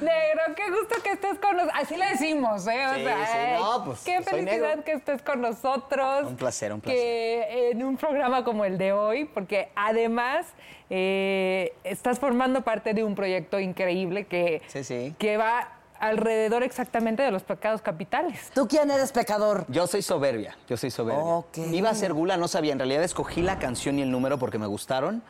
Negro, 0.00 0.42
qué 0.54 0.70
gusto 0.70 1.02
que 1.02 1.10
estés 1.12 1.38
con 1.40 1.56
nosotros. 1.56 1.80
Así 1.82 1.96
le 1.96 2.06
decimos, 2.06 2.66
¿eh? 2.68 2.86
O 2.86 2.94
Sí, 2.94 3.02
sea, 3.04 3.26
sí, 3.26 3.62
no, 3.62 3.84
pues, 3.84 4.00
qué 4.04 4.22
felicidad 4.22 4.84
que 4.84 4.92
estés 4.92 5.22
con 5.22 5.40
nosotros. 5.40 6.24
Un 6.26 6.36
placer, 6.36 6.72
un 6.72 6.80
Que 6.80 7.70
en 7.70 7.82
un 7.82 7.96
programa 7.96 8.44
como 8.44 8.64
el 8.64 8.78
de 8.78 8.92
hoy, 8.92 9.24
porque 9.24 9.70
además 9.74 10.46
eh, 10.88 11.72
estás 11.84 12.18
formando 12.20 12.62
parte 12.62 12.94
de 12.94 13.02
un 13.04 13.14
proyecto 13.16 13.58
increíble 13.58 14.26
que, 14.26 14.62
Sí, 14.68 14.84
sí. 14.84 15.14
que 15.18 15.36
va 15.36 15.72
alrededor 16.00 16.62
exactamente 16.62 17.22
de 17.22 17.30
los 17.30 17.42
pecados 17.42 17.82
capitales. 17.82 18.50
¿Tú 18.54 18.68
quién 18.68 18.90
eres 18.90 19.12
pecador? 19.12 19.64
Yo 19.68 19.86
soy 19.86 20.02
soberbia, 20.02 20.56
yo 20.68 20.76
soy 20.76 20.90
soberbia. 20.90 21.44
Iba 21.72 21.90
a 21.90 21.94
ser 21.94 22.12
gula, 22.12 22.36
no 22.36 22.48
sabía. 22.48 22.72
En 22.72 22.78
realidad 22.78 23.02
escogí 23.02 23.42
la 23.42 23.58
canción 23.58 23.98
y 23.98 24.02
el 24.02 24.10
número 24.10 24.38
porque 24.38 24.58
me 24.58 24.66
gustaron. 24.66 25.22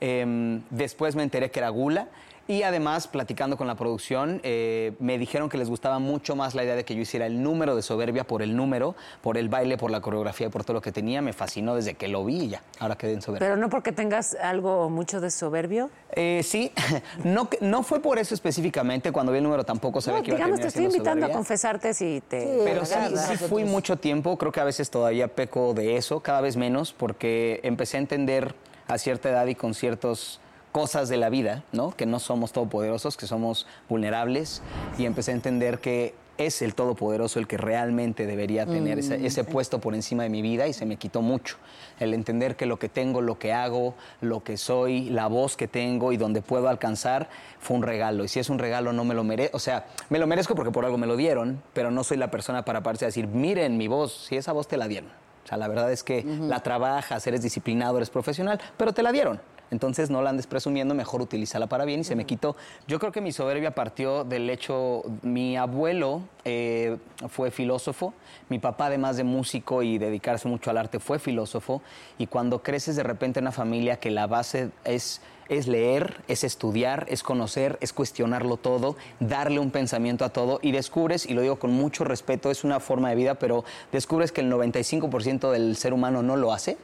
Em, 0.00 0.62
después 0.70 1.14
me 1.14 1.22
enteré 1.22 1.50
que 1.50 1.60
era 1.60 1.68
gula. 1.68 2.08
Y 2.50 2.64
además, 2.64 3.06
platicando 3.06 3.56
con 3.56 3.68
la 3.68 3.76
producción, 3.76 4.40
eh, 4.42 4.94
me 4.98 5.18
dijeron 5.18 5.48
que 5.48 5.56
les 5.56 5.70
gustaba 5.70 6.00
mucho 6.00 6.34
más 6.34 6.56
la 6.56 6.64
idea 6.64 6.74
de 6.74 6.84
que 6.84 6.96
yo 6.96 7.02
hiciera 7.02 7.26
el 7.26 7.44
número 7.44 7.76
de 7.76 7.82
soberbia 7.82 8.24
por 8.24 8.42
el 8.42 8.56
número, 8.56 8.96
por 9.22 9.38
el 9.38 9.48
baile, 9.48 9.76
por 9.76 9.92
la 9.92 10.00
coreografía 10.00 10.48
y 10.48 10.50
por 10.50 10.64
todo 10.64 10.74
lo 10.74 10.80
que 10.80 10.90
tenía. 10.90 11.22
Me 11.22 11.32
fascinó 11.32 11.76
desde 11.76 11.94
que 11.94 12.08
lo 12.08 12.24
vi 12.24 12.40
y 12.40 12.48
ya. 12.48 12.62
Ahora 12.80 12.96
quedé 12.96 13.12
en 13.12 13.22
soberbia. 13.22 13.46
Pero 13.46 13.56
no 13.56 13.70
porque 13.70 13.92
tengas 13.92 14.34
algo 14.34 14.90
mucho 14.90 15.20
de 15.20 15.30
soberbio. 15.30 15.90
Eh, 16.10 16.40
sí, 16.42 16.72
no, 17.22 17.48
no 17.60 17.84
fue 17.84 18.00
por 18.00 18.18
eso 18.18 18.34
específicamente. 18.34 19.12
Cuando 19.12 19.30
vi 19.30 19.38
el 19.38 19.44
número 19.44 19.62
tampoco 19.62 20.00
sabía 20.00 20.18
No, 20.18 20.24
que 20.24 20.30
iba 20.32 20.34
a 20.34 20.38
digamos, 20.38 20.60
te 20.60 20.66
estoy 20.66 20.86
invitando 20.86 21.26
a 21.26 21.28
soberbia. 21.28 21.36
confesarte 21.36 21.94
si 21.94 22.20
te. 22.26 22.62
Pero 22.64 22.84
sí, 22.84 22.96
sí 23.28 23.36
fui 23.36 23.62
mucho 23.62 23.96
tiempo, 23.96 24.36
creo 24.36 24.50
que 24.50 24.58
a 24.58 24.64
veces 24.64 24.90
todavía 24.90 25.28
peco 25.28 25.72
de 25.72 25.96
eso, 25.96 26.18
cada 26.18 26.40
vez 26.40 26.56
menos, 26.56 26.92
porque 26.92 27.60
empecé 27.62 27.98
a 27.98 28.00
entender 28.00 28.56
a 28.88 28.98
cierta 28.98 29.30
edad 29.30 29.46
y 29.46 29.54
con 29.54 29.72
ciertas 29.72 30.40
cosas 30.72 31.08
de 31.08 31.16
la 31.16 31.28
vida, 31.30 31.64
¿no? 31.72 31.90
Que 31.92 32.06
no 32.06 32.18
somos 32.18 32.52
todopoderosos, 32.52 33.16
que 33.16 33.26
somos 33.26 33.66
vulnerables, 33.88 34.62
y 34.98 35.04
empecé 35.04 35.32
a 35.32 35.34
entender 35.34 35.80
que 35.80 36.14
es 36.46 36.62
el 36.62 36.74
todopoderoso 36.74 37.38
el 37.38 37.46
que 37.46 37.58
realmente 37.58 38.24
debería 38.24 38.64
tener 38.64 38.98
ese, 38.98 39.26
ese 39.26 39.44
puesto 39.44 39.78
por 39.78 39.94
encima 39.94 40.22
de 40.22 40.30
mi 40.30 40.40
vida 40.40 40.66
y 40.66 40.72
se 40.72 40.86
me 40.86 40.96
quitó 40.96 41.20
mucho. 41.20 41.56
El 41.98 42.14
entender 42.14 42.56
que 42.56 42.64
lo 42.64 42.78
que 42.78 42.88
tengo, 42.88 43.20
lo 43.20 43.38
que 43.38 43.52
hago, 43.52 43.94
lo 44.22 44.42
que 44.42 44.56
soy, 44.56 45.10
la 45.10 45.26
voz 45.26 45.58
que 45.58 45.68
tengo 45.68 46.12
y 46.12 46.16
donde 46.16 46.40
puedo 46.40 46.70
alcanzar 46.70 47.28
fue 47.58 47.76
un 47.76 47.82
regalo. 47.82 48.24
Y 48.24 48.28
si 48.28 48.40
es 48.40 48.48
un 48.48 48.58
regalo 48.58 48.94
no 48.94 49.04
me 49.04 49.14
lo 49.14 49.22
merezco, 49.22 49.54
o 49.54 49.60
sea, 49.60 49.86
me 50.08 50.18
lo 50.18 50.26
merezco 50.26 50.54
porque 50.54 50.72
por 50.72 50.86
algo 50.86 50.96
me 50.96 51.06
lo 51.06 51.16
dieron, 51.16 51.62
pero 51.74 51.90
no 51.90 52.04
soy 52.04 52.16
la 52.16 52.30
persona 52.30 52.64
para 52.64 52.82
pararse 52.82 53.04
a 53.04 53.08
decir, 53.08 53.26
miren 53.26 53.76
mi 53.76 53.86
voz, 53.86 54.26
si 54.28 54.36
esa 54.36 54.52
voz 54.52 54.66
te 54.66 54.78
la 54.78 54.88
dieron. 54.88 55.10
O 55.44 55.48
sea, 55.48 55.58
la 55.58 55.68
verdad 55.68 55.92
es 55.92 56.02
que 56.02 56.24
la 56.24 56.60
trabajas, 56.60 57.26
eres 57.26 57.42
disciplinado, 57.42 57.98
eres 57.98 58.08
profesional, 58.08 58.58
pero 58.78 58.94
te 58.94 59.02
la 59.02 59.12
dieron. 59.12 59.40
Entonces 59.70 60.10
no 60.10 60.22
la 60.22 60.30
andes 60.30 60.46
presumiendo, 60.46 60.94
mejor 60.94 61.22
utilízala 61.22 61.66
para 61.66 61.84
bien 61.84 62.00
y 62.00 62.04
se 62.04 62.16
me 62.16 62.24
quitó. 62.24 62.56
Yo 62.88 62.98
creo 62.98 63.12
que 63.12 63.20
mi 63.20 63.32
soberbia 63.32 63.72
partió 63.72 64.24
del 64.24 64.50
hecho, 64.50 65.02
mi 65.22 65.56
abuelo 65.56 66.22
eh, 66.44 66.98
fue 67.28 67.50
filósofo, 67.50 68.14
mi 68.48 68.58
papá 68.58 68.86
además 68.86 69.16
de 69.16 69.24
músico 69.24 69.82
y 69.82 69.98
dedicarse 69.98 70.48
mucho 70.48 70.70
al 70.70 70.78
arte 70.78 71.00
fue 71.00 71.18
filósofo 71.18 71.82
y 72.18 72.26
cuando 72.26 72.62
creces 72.62 72.96
de 72.96 73.02
repente 73.02 73.38
en 73.38 73.44
una 73.44 73.52
familia 73.52 73.98
que 73.98 74.10
la 74.10 74.26
base 74.26 74.70
es 74.84 75.20
es 75.50 75.66
leer, 75.66 76.22
es 76.28 76.44
estudiar, 76.44 77.06
es 77.08 77.24
conocer, 77.24 77.76
es 77.80 77.92
cuestionarlo 77.92 78.56
todo, 78.56 78.96
darle 79.18 79.58
un 79.58 79.72
pensamiento 79.72 80.24
a 80.24 80.28
todo 80.28 80.60
y 80.62 80.70
descubres, 80.70 81.26
y 81.26 81.34
lo 81.34 81.42
digo 81.42 81.58
con 81.58 81.72
mucho 81.72 82.04
respeto, 82.04 82.52
es 82.52 82.62
una 82.62 82.78
forma 82.78 83.10
de 83.10 83.16
vida, 83.16 83.34
pero 83.34 83.64
descubres 83.90 84.30
que 84.30 84.42
el 84.42 84.50
95% 84.50 85.50
del 85.50 85.76
ser 85.76 85.92
humano 85.92 86.22
no 86.22 86.36
lo 86.36 86.52
hace, 86.52 86.78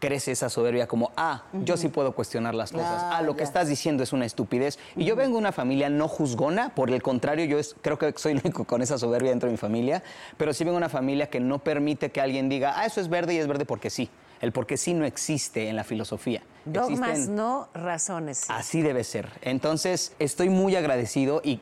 crece 0.00 0.32
esa 0.32 0.48
soberbia 0.48 0.88
como, 0.88 1.12
ah, 1.16 1.44
yo 1.52 1.76
sí 1.76 1.88
puedo 1.88 2.12
cuestionar 2.12 2.54
las 2.54 2.72
cosas, 2.72 3.04
ah, 3.10 3.22
lo 3.22 3.36
que 3.36 3.44
estás 3.44 3.68
diciendo 3.68 4.02
es 4.02 4.12
una 4.12 4.24
estupidez. 4.26 4.78
Y 4.96 5.04
yo 5.04 5.14
vengo 5.14 5.34
de 5.34 5.38
una 5.38 5.52
familia 5.52 5.88
no 5.90 6.08
juzgona, 6.08 6.74
por 6.74 6.90
el 6.90 7.02
contrario, 7.02 7.44
yo 7.44 7.58
es- 7.58 7.76
creo 7.82 7.98
que 7.98 8.12
soy 8.16 8.32
el 8.32 8.40
único 8.42 8.64
con 8.64 8.82
esa 8.82 8.98
soberbia 8.98 9.30
dentro 9.30 9.46
de 9.46 9.52
mi 9.52 9.58
familia, 9.58 10.02
pero 10.36 10.52
sí 10.54 10.64
vengo 10.64 10.74
de 10.74 10.78
una 10.78 10.88
familia 10.88 11.28
que 11.28 11.38
no 11.38 11.58
permite 11.60 12.10
que 12.10 12.20
alguien 12.20 12.48
diga, 12.48 12.74
ah, 12.80 12.86
eso 12.86 13.00
es 13.00 13.08
verde 13.08 13.34
y 13.34 13.38
es 13.38 13.46
verde 13.46 13.64
porque 13.66 13.90
sí. 13.90 14.08
El 14.40 14.52
porque 14.52 14.78
sí 14.78 14.94
no 14.94 15.04
existe 15.04 15.68
en 15.68 15.76
la 15.76 15.84
filosofía. 15.84 16.42
Dogmas 16.64 17.10
Existen- 17.18 17.28
no, 17.34 17.68
razones 17.74 18.38
sí. 18.38 18.46
Así 18.48 18.80
debe 18.80 19.04
ser. 19.04 19.28
Entonces, 19.42 20.14
estoy 20.18 20.48
muy 20.48 20.76
agradecido 20.76 21.42
y 21.44 21.60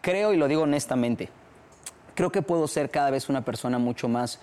creo, 0.00 0.32
y 0.32 0.38
lo 0.38 0.48
digo 0.48 0.62
honestamente, 0.62 1.28
creo 2.14 2.32
que 2.32 2.40
puedo 2.40 2.66
ser 2.66 2.90
cada 2.90 3.10
vez 3.10 3.28
una 3.28 3.44
persona 3.44 3.78
mucho 3.78 4.08
más 4.08 4.40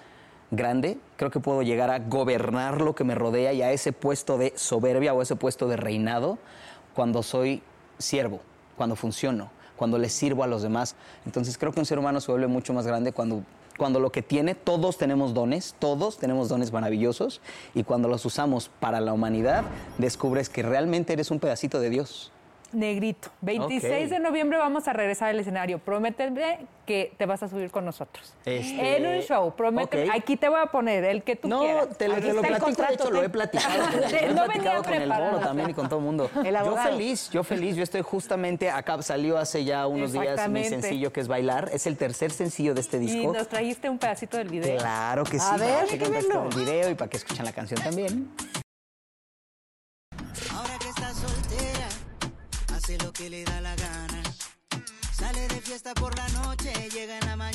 grande, 0.51 0.97
creo 1.15 1.31
que 1.31 1.39
puedo 1.39 1.61
llegar 1.61 1.89
a 1.89 1.99
gobernar 1.99 2.81
lo 2.81 2.93
que 2.93 3.05
me 3.05 3.15
rodea 3.15 3.53
y 3.53 3.61
a 3.61 3.71
ese 3.71 3.93
puesto 3.93 4.37
de 4.37 4.53
soberbia 4.55 5.13
o 5.13 5.21
ese 5.21 5.35
puesto 5.35 5.67
de 5.67 5.77
reinado 5.77 6.37
cuando 6.93 7.23
soy 7.23 7.63
siervo, 7.97 8.41
cuando 8.75 8.95
funciono, 8.95 9.49
cuando 9.77 9.97
le 9.97 10.09
sirvo 10.09 10.43
a 10.43 10.47
los 10.47 10.61
demás. 10.61 10.95
Entonces 11.25 11.57
creo 11.57 11.71
que 11.71 11.79
un 11.79 11.85
ser 11.85 11.99
humano 11.99 12.19
se 12.19 12.31
vuelve 12.31 12.47
mucho 12.47 12.73
más 12.73 12.85
grande 12.85 13.13
cuando, 13.13 13.43
cuando 13.77 13.99
lo 13.99 14.11
que 14.11 14.21
tiene, 14.21 14.53
todos 14.53 14.97
tenemos 14.97 15.33
dones, 15.33 15.75
todos 15.79 16.17
tenemos 16.17 16.49
dones 16.49 16.73
maravillosos 16.73 17.41
y 17.73 17.83
cuando 17.83 18.09
los 18.09 18.25
usamos 18.25 18.69
para 18.79 18.99
la 18.99 19.13
humanidad, 19.13 19.63
descubres 19.97 20.49
que 20.49 20.63
realmente 20.63 21.13
eres 21.13 21.31
un 21.31 21.39
pedacito 21.39 21.79
de 21.79 21.89
Dios. 21.89 22.31
Negrito. 22.73 23.29
26 23.41 24.05
Ok. 24.05 24.10
de 24.10 24.19
noviembre 24.19 24.57
vamos 24.57 24.88
a 24.88 24.93
regresar 24.93 25.29
al 25.29 25.39
escenario. 25.39 25.79
Prométeme 25.79 26.60
que 26.86 27.13
te 27.17 27.25
vas 27.25 27.41
a 27.43 27.47
subir 27.47 27.69
con 27.71 27.86
nosotros. 27.86 28.34
Este, 28.45 28.97
En 28.97 29.05
un 29.05 29.21
show, 29.21 29.53
prométeme. 29.55 30.05
ok. 30.05 30.15
Aquí 30.15 30.36
te 30.36 30.49
voy 30.49 30.60
a 30.62 30.65
poner 30.65 31.03
el 31.05 31.23
que 31.23 31.36
tú 31.36 31.47
No, 31.47 31.60
quieras. 31.62 31.97
te 31.97 32.07
lo, 32.07 32.15
te 32.15 32.34
lo 32.34 32.41
platico, 32.41 32.81
de 32.88 32.93
hecho 32.93 33.12
lo 33.12 33.23
he 33.23 33.29
platicado. 33.29 33.73
Lo 34.01 34.07
he 34.07 34.34
No 34.34 34.47
venía 34.47 34.73
platicado 34.73 34.84
con 34.84 34.93
el 34.93 35.10
bolo 35.10 35.39
también 35.39 35.69
y 35.69 35.73
con 35.73 35.88
todo 35.89 35.99
el 35.99 36.05
mundo. 36.05 36.29
El 36.43 36.55
yo 36.55 36.75
feliz, 36.77 37.29
yo 37.29 37.43
feliz, 37.43 37.75
yo 37.75 37.84
estoy 37.84 38.01
justamente 38.01 38.69
acá, 38.69 39.01
salió 39.01 39.38
hace 39.38 39.63
ya 39.63 39.88
unos 39.88 40.12
días 40.13 40.49
mi 40.49 40.63
sencillo 40.65 41.13
que 41.13 41.21
es 41.21 41.27
Bailar, 41.27 41.69
es 41.73 41.86
el 41.88 41.97
tercer 41.97 42.31
sencillo 42.31 42.73
de 42.73 42.81
este 42.81 42.97
Y 42.97 42.99
disco. 43.01 43.34
nos 43.34 43.47
trajiste 43.47 43.89
un 43.89 43.97
pedacito 43.97 44.38
del 44.38 44.49
video. 44.49 44.77
Claro 44.77 45.23
que 45.23 45.39
sí, 45.39 45.45
A 45.49 45.57
ver, 45.57 45.86
para 45.86 45.97
que 45.97 46.10
verlo. 46.10 46.49
el 46.49 46.55
video 46.57 46.89
y 46.89 46.95
para 46.95 47.10
que 47.10 47.17
escuchen 47.17 47.45
la 47.45 47.51
canción 47.53 47.79
también. 47.81 48.29
Lo 52.97 53.12
que 53.13 53.30
le 53.30 53.43
da 53.43 53.62
la 53.62 53.75
gana. 53.75 54.23
Sale 55.13 55.47
de 55.47 55.62
fiesta 55.62 55.93
por 55.93 56.15
la 56.17 56.27
noche, 56.30 56.73
llega 56.91 57.17
en 57.17 57.25
la 57.27 57.36
mañana 57.36 57.50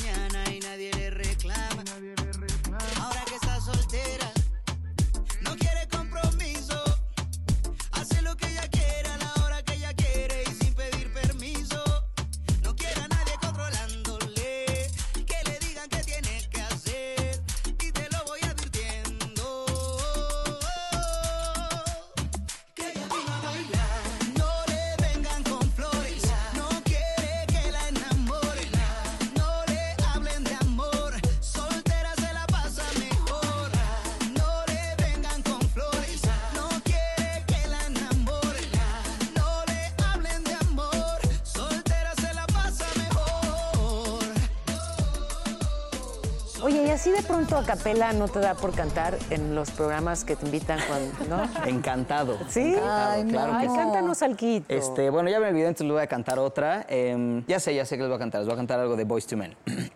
así 47.07 47.15
de 47.15 47.23
pronto 47.27 47.57
a 47.57 47.63
capela 47.63 48.11
no 48.13 48.27
te 48.27 48.39
da 48.39 48.53
por 48.55 48.73
cantar 48.73 49.17
en 49.29 49.55
los 49.55 49.71
programas 49.71 50.25
que 50.25 50.35
te 50.35 50.45
invitan 50.45 50.79
cuando, 50.87 51.37
¿no? 51.37 51.43
Encantado. 51.65 52.37
¿Sí? 52.49 52.73
encantado, 52.73 53.11
Ay, 53.11 53.23
no. 53.23 53.31
claro 53.31 53.51
que 53.53 53.57
Ay, 53.59 53.69
sí. 53.69 53.75
cántanos 53.75 54.21
alquito. 54.21 54.65
Este, 54.73 55.09
bueno, 55.09 55.29
ya 55.29 55.39
me 55.39 55.47
olvidé, 55.47 55.67
entonces 55.67 55.85
les 55.87 55.93
voy 55.93 56.01
a 56.03 56.07
cantar 56.07 56.37
otra. 56.39 56.85
Em, 56.89 57.45
ya 57.47 57.59
sé, 57.59 57.73
ya 57.75 57.85
sé 57.85 57.95
que 57.95 58.01
les 58.03 58.09
voy 58.09 58.17
a 58.17 58.19
cantar. 58.19 58.41
Les 58.41 58.47
voy 58.47 58.55
a 58.55 58.57
cantar 58.57 58.79
algo 58.79 58.95
de 58.95 59.05
Boys 59.05 59.25
to 59.25 59.37
Men. 59.37 59.55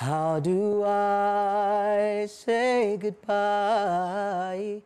How 0.00 0.38
do 0.40 0.84
I 0.86 2.26
say 2.28 2.96
goodbye 2.98 4.80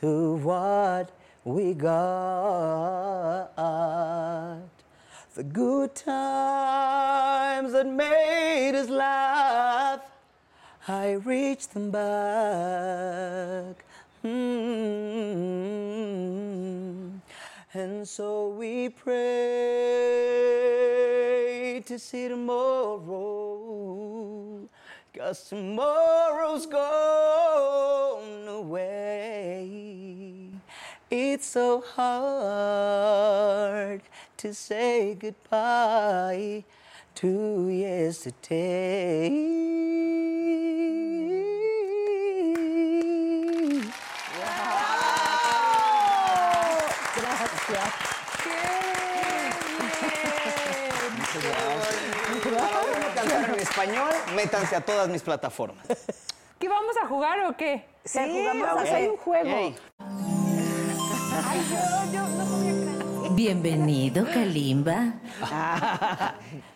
to 0.00 0.36
what 0.44 1.08
we 1.44 1.74
got? 1.74 3.50
The 5.34 5.42
good 5.42 5.96
times 5.96 7.72
that 7.72 7.88
made 7.88 8.76
us 8.76 8.88
laugh, 8.88 10.00
I 10.86 11.12
reach 11.12 11.68
them 11.68 11.90
back. 11.90 13.82
Mm. 14.22 15.14
And 17.72 18.06
so 18.06 18.50
we 18.50 18.90
pray 18.90 19.14
to 21.86 21.98
see 21.98 22.28
tomorrow. 22.28 23.00
Cause 25.16 25.48
tomorrow's 25.48 26.66
gone 26.66 28.46
away. 28.46 29.70
It's 31.10 31.46
so 31.46 31.82
hard 31.96 33.22
to 34.36 34.52
say 34.52 35.14
goodbye 35.14 36.64
to 37.14 37.68
yesterday. 37.70 39.30
Para 52.42 53.14
cantar 53.14 53.50
en 53.50 53.60
español, 53.60 54.12
métanse 54.34 54.76
a 54.76 54.80
todas 54.80 55.08
mis 55.08 55.22
plataformas. 55.22 55.86
¿Qué 56.58 56.68
vamos 56.68 56.96
a 57.02 57.06
jugar 57.06 57.40
o 57.46 57.56
qué? 57.56 57.86
Sí, 58.04 58.46
vamos, 58.46 58.90
hay 58.90 59.06
un 59.06 59.16
juego. 59.16 59.48
Ey. 59.48 59.76
Bienvenido, 63.34 64.24
Kalimba. 64.26 65.14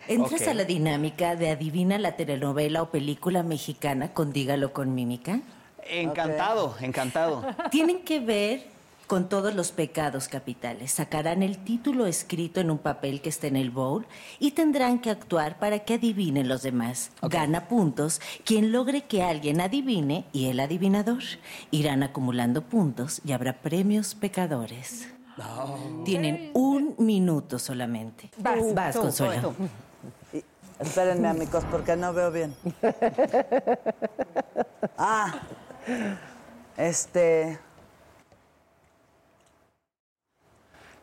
¿Entras 0.09 0.49
a 0.49 0.55
la 0.55 0.65
dinámica 0.65 1.37
de 1.37 1.51
adivina 1.51 1.99
la 1.99 2.17
telenovela 2.17 2.83
o 2.83 2.91
película 2.91 3.45
mexicana 3.45 4.13
con 4.13 4.33
Dígalo 4.33 4.73
con 4.73 4.93
mímica? 4.93 5.41
Encantado, 5.89 6.75
encantado. 6.81 7.47
Tienen 7.71 8.01
que 8.01 8.19
ver 8.19 8.67
con 9.07 9.29
todos 9.29 9.55
los 9.55 9.71
pecados 9.71 10.27
capitales. 10.27 10.91
Sacarán 10.91 11.45
el 11.45 11.59
título 11.59 12.07
escrito 12.07 12.61
en 12.61 12.73
un 12.73 12.79
papel 12.79 13.21
que 13.21 13.29
esté 13.29 13.47
en 13.47 13.57
el 13.57 13.71
bowl 13.71 14.07
y 14.41 14.51
tendrán 14.51 14.99
que 14.99 15.11
actuar 15.11 15.61
para 15.61 15.79
que 15.81 15.95
adivinen 15.95 16.49
los 16.49 16.63
demás. 16.63 17.13
Gana 17.23 17.69
puntos 17.69 18.21
quien 18.45 18.73
logre 18.73 19.03
que 19.03 19.23
alguien 19.23 19.61
adivine 19.61 20.25
y 20.33 20.47
el 20.47 20.59
adivinador. 20.59 21.23
Irán 21.71 22.03
acumulando 22.03 22.63
puntos 22.63 23.21
y 23.25 23.31
habrá 23.31 23.53
premios 23.53 24.17
pecadores. 24.17 25.09
Tienen 26.05 26.51
un 26.55 26.95
minuto 26.99 27.59
solamente. 27.59 28.31
Vas, 28.39 28.75
Vas, 28.75 28.95
tú, 28.95 29.01
Consuelo. 29.03 29.55
Espérenme, 30.79 31.29
amigos, 31.29 31.65
porque 31.71 31.97
no 31.97 32.13
veo 32.13 32.31
bien. 32.31 32.55
Ah, 34.97 35.43
este. 36.77 37.59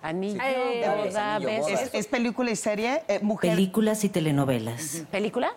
Anillo 0.01 0.41
Eh, 0.41 0.81
de 0.81 0.89
boda, 1.07 1.35
anillo, 1.35 1.49
besos. 1.49 1.71
boda. 1.71 1.81
¿Es, 1.83 1.93
es 1.93 2.07
película 2.07 2.51
y 2.51 2.55
serie? 2.55 3.03
Eh, 3.07 3.19
mujer. 3.21 3.51
Películas 3.51 4.03
y 4.03 4.09
telenovelas. 4.09 5.03
¿Película? 5.11 5.53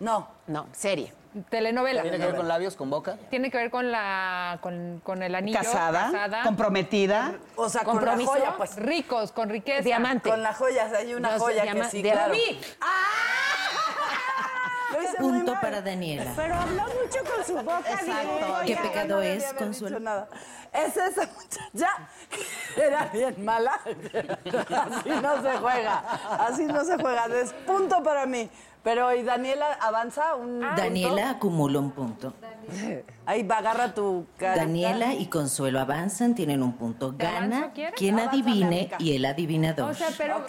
No. 0.00 0.28
No, 0.46 0.66
serie. 0.72 1.12
Telenovela. 1.48 2.02
¿Tiene 2.02 2.18
que 2.18 2.26
ver 2.26 2.36
con 2.36 2.48
labios, 2.48 2.76
con 2.76 2.90
boca? 2.90 3.16
Tiene 3.30 3.50
que 3.50 3.56
ver 3.58 3.70
con 3.70 3.90
la 3.90 4.58
con, 4.60 5.00
con 5.04 5.22
el 5.22 5.34
anillo. 5.34 5.58
Casada, 5.58 6.42
comprometida. 6.44 7.34
O 7.56 7.68
sea, 7.68 7.82
con 7.82 8.04
la 8.04 8.16
joya, 8.16 8.54
pues. 8.56 8.76
Ricos, 8.76 9.32
con 9.32 9.48
riqueza. 9.48 9.82
Diamante. 9.82 10.30
Con 10.30 10.42
las 10.42 10.56
joyas, 10.56 10.92
hay 10.92 11.14
una 11.14 11.38
joya 11.38 11.62
que 11.72 11.84
sí, 11.84 12.02
claro. 12.02 12.34
¡Sí! 12.34 12.60
Lo 14.92 15.02
hice 15.02 15.20
muy 15.20 15.32
Punto 15.38 15.52
mal. 15.52 15.60
para 15.60 15.80
Daniela. 15.82 16.32
Pero 16.36 16.54
habló 16.54 16.82
mucho 16.82 17.34
con 17.34 17.44
su 17.44 17.54
boca. 17.54 17.90
Exacto. 17.90 18.46
¿Qué 18.66 18.76
pecado 18.76 19.16
no 19.16 19.22
es, 19.22 19.44
Consuelo? 19.54 19.96
dicho 19.98 20.04
nada. 20.04 20.28
Es 20.72 20.96
esa 20.96 21.28
muchacha 21.34 22.08
era 22.76 23.04
bien 23.12 23.44
mala. 23.44 23.72
Así 23.84 25.10
no 25.10 25.42
se 25.42 25.56
juega. 25.58 25.98
Así 26.46 26.64
no 26.64 26.84
se 26.84 26.96
juega. 26.96 27.26
Es 27.26 27.52
punto 27.66 28.02
para 28.02 28.26
mí. 28.26 28.48
Pero, 28.82 29.14
¿y 29.14 29.22
Daniela 29.22 29.74
avanza 29.80 30.34
un 30.34 30.58
Daniela 30.60 31.30
acumula 31.30 31.78
un 31.78 31.92
punto. 31.92 32.32
punto? 32.32 33.04
Ahí 33.26 33.44
va, 33.44 33.58
agarra 33.58 33.94
tu 33.94 34.26
carita. 34.36 34.64
Daniela 34.64 35.14
y 35.14 35.26
Consuelo 35.26 35.78
avanzan, 35.78 36.34
tienen 36.34 36.64
un 36.64 36.72
punto. 36.72 37.14
¿Te 37.14 37.22
Gana 37.22 37.72
quien 37.94 38.18
adivine 38.18 38.90
y 38.98 39.14
el 39.14 39.24
O 39.24 39.28
adivinador. 39.28 39.94
sea, 39.94 40.08
pero. 40.18 40.44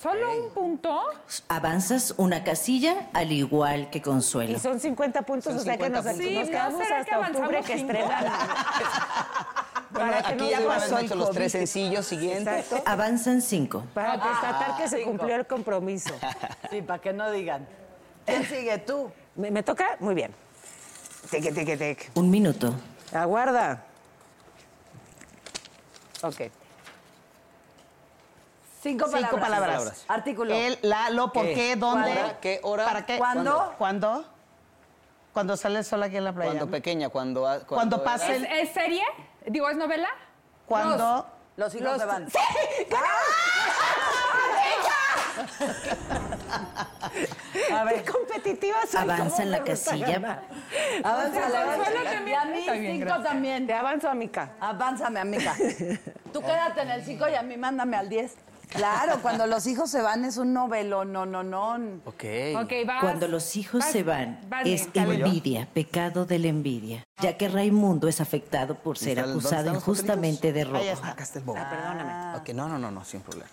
Solo 0.00 0.44
un 0.44 0.50
punto. 0.50 1.00
Avanzas 1.48 2.14
una 2.16 2.44
casilla 2.44 3.08
al 3.12 3.32
igual 3.32 3.90
que 3.90 3.98
Y 3.98 4.00
Consuelo. 4.00 4.58
son 4.58 4.78
50 4.80 5.22
puntos, 5.22 5.54
o 5.54 5.58
sea 5.58 5.76
que 5.76 5.90
nos, 5.90 6.04
50 6.04 6.12
puntos. 6.12 6.34
nos 6.34 6.44
Sí, 6.46 6.50
quedamos 6.50 6.78
¿no 6.78 6.84
será 6.84 7.04
que 7.04 7.10
hasta 7.14 7.38
octubre 7.38 7.62
que 7.62 7.72
estrenan. 7.74 8.24
Bueno, 9.90 10.10
Para 10.10 10.22
que 10.22 10.28
aquí 10.34 10.44
no 10.44 10.50
ya 10.50 10.66
pasó 10.66 10.98
el 10.98 11.08
los 11.18 11.30
tres 11.30 11.52
sencillos 11.52 12.04
siguientes. 12.06 12.66
Avanzan 12.84 13.40
cinco. 13.40 13.84
Para 13.94 14.20
constatar 14.20 14.76
que 14.76 14.86
se 14.86 15.02
cumplió 15.02 15.34
el 15.36 15.46
compromiso. 15.46 16.14
Sí, 16.70 16.82
para 16.82 17.00
que 17.00 17.14
no 17.14 17.30
digan. 17.32 17.66
¿Quién 18.26 18.44
sigue 18.44 18.76
tú? 18.78 19.10
¿Me, 19.34 19.50
me 19.50 19.62
toca? 19.62 19.96
Muy 20.00 20.14
bien. 20.14 20.30
Tic, 21.30 21.54
tic, 21.54 21.78
tic. 21.78 22.10
Un 22.14 22.28
minuto. 22.30 22.74
Aguarda. 23.14 23.82
Ok. 26.22 26.42
Cinco 28.80 29.06
palabras. 29.06 29.30
Cinco 29.30 29.40
palabras. 29.40 29.70
palabras. 29.76 30.04
Artículo. 30.08 30.54
El, 30.54 30.78
la, 30.82 31.10
lo, 31.10 31.32
por 31.32 31.46
¿Qué? 31.46 31.54
qué, 31.54 31.76
dónde. 31.76 32.12
¿Cuándo? 32.14 32.40
¿Qué 32.40 32.60
hora? 32.62 32.84
¿Para 32.84 33.06
qué? 33.06 33.18
¿Cuándo? 33.18 33.74
¿Cuándo? 33.78 34.24
Cuando 35.32 35.56
sale 35.56 35.78
el 35.80 35.84
sol 35.84 36.02
aquí 36.02 36.16
en 36.16 36.24
la 36.24 36.32
playa. 36.32 36.50
Cuando 36.52 36.70
pequeña, 36.70 37.08
cuando... 37.08 37.46
ha- 37.46 37.60
Cuando 37.60 38.02
pase 38.02 38.36
¿Es, 38.36 38.42
el- 38.42 38.46
es 38.46 38.72
serie? 38.72 39.02
Digo, 39.46 39.68
¿es 39.68 39.76
novela? 39.76 40.08
Cuando... 40.66 41.26
Los 41.56 41.74
hijos 41.74 41.98
se 41.98 42.04
van. 42.06 42.28
A 47.72 47.84
ver. 47.84 48.02
Qué 48.04 48.12
competitiva 48.12 48.78
soy. 48.88 49.00
Avanza 49.02 49.24
¿cómo 49.30 49.42
en 49.42 49.50
la 49.50 49.64
casilla. 49.64 50.42
Avanza, 51.04 51.40
Consuelo 51.40 51.72
avanza. 51.72 51.92
también. 52.12 52.28
Y 52.28 52.34
a 52.34 52.44
mí 52.44 52.60
bien, 52.78 52.92
cinco 52.94 53.06
gracias. 53.06 53.28
también. 53.28 53.66
Te 53.66 53.72
avanzo, 53.74 54.08
amiga. 54.08 54.50
Avánzame, 54.60 55.20
amiga. 55.20 55.54
Tú 56.32 56.40
quédate 56.40 56.82
en 56.82 56.90
el 56.90 57.04
5 57.04 57.28
y 57.28 57.34
a 57.34 57.42
mí 57.42 57.56
mándame 57.56 57.96
al 57.96 58.08
10. 58.08 58.36
Claro, 58.68 59.20
cuando 59.22 59.46
los 59.46 59.66
hijos 59.66 59.90
se 59.90 60.02
van 60.02 60.24
es 60.24 60.36
un 60.36 60.52
novelo, 60.52 61.04
no, 61.04 61.24
no, 61.26 61.42
no. 61.42 61.74
Ok. 62.04 62.24
Ok, 62.62 62.72
vas. 62.86 63.00
Cuando 63.00 63.28
los 63.28 63.56
hijos 63.56 63.80
vas- 63.80 63.90
se 63.92 64.02
van, 64.02 64.40
vas, 64.48 64.66
es 64.66 64.88
envidia, 64.94 65.66
pecado 65.72 66.26
de 66.26 66.38
la 66.38 66.48
envidia, 66.48 67.04
ya 67.20 67.36
que 67.36 67.48
Raimundo 67.48 68.08
es 68.08 68.20
afectado 68.20 68.74
por 68.74 68.98
ser 68.98 69.16
¿Dónde 69.16 69.30
acusado 69.32 69.74
injustamente 69.74 70.52
de 70.52 70.60
Ahí 70.60 70.64
robo. 70.66 70.78
está. 70.84 71.08
Acá 71.10 71.22
está 71.24 71.38
el 71.38 71.44
bobo. 71.44 71.58
perdóname. 71.58 72.36
Ok, 72.38 72.48
no, 72.50 72.68
no, 72.68 72.78
no, 72.78 72.90
no, 72.90 73.04
sin 73.04 73.20
problema. 73.22 73.50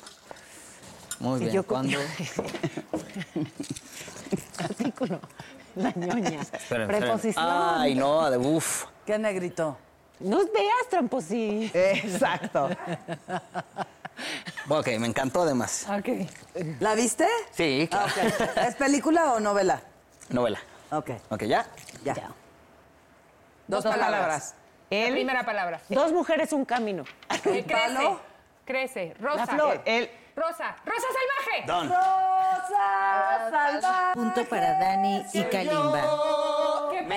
Muy 1.19 1.39
bien. 1.39 1.51
yo 1.54 1.65
¿Cuándo? 1.65 1.97
Artículo. 4.58 5.19
La 5.75 5.91
ñoña. 5.91 6.41
Esperen, 6.41 6.62
esperen. 6.62 6.88
Preposición. 6.88 7.45
Ay, 7.47 7.95
no, 7.95 8.30
de 8.30 8.38
uf. 8.38 8.86
¿Qué 9.06 9.17
negrito? 9.17 9.78
No 10.19 10.38
veas, 10.38 10.89
tramposí. 10.89 11.69
Exacto. 11.73 12.69
Ok, 14.69 14.88
me 14.99 15.08
encantó 15.08 15.43
además. 15.43 15.86
Ok. 15.89 16.10
¿La 16.80 16.95
viste? 16.95 17.28
Sí, 17.51 17.88
Ah. 17.91 18.08
¿Es 18.67 18.75
película 18.75 19.34
o 19.34 19.39
novela? 19.39 19.82
Novela. 20.30 20.60
Ok, 20.91 21.12
Ok, 21.30 21.43
¿ya? 21.43 21.65
ya. 22.04 22.15
Dos 23.67 23.84
palabras. 23.84 24.56
La 24.89 24.97
El, 24.97 25.13
primera 25.13 25.43
palabra. 25.45 25.82
Dos 25.89 26.12
mujeres, 26.12 26.54
un 26.54 26.65
camino. 26.65 27.04
Crece. 27.43 27.63
palo? 27.63 28.19
Crece. 28.65 29.13
Rosa. 29.19 29.38
La 29.38 29.47
flor. 29.47 29.82
el, 29.86 30.10
Rosa. 30.36 30.75
Rosa 30.86 31.08
salvaje. 31.08 31.65
Don. 31.67 31.89
Rosa 31.89 33.49
salvaje. 33.51 34.13
Punto 34.13 34.45
para 34.49 34.80
Dani 34.80 35.23
y 35.34 35.43
Kalimba. 35.43 36.01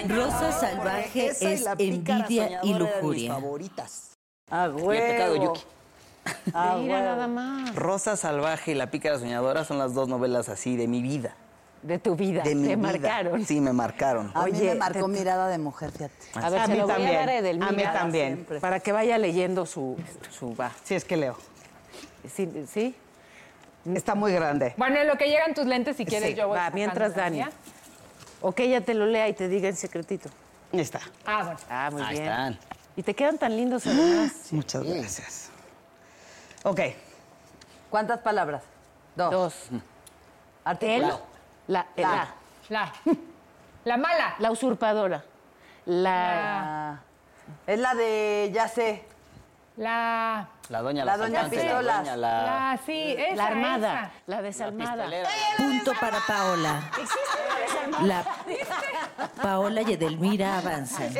Rosa 0.08 0.52
salvaje 0.52 1.26
es 1.28 1.66
envidia 1.78 2.60
y 2.62 2.74
lujuria. 2.74 3.32
favoritas. 3.34 4.16
A 4.50 4.66
Y 4.68 4.96
el 4.96 5.02
pecado. 5.12 5.36
Yuki. 5.36 5.64
A 6.54 6.76
Mira 6.76 6.94
huevo. 6.94 7.04
nada 7.06 7.26
más. 7.26 7.74
Rosa 7.74 8.16
Salvaje 8.16 8.72
y 8.72 8.74
La 8.74 8.90
Pícara 8.90 9.18
Soñadora 9.18 9.64
son 9.64 9.78
las 9.78 9.94
dos 9.94 10.08
novelas 10.08 10.48
así 10.48 10.76
de 10.76 10.86
mi 10.88 11.02
vida. 11.02 11.34
De 11.82 11.98
tu 11.98 12.16
vida. 12.16 12.42
De 12.42 12.54
mi 12.56 12.68
Te 12.68 12.76
vida. 12.76 12.88
marcaron. 12.92 13.44
Sí, 13.46 13.60
me 13.60 13.72
marcaron. 13.72 14.32
A 14.34 14.44
mí 14.46 14.50
Oye, 14.52 14.70
me 14.70 14.74
marcó 14.76 15.02
te- 15.06 15.08
mirada 15.18 15.48
de 15.48 15.58
mujer, 15.58 15.92
fíjate. 15.92 16.14
A 16.34 16.50
ver, 16.50 16.60
A 16.60 16.66
se 16.66 16.72
mí 16.72 16.78
lo 16.78 16.84
voy 16.86 16.92
también. 16.94 17.16
a 17.16 17.26
dar 17.26 17.62
a 17.68 17.72
mí 17.72 17.82
también. 17.84 18.34
Siempre. 18.34 18.60
Para 18.60 18.80
que 18.80 18.90
vaya 18.92 19.16
leyendo 19.18 19.64
su, 19.64 19.96
su 20.36 20.56
va. 20.56 20.72
sí, 20.82 20.94
es 20.96 21.04
que 21.04 21.16
leo. 21.16 21.36
¿Sí? 22.34 22.48
¿sí? 22.72 22.94
Está 23.94 24.14
muy 24.16 24.32
grande. 24.32 24.74
Bueno, 24.76 24.96
en 25.00 25.06
lo 25.06 25.16
que 25.16 25.28
llegan 25.28 25.54
tus 25.54 25.66
lentes, 25.66 25.96
si 25.96 26.04
quieres, 26.04 26.30
Sí, 26.30 26.34
yo 26.34 26.48
voy. 26.48 26.58
va, 26.58 26.70
mientras 26.70 27.10
la 27.16 27.22
Dani. 27.22 27.42
O 28.40 28.52
que 28.52 28.64
ella 28.64 28.80
te 28.80 28.94
lo 28.94 29.06
lea 29.06 29.28
y 29.28 29.32
te 29.32 29.48
diga 29.48 29.68
en 29.68 29.76
secretito. 29.76 30.28
Ahí 30.72 30.80
está. 30.80 31.00
Ah, 31.24 31.42
bueno. 31.44 31.60
Ah, 31.70 31.88
muy 31.92 32.02
Ahí 32.02 32.12
bien. 32.18 32.24
están. 32.24 32.58
Y 32.96 33.02
te 33.04 33.14
quedan 33.14 33.38
tan 33.38 33.56
lindos 33.56 33.86
además. 33.86 34.32
Muchas 34.50 34.82
gracias. 34.82 35.47
Ok. 36.64 36.80
¿Cuántas 37.90 38.18
palabras? 38.20 38.62
Dos. 39.16 39.30
Dos. 39.30 39.54
Artículo. 40.64 41.06
Él, 41.06 41.14
la, 41.68 41.86
La. 41.96 42.02
la, 42.02 42.28
La. 42.68 42.92
La 43.84 43.96
mala. 43.96 44.34
la 44.38 44.50
usurpadora. 44.50 45.24
La, 45.86 47.00
es 47.66 47.78
la 47.78 47.94
de, 47.94 48.50
ya 48.52 48.68
sé, 48.68 49.04
La. 49.78 50.48
La 50.68 50.82
doña 50.82 51.04
La 51.06 51.16
la, 51.16 51.24
doña 51.24 51.40
Asaltante, 51.40 51.64
Pistolas. 51.64 51.86
La 51.86 51.96
doña 51.98 52.16
la... 52.16 52.42
La, 52.42 52.80
sí, 52.84 53.14
esa, 53.16 53.36
la 53.36 53.46
armada, 53.46 53.94
esa. 54.02 54.12
la 54.26 54.42
desalmada. 54.42 55.06
Punto 55.56 55.92
para 55.98 56.18
Paola. 56.26 56.90
La 58.02 58.24
Paola 59.42 59.80
y 59.82 59.92
Edelmira 59.94 60.58
avanzan. 60.58 61.14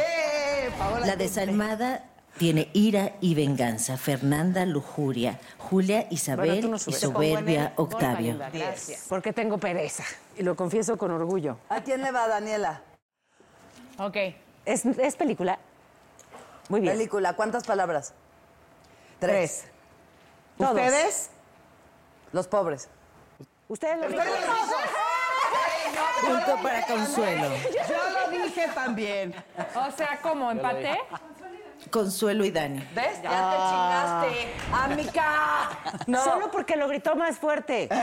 La 1.06 1.16
desalmada 1.16 2.02
tiene 2.38 2.70
ira 2.72 3.12
y 3.20 3.34
venganza. 3.34 3.96
Fernanda, 3.96 4.64
lujuria. 4.64 5.38
Julia, 5.58 6.06
Isabel 6.10 6.62
Bueno, 6.62 6.62
tú 6.62 6.68
no 6.70 6.76
y 6.76 6.98
soberbia, 6.98 7.72
Octavio. 7.76 8.38
Gracias. 8.52 9.06
Porque 9.08 9.32
tengo 9.32 9.58
pereza. 9.58 10.04
Y 10.36 10.42
lo 10.42 10.56
confieso 10.56 10.96
con 10.96 11.10
orgullo. 11.10 11.58
¿A 11.68 11.82
quién 11.82 12.00
le 12.02 12.10
va 12.10 12.28
Daniela? 12.28 12.82
Ok. 13.98 14.16
¿Es, 14.64 14.86
es 14.86 15.16
película? 15.16 15.58
Muy 16.68 16.80
bien. 16.80 16.94
Película, 16.94 17.34
¿cuántas 17.34 17.64
palabras? 17.64 18.14
Tres. 19.18 19.64
Todos. 20.56 20.72
¿Ustedes? 20.72 21.30
Los 22.32 22.46
pobres. 22.46 22.88
Ustedes 23.68 23.98
lo 23.98 24.08
ricos. 24.08 24.24
Punto 26.20 26.62
para 26.62 26.86
Consuelo. 26.86 27.48
Yo 27.88 28.30
lo 28.30 28.42
dije 28.44 28.68
también. 28.74 29.34
O 29.74 29.90
sea, 29.96 30.18
¿cómo? 30.22 30.50
¿Empate? 30.50 30.98
Consuelo 31.90 32.44
y 32.44 32.50
Dani. 32.50 32.80
¿Ves? 32.94 33.22
Ya 33.22 34.26
te 34.30 34.30
chingaste. 34.32 34.48
¡Amica! 34.72 35.70
No. 36.06 36.22
Solo 36.24 36.50
porque 36.50 36.76
lo 36.76 36.88
gritó 36.88 37.16
más 37.16 37.38
fuerte. 37.38 37.88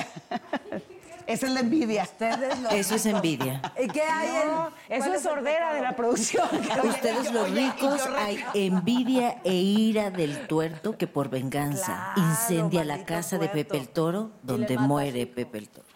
Es 1.27 1.41
el 1.41 1.55
de 1.55 1.61
envidia. 1.61 2.03
Ustedes 2.03 2.59
lo- 2.59 2.69
Eso 2.69 2.93
es 2.95 3.05
envidia. 3.07 3.59
¿Y 3.83 3.87
qué 3.87 4.03
hay 4.03 4.27
en...? 4.29 4.95
Eso 5.01 5.11
es 5.11 5.23
sordera 5.23 5.73
de 5.73 5.81
la 5.81 5.95
producción. 5.95 6.47
Ustedes 6.83 7.31
los 7.33 7.49
ricos 7.49 7.99
hay 8.15 8.45
envidia 8.53 9.39
e 9.43 9.53
ira 9.55 10.11
del 10.11 10.45
tuerto 10.45 10.95
que 10.99 11.07
por 11.07 11.29
venganza 11.29 12.11
Claro, 12.13 12.29
incendia 12.29 12.83
la 12.85 13.03
casa 13.05 13.39
de. 13.39 13.49
Pepe 13.49 13.77
el 13.77 13.89
Toro 13.89 14.33
donde 14.43 14.77
muere. 14.77 15.25
Pepe 15.25 15.57
el 15.57 15.69
Toro. 15.69 15.87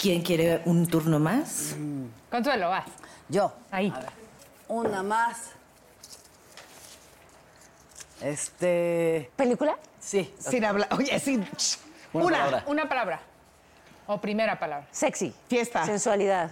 ¿Quién 0.00 0.22
quiere 0.22 0.62
un 0.64 0.86
turno 0.86 1.18
más? 1.18 1.76
Consuelo, 2.30 2.70
vas. 2.70 2.86
Yo. 3.28 3.52
Ahí. 3.70 3.92
Una 4.68 5.02
más. 5.02 5.50
Este... 8.22 9.30
¿Película? 9.36 9.76
Sí. 9.98 10.32
Sin 10.38 10.64
hablar. 10.64 10.88
Oye, 10.92 11.18
sin. 11.18 11.46
Una 12.12 12.24
Una. 12.24 12.38
palabra. 12.38 12.64
Una 12.66 12.88
palabra. 12.88 13.20
O 14.06 14.20
primera 14.20 14.58
palabra. 14.58 14.86
Sexy. 14.90 15.34
Fiesta. 15.48 15.84
Sensualidad. 15.86 16.50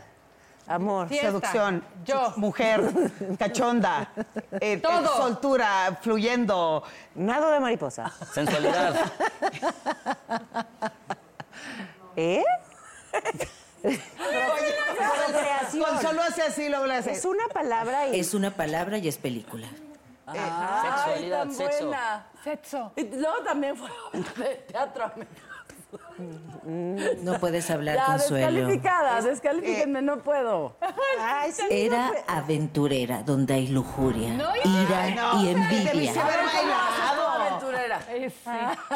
Amor. 0.66 1.08
Fiesta. 1.08 1.26
Seducción. 1.28 1.84
Yo. 2.04 2.32
Mujer. 2.36 2.82
Cachonda. 3.38 4.10
eh, 4.52 4.58
eh, 4.60 4.76
Todo. 4.78 5.16
soltura. 5.16 5.98
Fluyendo. 6.00 6.82
Nado 7.14 7.50
de 7.50 7.60
mariposa. 7.60 8.12
Sensualidad. 8.32 8.94
¿Eh? 12.16 12.44
Procreación. 13.82 16.02
solo 16.02 16.22
hace 16.22 16.42
así, 16.42 16.68
le 16.68 16.76
hace. 16.76 17.12
Es 17.12 17.24
una 17.24 17.48
palabra 17.48 18.08
y... 18.08 18.20
Es 18.20 18.34
una 18.34 18.50
palabra 18.50 18.98
y 18.98 19.08
es 19.08 19.16
película. 19.16 19.66
Sexualidad, 20.32 21.38
tan 21.44 21.52
sexo. 21.54 21.86
buena. 21.86 22.26
Sexo. 22.44 22.92
Y 22.96 23.04
luego 23.04 23.38
también 23.44 23.76
fue 23.76 23.90
de 24.48 24.54
teatro. 24.68 25.10
No 27.22 27.38
puedes 27.40 27.68
hablar, 27.70 27.96
Ya, 27.96 28.06
Consuelo. 28.06 28.46
descalificada, 28.46 29.20
descalifíquenme, 29.22 30.02
no 30.02 30.18
puedo. 30.18 30.76
Ay, 31.18 31.50
sí. 31.50 31.62
Era 31.68 32.12
aventurera, 32.28 33.22
donde 33.24 33.54
hay 33.54 33.66
lujuria, 33.68 34.34
No, 34.34 34.50
ira 34.64 35.02
Ay, 35.02 35.14
no, 35.14 35.42
y 35.42 35.48
envidia. 35.48 36.12
Eh, 38.09 38.30
sí. 38.30 38.51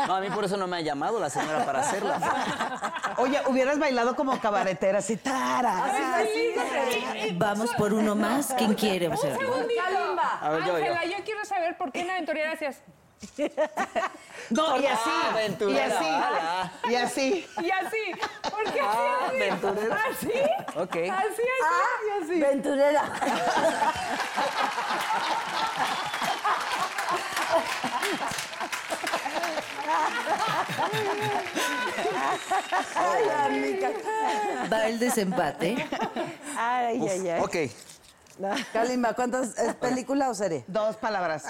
No, 0.06 0.14
a 0.16 0.20
mí 0.20 0.30
por 0.30 0.44
eso 0.44 0.56
no 0.56 0.66
me 0.66 0.78
ha 0.78 0.80
llamado 0.80 1.20
la 1.20 1.30
señora 1.30 1.64
para 1.64 1.80
hacerla. 1.80 2.18
Oye, 3.18 3.40
hubieras 3.46 3.78
bailado 3.78 4.16
como 4.16 4.38
cabaretera, 4.40 4.98
así, 4.98 5.16
tara. 5.16 5.84
Vamos 7.34 7.70
por 7.76 7.92
uno 7.92 8.14
más. 8.14 8.52
¿Quién 8.56 8.74
quiere 8.74 9.12
hacerlo? 9.12 9.38
Segundito. 9.52 9.82
Kalimba. 9.82 10.38
A 10.40 10.50
ver, 10.50 10.60
yo, 10.64 10.66
yo. 10.66 10.76
Ángela, 10.76 11.04
yo 11.04 11.24
quiero 11.24 11.44
saber 11.44 11.76
por 11.76 11.92
qué 11.92 12.00
en 12.00 12.10
aventurera 12.10 12.52
hacías. 12.52 12.78
No, 14.50 14.78
y 14.78 14.86
así. 14.86 15.10
Ah, 15.10 15.30
y 15.62 15.78
así. 15.78 16.04
Y 16.90 16.94
así. 16.96 17.46
Y 17.62 17.70
así. 17.70 18.12
¿Por 18.42 18.64
qué 18.72 18.80
Ah, 18.82 19.16
así? 19.26 19.36
aventurera. 19.36 19.96
¿Así? 20.10 20.32
Ok. 20.76 20.96
Así, 20.96 21.08
así, 21.08 21.42
y 22.06 22.10
así. 22.22 22.44
Aventurera. 22.44 23.04
Ay, 32.96 33.28
amiga. 33.46 33.90
Va 34.72 34.86
el 34.88 34.98
desempate. 34.98 35.86
Ay, 36.56 37.06
ay, 37.08 37.28
ay. 37.28 37.40
Ok. 37.40 37.56
Kalimba, 38.72 39.14
¿cuántas? 39.14 39.56
¿Es 39.58 39.74
película 39.80 40.28
o 40.30 40.34
serie? 40.34 40.64
Dos 40.66 40.96
palabras. 40.96 41.44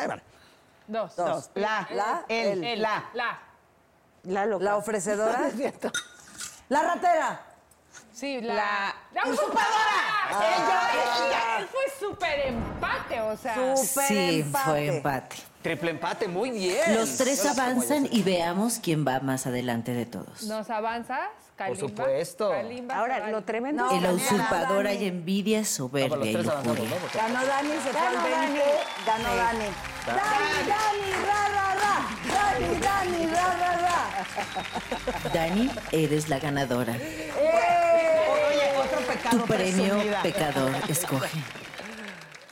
Dos. 0.87 1.17
Dos. 1.17 1.51
La. 1.55 1.87
La, 1.91 2.25
El. 2.29 2.63
El, 2.65 2.83
La. 2.83 3.05
La. 3.15 3.39
La 4.25 4.47
loca. 4.47 4.65
La 4.65 4.77
ofrecedora. 4.77 5.51
La 6.69 6.83
ratera. 6.83 7.41
Sí, 8.13 8.41
la. 8.41 8.55
La- 8.55 8.95
¡La 9.13 9.23
usurpadora! 9.31 10.31
Ella, 10.31 11.59
él 11.59 11.69
fue 11.69 11.83
súper 12.09 12.47
empate, 12.47 13.21
o 13.21 13.37
sea. 13.37 13.55
Súper 13.77 14.07
Sí, 14.07 14.41
empate. 14.41 14.65
fue 14.65 14.87
empate. 14.87 15.37
Triple 15.65 15.93
empate, 15.93 16.29
muy 16.29 16.51
bien. 16.51 16.95
Los 16.95 17.17
tres 17.17 17.43
Yo 17.43 17.49
avanzan 17.49 18.07
y 18.13 18.23
veamos 18.23 18.79
quién 18.83 19.07
va 19.07 19.21
más 19.21 19.47
adelante 19.47 19.95
de 19.95 20.05
todos. 20.05 20.43
Nos 20.43 20.69
avanzas, 20.69 21.21
Kalimba. 21.57 21.89
supuesto. 21.89 22.51
Kalimba, 22.51 22.97
Ahora, 22.99 23.15
Kalimba. 23.21 23.39
lo 23.41 23.45
tremendo 23.47 23.83
No, 23.83 23.91
es 23.97 24.03
la 24.03 24.13
usurpadora 24.13 24.93
y 24.93 25.07
envidia, 25.07 25.65
soberbia 25.65 26.43
Ganó 26.43 26.45
Dani, 26.45 27.71
se 27.83 27.91
fue 27.91 27.99
al 27.99 28.15
Ganó 28.15 28.25
20. 28.25 28.63
Ganó 29.07 29.37
Dani. 29.37 29.65
Dani, 30.05 30.69
Dani, 30.69 31.11
ra, 31.25 31.49
ra, 31.49 31.75
ra. 31.81 31.95
Dani, 32.29 32.69
Dani, 32.79 33.27
ra, 33.27 33.57
ra, 33.57 33.73
ra. 33.79 35.31
Dani, 35.33 35.71
eres 35.93 36.29
la 36.29 36.39
ganadora. 36.41 36.93
Oye, 36.93 38.67
otro 38.77 39.01
pecado. 39.01 39.39
Tu 39.39 39.47
premio 39.47 39.85
presumida. 39.95 40.23
pecador 40.23 40.73
escoge. 40.91 41.39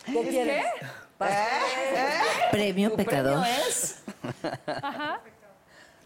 ¿Qué 0.07 0.29
quieres? 0.31 0.65
Premio 2.51 2.95
pecador. 2.95 3.45
es? 3.47 4.03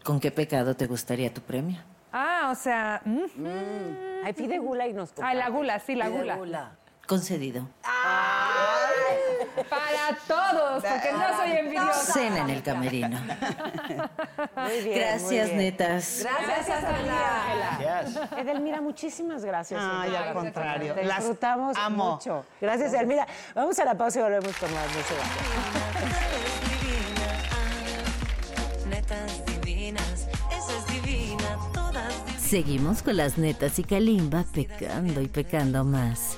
¿Con 0.03 0.19
qué 0.19 0.31
pecado 0.31 0.75
te 0.75 0.85
gustaría 0.87 1.33
tu 1.33 1.41
premio? 1.41 1.79
Ah, 2.13 2.49
o 2.51 2.55
sea. 2.55 3.01
mm. 3.03 4.25
Ay, 4.25 4.33
pide 4.33 4.57
gula 4.57 4.87
y 4.87 4.93
nos 4.93 5.13
Ah, 5.21 5.33
la 5.33 5.49
gula, 5.49 5.79
sí, 5.79 5.95
la 5.95 6.07
gula. 6.09 6.35
Gula. 6.37 6.71
Concedido. 7.05 7.67
Para 9.69 10.17
todos, 10.27 10.83
porque 10.83 11.11
no 11.13 11.37
soy 11.37 11.51
envidiosa. 11.51 12.13
Cena 12.13 12.37
en 12.41 12.49
el 12.49 12.63
camerino. 12.63 13.19
Muy 14.55 14.81
bien, 14.83 14.99
Gracias, 14.99 15.21
muy 15.23 15.35
bien. 15.35 15.57
netas. 15.57 16.23
Gracias, 16.23 16.83
Ángela. 16.83 17.77
Gracias. 17.79 18.31
Edelmira, 18.37 18.81
muchísimas 18.81 19.43
gracias. 19.43 19.81
Ay, 19.83 20.15
al 20.15 20.33
contrario. 20.33 20.93
Te 20.93 21.03
Las 21.03 21.17
disfrutamos 21.19 21.77
amo. 21.77 22.13
mucho. 22.13 22.45
Gracias, 22.61 22.93
Edelmira. 22.93 23.25
Vamos 23.55 23.77
a 23.79 23.85
la 23.85 23.95
pausa 23.97 24.19
y 24.19 24.23
volvemos 24.23 24.55
con 24.57 24.73
más. 24.73 24.87
Netas 28.89 29.45
divinas, 29.61 30.27
esa 30.51 30.77
es 30.77 30.87
divina, 31.03 31.57
todas 31.73 32.25
divinas. 32.25 32.41
Seguimos 32.41 33.03
con 33.03 33.17
las 33.17 33.37
netas 33.37 33.77
y 33.79 33.83
Kalimba 33.83 34.45
pecando 34.53 35.21
y 35.21 35.27
pecando 35.27 35.83
más. 35.83 36.37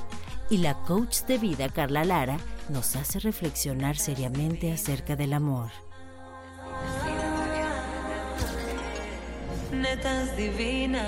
Y 0.50 0.58
la 0.58 0.74
coach 0.74 1.22
de 1.28 1.38
vida, 1.38 1.70
Carla 1.70 2.04
Lara, 2.06 2.38
nos 2.70 2.96
hace 2.96 3.20
reflexionar 3.20 3.98
seriamente 3.98 4.72
acerca 4.72 5.16
del 5.16 5.34
amor. 5.34 5.72
Netas 9.72 10.36
divinas. 10.38 11.04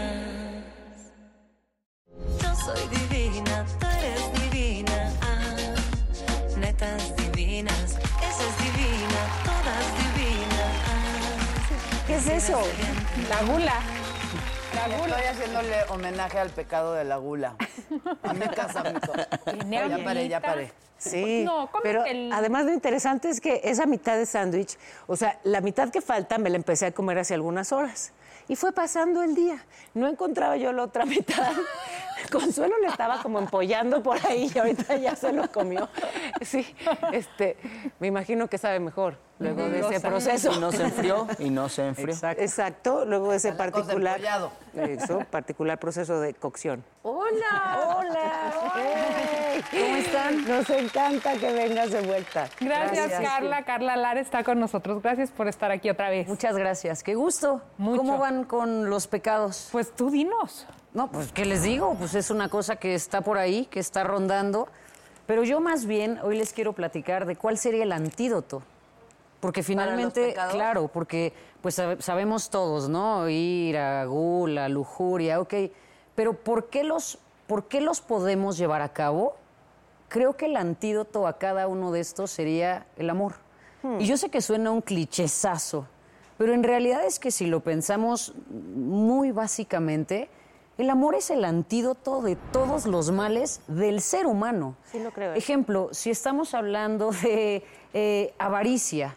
Yo 2.42 2.56
soy 2.56 2.88
divina, 2.90 3.66
tú 3.80 3.88
eres 3.88 4.42
divina. 4.42 5.12
Ah, 5.22 6.58
netas 6.58 7.16
divinas, 7.16 7.98
esa 7.98 8.44
es 8.50 8.58
divina, 8.58 9.22
todas 9.44 9.86
divinas. 9.98 10.74
Ah, 10.88 12.04
¿Qué 12.08 12.16
es 12.16 12.28
eso? 12.28 12.62
La 13.30 13.44
gula. 13.44 13.80
La 14.76 14.98
gula. 14.98 15.18
Estoy 15.18 15.24
haciéndole 15.24 15.84
homenaje 15.90 16.40
al 16.40 16.50
pecado 16.50 16.94
de 16.94 17.04
la 17.04 17.18
gula. 17.18 17.56
A 18.24 18.34
mi 18.34 18.48
casa. 18.48 18.84
Tiene 19.46 19.90
Ya 19.90 20.04
paré, 20.04 20.28
ya 20.28 20.40
paré. 20.40 20.72
Sí, 21.10 21.44
No, 21.44 21.70
cómete 21.72 21.82
pero 21.90 22.06
el- 22.06 22.32
además 22.32 22.66
lo 22.66 22.74
interesante 22.74 23.30
es 23.30 23.42
que 23.42 23.62
esa 23.64 23.86
mitad 23.86 24.18
de 24.18 24.26
sándwich, 24.26 24.78
o 25.08 25.16
sea, 25.16 25.40
la 25.44 25.60
mitad 25.62 25.90
que 25.90 26.02
falta 26.02 26.38
me 26.38 26.50
la 26.50 26.58
empecé 26.58 26.86
a 26.88 26.92
comer 26.92 27.18
hace 27.18 27.34
algunas 27.34 27.72
horas. 27.72 28.12
Y 28.48 28.56
fue 28.56 28.72
pasando 28.74 29.24
el 29.24 29.34
día. 29.34 29.64
No 29.94 30.08
encontraba 30.08 30.58
yo 30.58 30.74
la 30.74 30.84
otra 30.84 31.06
mitad. 31.06 31.52
Consuelo 32.32 32.78
le 32.80 32.88
estaba 32.88 33.22
como 33.22 33.40
empollando 33.40 34.02
por 34.04 34.18
ahí 34.26 34.52
y 34.54 34.58
ahorita 34.58 34.96
ya 34.98 35.16
se 35.16 35.32
lo 35.32 35.52
comió. 35.52 35.90
Sí, 36.42 36.76
este, 37.12 37.58
me 38.00 38.08
imagino 38.08 38.48
que 38.48 38.58
sabe 38.58 38.80
mejor 38.80 39.18
luego 39.42 39.70
de 39.70 39.80
ese 39.80 40.00
proceso. 40.00 40.52
Y 40.56 40.60
no 40.60 40.72
se 40.72 40.84
enfrió, 40.84 41.28
y 41.40 41.50
no 41.50 41.70
se 41.70 41.88
enfrió. 41.88 42.14
Exacto, 42.14 42.42
exacto, 42.42 43.06
luego 43.06 43.32
de 43.32 43.38
ese 43.38 43.54
particular, 43.54 44.22
eso, 44.76 45.20
particular 45.30 45.80
proceso 45.80 46.20
de 46.20 46.34
cocción. 46.34 46.84
Hola. 47.04 47.98
Hola, 47.98 48.52
¿cómo 49.72 49.96
están? 49.96 50.46
Nos 50.48 50.70
encanta 50.70 51.34
que 51.34 51.52
vengas 51.52 51.92
de 51.92 52.02
vuelta. 52.02 52.48
Gracias, 52.60 53.20
Carla. 53.22 53.64
Carla 53.64 53.96
Lara 53.96 54.20
está 54.20 54.44
con 54.44 54.60
nosotros. 54.60 55.02
Gracias 55.02 55.32
por 55.32 55.48
estar 55.48 55.72
aquí 55.72 55.90
otra 55.90 56.10
vez. 56.10 56.28
Muchas 56.28 56.56
gracias. 56.56 57.04
Qué 57.04 57.16
gusto. 57.16 57.62
Mucho. 57.78 58.02
¿Cómo 58.02 58.18
van 58.18 58.44
con 58.44 58.90
los 58.90 59.08
pecados? 59.08 59.70
Pues 59.72 59.92
tú 59.96 60.12
dinos. 60.12 60.68
No, 60.94 61.10
pues, 61.10 61.32
¿qué 61.32 61.46
les 61.46 61.64
digo? 61.64 61.96
Pues 61.96 62.16
es 62.16 62.30
una 62.32 62.50
cosa 62.50 62.76
que 62.76 62.94
está 62.94 63.22
por 63.22 63.38
ahí, 63.38 63.66
que 63.66 63.80
está 63.80 64.04
rondando. 64.04 64.68
Pero 65.26 65.44
yo 65.44 65.62
más 65.62 65.86
bien 65.86 66.20
hoy 66.24 66.38
les 66.38 66.52
quiero 66.52 66.74
platicar 66.74 67.26
de 67.26 67.36
cuál 67.36 67.58
sería 67.58 67.84
el 67.84 67.92
antídoto. 67.92 68.62
Porque 69.40 69.64
finalmente, 69.64 70.36
claro, 70.52 70.88
porque 70.90 71.34
pues 71.62 71.80
sab- 71.80 72.02
sabemos 72.02 72.50
todos, 72.50 72.90
¿no? 72.90 73.28
Ira, 73.30 74.04
gula, 74.06 74.68
lujuria, 74.70 75.40
ok. 75.40 75.54
Pero 76.16 76.34
¿por 76.34 76.68
qué 76.70 76.84
los, 76.84 77.18
por 77.48 77.68
qué 77.68 77.82
los 77.82 78.02
podemos 78.02 78.58
llevar 78.58 78.82
a 78.82 78.90
cabo? 78.90 79.36
Creo 80.10 80.36
que 80.36 80.46
el 80.48 80.58
antídoto 80.58 81.26
a 81.26 81.38
cada 81.40 81.68
uno 81.68 81.92
de 81.92 82.02
estos 82.02 82.30
sería 82.32 82.86
el 82.98 83.10
amor. 83.10 83.36
Y 83.98 84.06
yo 84.06 84.16
sé 84.18 84.30
que 84.30 84.42
suena 84.42 84.70
un 84.70 84.82
clichésazo, 84.82 85.88
pero 86.38 86.54
en 86.54 86.62
realidad 86.62 87.04
es 87.04 87.18
que 87.18 87.32
si 87.32 87.48
lo 87.48 87.62
pensamos 87.62 88.34
muy 88.76 89.32
básicamente, 89.32 90.30
el 90.82 90.90
amor 90.90 91.14
es 91.14 91.30
el 91.30 91.46
antídoto 91.46 92.24
de 92.24 92.36
todos 92.36 92.88
los 92.88 93.12
males 93.12 93.62
del 93.68 94.02
ser 94.02 94.26
humano. 94.26 94.76
Sí 94.92 95.00
lo 95.00 95.12
creo. 95.12 95.34
Ejemplo, 95.34 95.90
si 95.92 96.10
estamos 96.10 96.56
hablando 96.56 97.12
de 97.12 97.64
eh, 97.94 98.34
avaricia, 98.40 99.16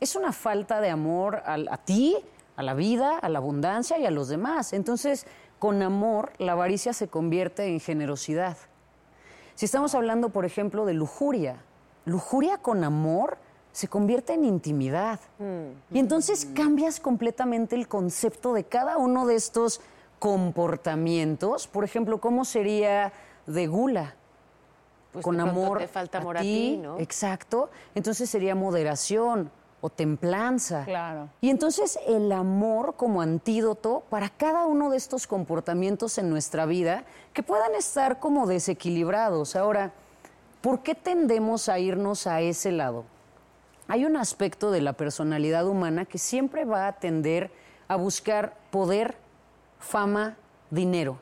es 0.00 0.16
una 0.16 0.32
falta 0.32 0.80
de 0.80 0.90
amor 0.90 1.42
a, 1.44 1.76
ti, 1.78 2.16
a 2.56 2.62
la 2.62 2.74
vida, 2.74 3.18
a 3.18 3.28
la 3.28 3.38
abundancia 3.38 3.98
y 3.98 4.06
a 4.06 4.10
los 4.10 4.28
demás. 4.28 4.72
Entonces, 4.72 5.26
con 5.58 5.82
amor, 5.82 6.32
la 6.38 6.52
avaricia 6.52 6.92
se 6.92 7.08
convierte 7.08 7.66
en 7.66 7.80
generosidad. 7.80 8.56
Si 9.54 9.66
estamos 9.66 9.94
hablando, 9.94 10.30
por 10.30 10.44
ejemplo, 10.44 10.84
de 10.84 10.94
lujuria, 10.94 11.56
lujuria 12.04 12.58
con 12.58 12.82
amor 12.82 13.38
se 13.72 13.88
convierte 13.88 14.34
en 14.34 14.44
intimidad. 14.44 15.18
Y 15.90 15.98
entonces 15.98 16.46
cambias 16.54 17.00
completamente 17.00 17.74
el 17.74 17.88
concepto 17.88 18.52
de 18.52 18.64
cada 18.64 18.98
uno 18.98 19.26
de 19.26 19.34
estos 19.34 19.80
comportamientos. 20.22 21.66
Por 21.66 21.82
ejemplo, 21.82 22.20
¿cómo 22.20 22.44
sería 22.44 23.12
de 23.44 23.66
gula? 23.66 24.14
Pues 25.10 25.24
con 25.24 25.38
de 25.38 25.42
amor 25.42 25.78
te 25.78 25.88
falta 25.88 26.18
amor 26.18 26.36
a 26.36 26.42
ti, 26.42 26.46
ti, 26.46 26.76
¿no? 26.76 26.96
Exacto. 27.00 27.70
Entonces 27.96 28.30
sería 28.30 28.54
moderación, 28.54 29.50
o 29.80 29.90
templanza. 29.90 30.84
Claro. 30.84 31.28
Y 31.40 31.50
entonces 31.50 31.98
el 32.06 32.30
amor 32.30 32.94
como 32.94 33.20
antídoto 33.20 34.04
para 34.10 34.28
cada 34.28 34.64
uno 34.66 34.90
de 34.90 34.96
estos 34.96 35.26
comportamientos 35.26 36.18
en 36.18 36.30
nuestra 36.30 36.66
vida 36.66 37.02
que 37.32 37.42
puedan 37.42 37.74
estar 37.74 38.20
como 38.20 38.46
desequilibrados. 38.46 39.56
Ahora, 39.56 39.92
¿por 40.60 40.84
qué 40.84 40.94
tendemos 40.94 41.68
a 41.68 41.80
irnos 41.80 42.28
a 42.28 42.42
ese 42.42 42.70
lado? 42.70 43.04
Hay 43.88 44.04
un 44.04 44.16
aspecto 44.16 44.70
de 44.70 44.82
la 44.82 44.92
personalidad 44.92 45.66
humana 45.66 46.04
que 46.04 46.18
siempre 46.18 46.64
va 46.64 46.86
a 46.86 46.92
tender 46.92 47.50
a 47.88 47.96
buscar 47.96 48.56
poder, 48.70 49.16
fama, 49.82 50.36
dinero. 50.70 51.18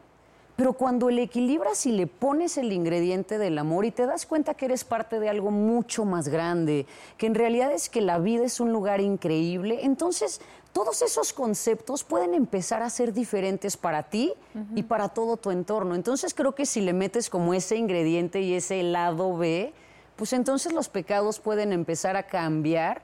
Pero 0.60 0.74
cuando 0.74 1.08
le 1.08 1.22
equilibras 1.22 1.86
y 1.86 1.92
le 1.92 2.06
pones 2.06 2.58
el 2.58 2.70
ingrediente 2.70 3.38
del 3.38 3.56
amor 3.56 3.86
y 3.86 3.90
te 3.90 4.04
das 4.04 4.26
cuenta 4.26 4.52
que 4.52 4.66
eres 4.66 4.84
parte 4.84 5.18
de 5.18 5.30
algo 5.30 5.50
mucho 5.50 6.04
más 6.04 6.28
grande, 6.28 6.84
que 7.16 7.24
en 7.24 7.34
realidad 7.34 7.72
es 7.72 7.88
que 7.88 8.02
la 8.02 8.18
vida 8.18 8.44
es 8.44 8.60
un 8.60 8.70
lugar 8.70 9.00
increíble, 9.00 9.80
entonces 9.84 10.42
todos 10.74 11.00
esos 11.00 11.32
conceptos 11.32 12.04
pueden 12.04 12.34
empezar 12.34 12.82
a 12.82 12.90
ser 12.90 13.14
diferentes 13.14 13.78
para 13.78 14.02
ti 14.02 14.34
y 14.74 14.82
para 14.82 15.08
todo 15.08 15.38
tu 15.38 15.50
entorno. 15.50 15.94
Entonces 15.94 16.34
creo 16.34 16.54
que 16.54 16.66
si 16.66 16.82
le 16.82 16.92
metes 16.92 17.30
como 17.30 17.54
ese 17.54 17.76
ingrediente 17.76 18.42
y 18.42 18.52
ese 18.52 18.82
lado 18.82 19.38
B, 19.38 19.72
pues 20.16 20.34
entonces 20.34 20.74
los 20.74 20.90
pecados 20.90 21.40
pueden 21.40 21.72
empezar 21.72 22.16
a 22.16 22.24
cambiar 22.24 23.00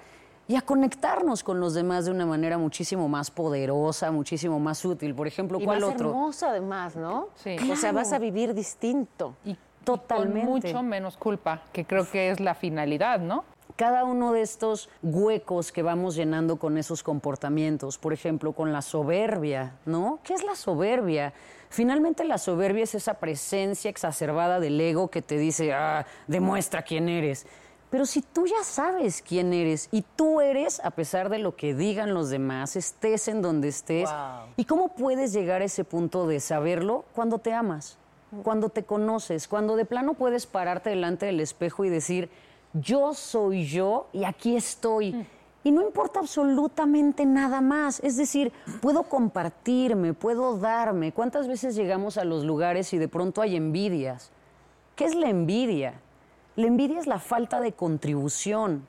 y 0.49 0.57
a 0.57 0.63
conectarnos 0.63 1.43
con 1.43 1.59
los 1.61 1.75
demás 1.75 2.05
de 2.05 2.13
una 2.13 2.27
manera 2.27 2.57
muchísimo 2.59 3.09
más 3.09 3.31
poderosa, 3.31 4.11
muchísimo 4.11 4.61
más 4.61 4.85
útil. 4.85 5.15
Por 5.15 5.27
ejemplo, 5.27 5.59
Y 5.61 5.65
¿cuál 5.65 5.81
más 5.81 5.91
otro? 5.95 6.11
hermosa 6.11 6.51
además, 6.51 6.95
¿no? 6.97 7.29
Sí. 7.37 7.57
O 7.57 7.77
sea, 7.77 7.91
Claro. 7.91 7.97
vas 7.97 8.13
a 8.13 8.19
vivir 8.19 8.55
distinto. 8.55 9.35
Y 9.45 9.57
Totalmente. 9.85 10.41
Con 10.41 10.51
mucho 10.51 10.83
menos 10.83 11.17
culpa, 11.17 11.63
que 11.73 11.85
creo 11.85 12.11
que 12.11 12.31
es 12.31 12.41
la 12.41 12.55
finalidad, 12.55 13.21
¿no? 13.21 13.45
cada 13.77 14.05
uno 14.05 14.33
de 14.33 14.41
estos 14.41 14.89
huecos 15.03 15.71
que 15.71 15.83
vamos 15.83 16.15
llenando 16.17 16.57
con 16.57 16.79
esos 16.79 17.03
comportamientos, 17.03 17.99
por 17.99 18.15
ejemplo, 18.15 18.53
con 18.53 18.73
la 18.73 18.81
soberbia, 18.81 19.75
¿no? 19.85 20.19
¿Qué 20.25 20.33
es 20.33 20.43
la 20.45 20.55
soberbia? 20.55 21.35
Finalmente 21.69 22.25
la 22.25 22.39
soberbia 22.39 22.85
es 22.85 22.95
esa 22.95 23.15
presencia 23.15 23.91
exacerbada 23.91 24.61
del 24.61 24.81
ego 24.81 25.09
que 25.09 25.21
te 25.21 25.37
dice, 25.37 25.75
ah, 25.75 26.07
demuestra 26.27 26.83
quién 26.83 27.11
eres. 27.11 27.47
Pero 27.91 28.05
si 28.05 28.21
tú 28.21 28.47
ya 28.47 28.65
sabes 28.65 29.23
quién 29.23 29.53
eres 29.53 29.89
y 29.93 30.03
tú 30.03 30.41
eres, 30.41 30.81
a 30.85 30.91
pesar 30.91 31.29
de 31.29 31.39
lo 31.39 31.55
que 31.55 31.75
digan 31.75 32.15
los 32.15 32.31
demás, 32.31 32.75
estés 32.75 33.29
en 33.29 33.43
donde 33.43 33.69
estés, 33.69 34.11
¿y 34.57 34.65
cómo 34.65 34.89
puedes 34.89 35.33
llegar 35.33 35.63
a 35.63 35.67
ese 35.67 35.85
punto 35.85 36.27
de 36.27 36.41
saberlo 36.41 37.05
cuando 37.15 37.39
te 37.39 37.53
amas? 37.53 37.97
Cuando 38.43 38.71
te 38.71 38.83
conoces, 38.83 39.47
cuando 39.47 39.77
de 39.77 39.85
plano 39.85 40.15
puedes 40.15 40.47
pararte 40.47 40.91
delante 40.91 41.27
del 41.27 41.41
espejo 41.41 41.85
y 41.85 41.89
decir, 41.89 42.29
yo 42.75 43.15
soy 43.15 43.67
yo 43.67 44.09
y 44.13 44.25
aquí 44.25 44.57
estoy. 44.57 45.27
Y 45.63 45.71
no 45.71 45.83
importa 45.83 46.21
absolutamente 46.21 47.25
nada 47.25 47.61
más. 47.61 48.01
Es 48.01 48.17
decir, 48.17 48.53
puedo 48.81 49.05
compartirme, 49.05 50.13
puedo 50.13 50.59
darme. 50.59 51.13
¿Cuántas 51.13 51.49
veces 51.49 51.75
llegamos 51.75 52.19
a 52.19 52.25
los 52.25 52.45
lugares 52.45 52.93
y 52.93 52.99
de 52.99 53.09
pronto 53.09 53.43
hay 53.43 53.57
envidias? 53.57 54.31
¿Qué 54.97 55.05
es 55.05 55.15
la 55.15 55.29
envidia? 55.29 56.01
La 56.57 56.67
envidia 56.67 56.99
es 56.99 57.07
la 57.07 57.19
falta 57.19 57.61
de 57.61 57.73
contribución. 57.73 58.87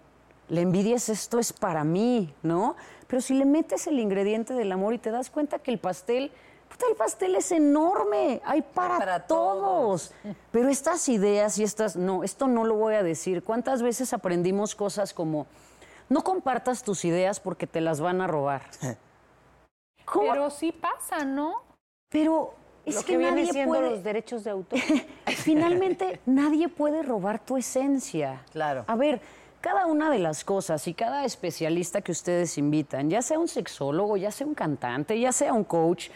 La 0.49 0.61
envidia 0.61 0.95
es 0.95 1.09
esto 1.09 1.39
es 1.39 1.51
para 1.51 1.83
mí, 1.83 2.33
¿no? 2.41 2.77
Pero 3.07 3.21
si 3.21 3.33
le 3.33 3.45
metes 3.45 3.87
el 3.87 3.99
ingrediente 3.99 4.53
del 4.53 4.71
amor 4.71 4.93
y 4.93 4.97
te 4.97 5.11
das 5.11 5.29
cuenta 5.29 5.59
que 5.59 5.71
el 5.71 5.77
pastel, 5.77 6.31
puta, 6.69 6.85
el 6.89 6.95
pastel 6.95 7.35
es 7.35 7.51
enorme, 7.51 8.41
hay 8.45 8.61
para, 8.61 8.97
para 8.97 9.27
todos. 9.27 10.13
Pero 10.51 10.69
estas 10.69 11.09
ideas 11.09 11.57
y 11.59 11.63
estas, 11.63 11.97
no, 11.97 12.23
esto 12.23 12.47
no 12.47 12.63
lo 12.63 12.75
voy 12.75 12.95
a 12.95 13.03
decir. 13.03 13.43
¿Cuántas 13.43 13.81
veces 13.81 14.13
aprendimos 14.13 14.73
cosas 14.73 15.13
como, 15.13 15.47
no 16.07 16.23
compartas 16.23 16.83
tus 16.83 17.03
ideas 17.03 17.41
porque 17.41 17.67
te 17.67 17.81
las 17.81 17.99
van 17.99 18.21
a 18.21 18.27
robar? 18.27 18.61
¿Cómo? 20.05 20.31
Pero 20.31 20.49
sí 20.49 20.71
pasa, 20.71 21.25
¿no? 21.25 21.63
Pero 22.09 22.53
es 22.87 22.95
Lo 22.95 23.01
que, 23.01 23.07
que, 23.07 23.17
viene 23.17 23.41
nadie 23.41 23.51
siendo 23.51 23.75
puede... 23.75 23.89
los 23.91 24.03
derechos 24.03 24.43
de 24.43 24.51
autor. 24.51 24.79
Finalmente, 25.27 26.19
nadie 26.25 26.69
puede 26.69 27.03
robar 27.03 27.39
tu 27.39 27.57
esencia. 27.57 28.41
Claro. 28.51 28.85
A 28.87 28.95
ver, 28.95 29.19
cada 29.61 29.85
una 29.87 30.09
de 30.09 30.19
las 30.19 30.43
cosas 30.43 30.87
y 30.87 30.93
cada 30.93 31.25
especialista 31.25 32.01
que 32.01 32.13
ustedes 32.13 32.57
invitan, 32.57 33.09
ya 33.09 33.21
sea 33.21 33.39
un 33.39 33.47
sexólogo, 33.47 34.15
ya 34.15 34.31
sea 34.31 34.47
un 34.47 34.53
cantante, 34.53 35.19
ya 35.19 35.31
sea 35.31 35.53
un 35.53 35.65
coach, 35.65 36.09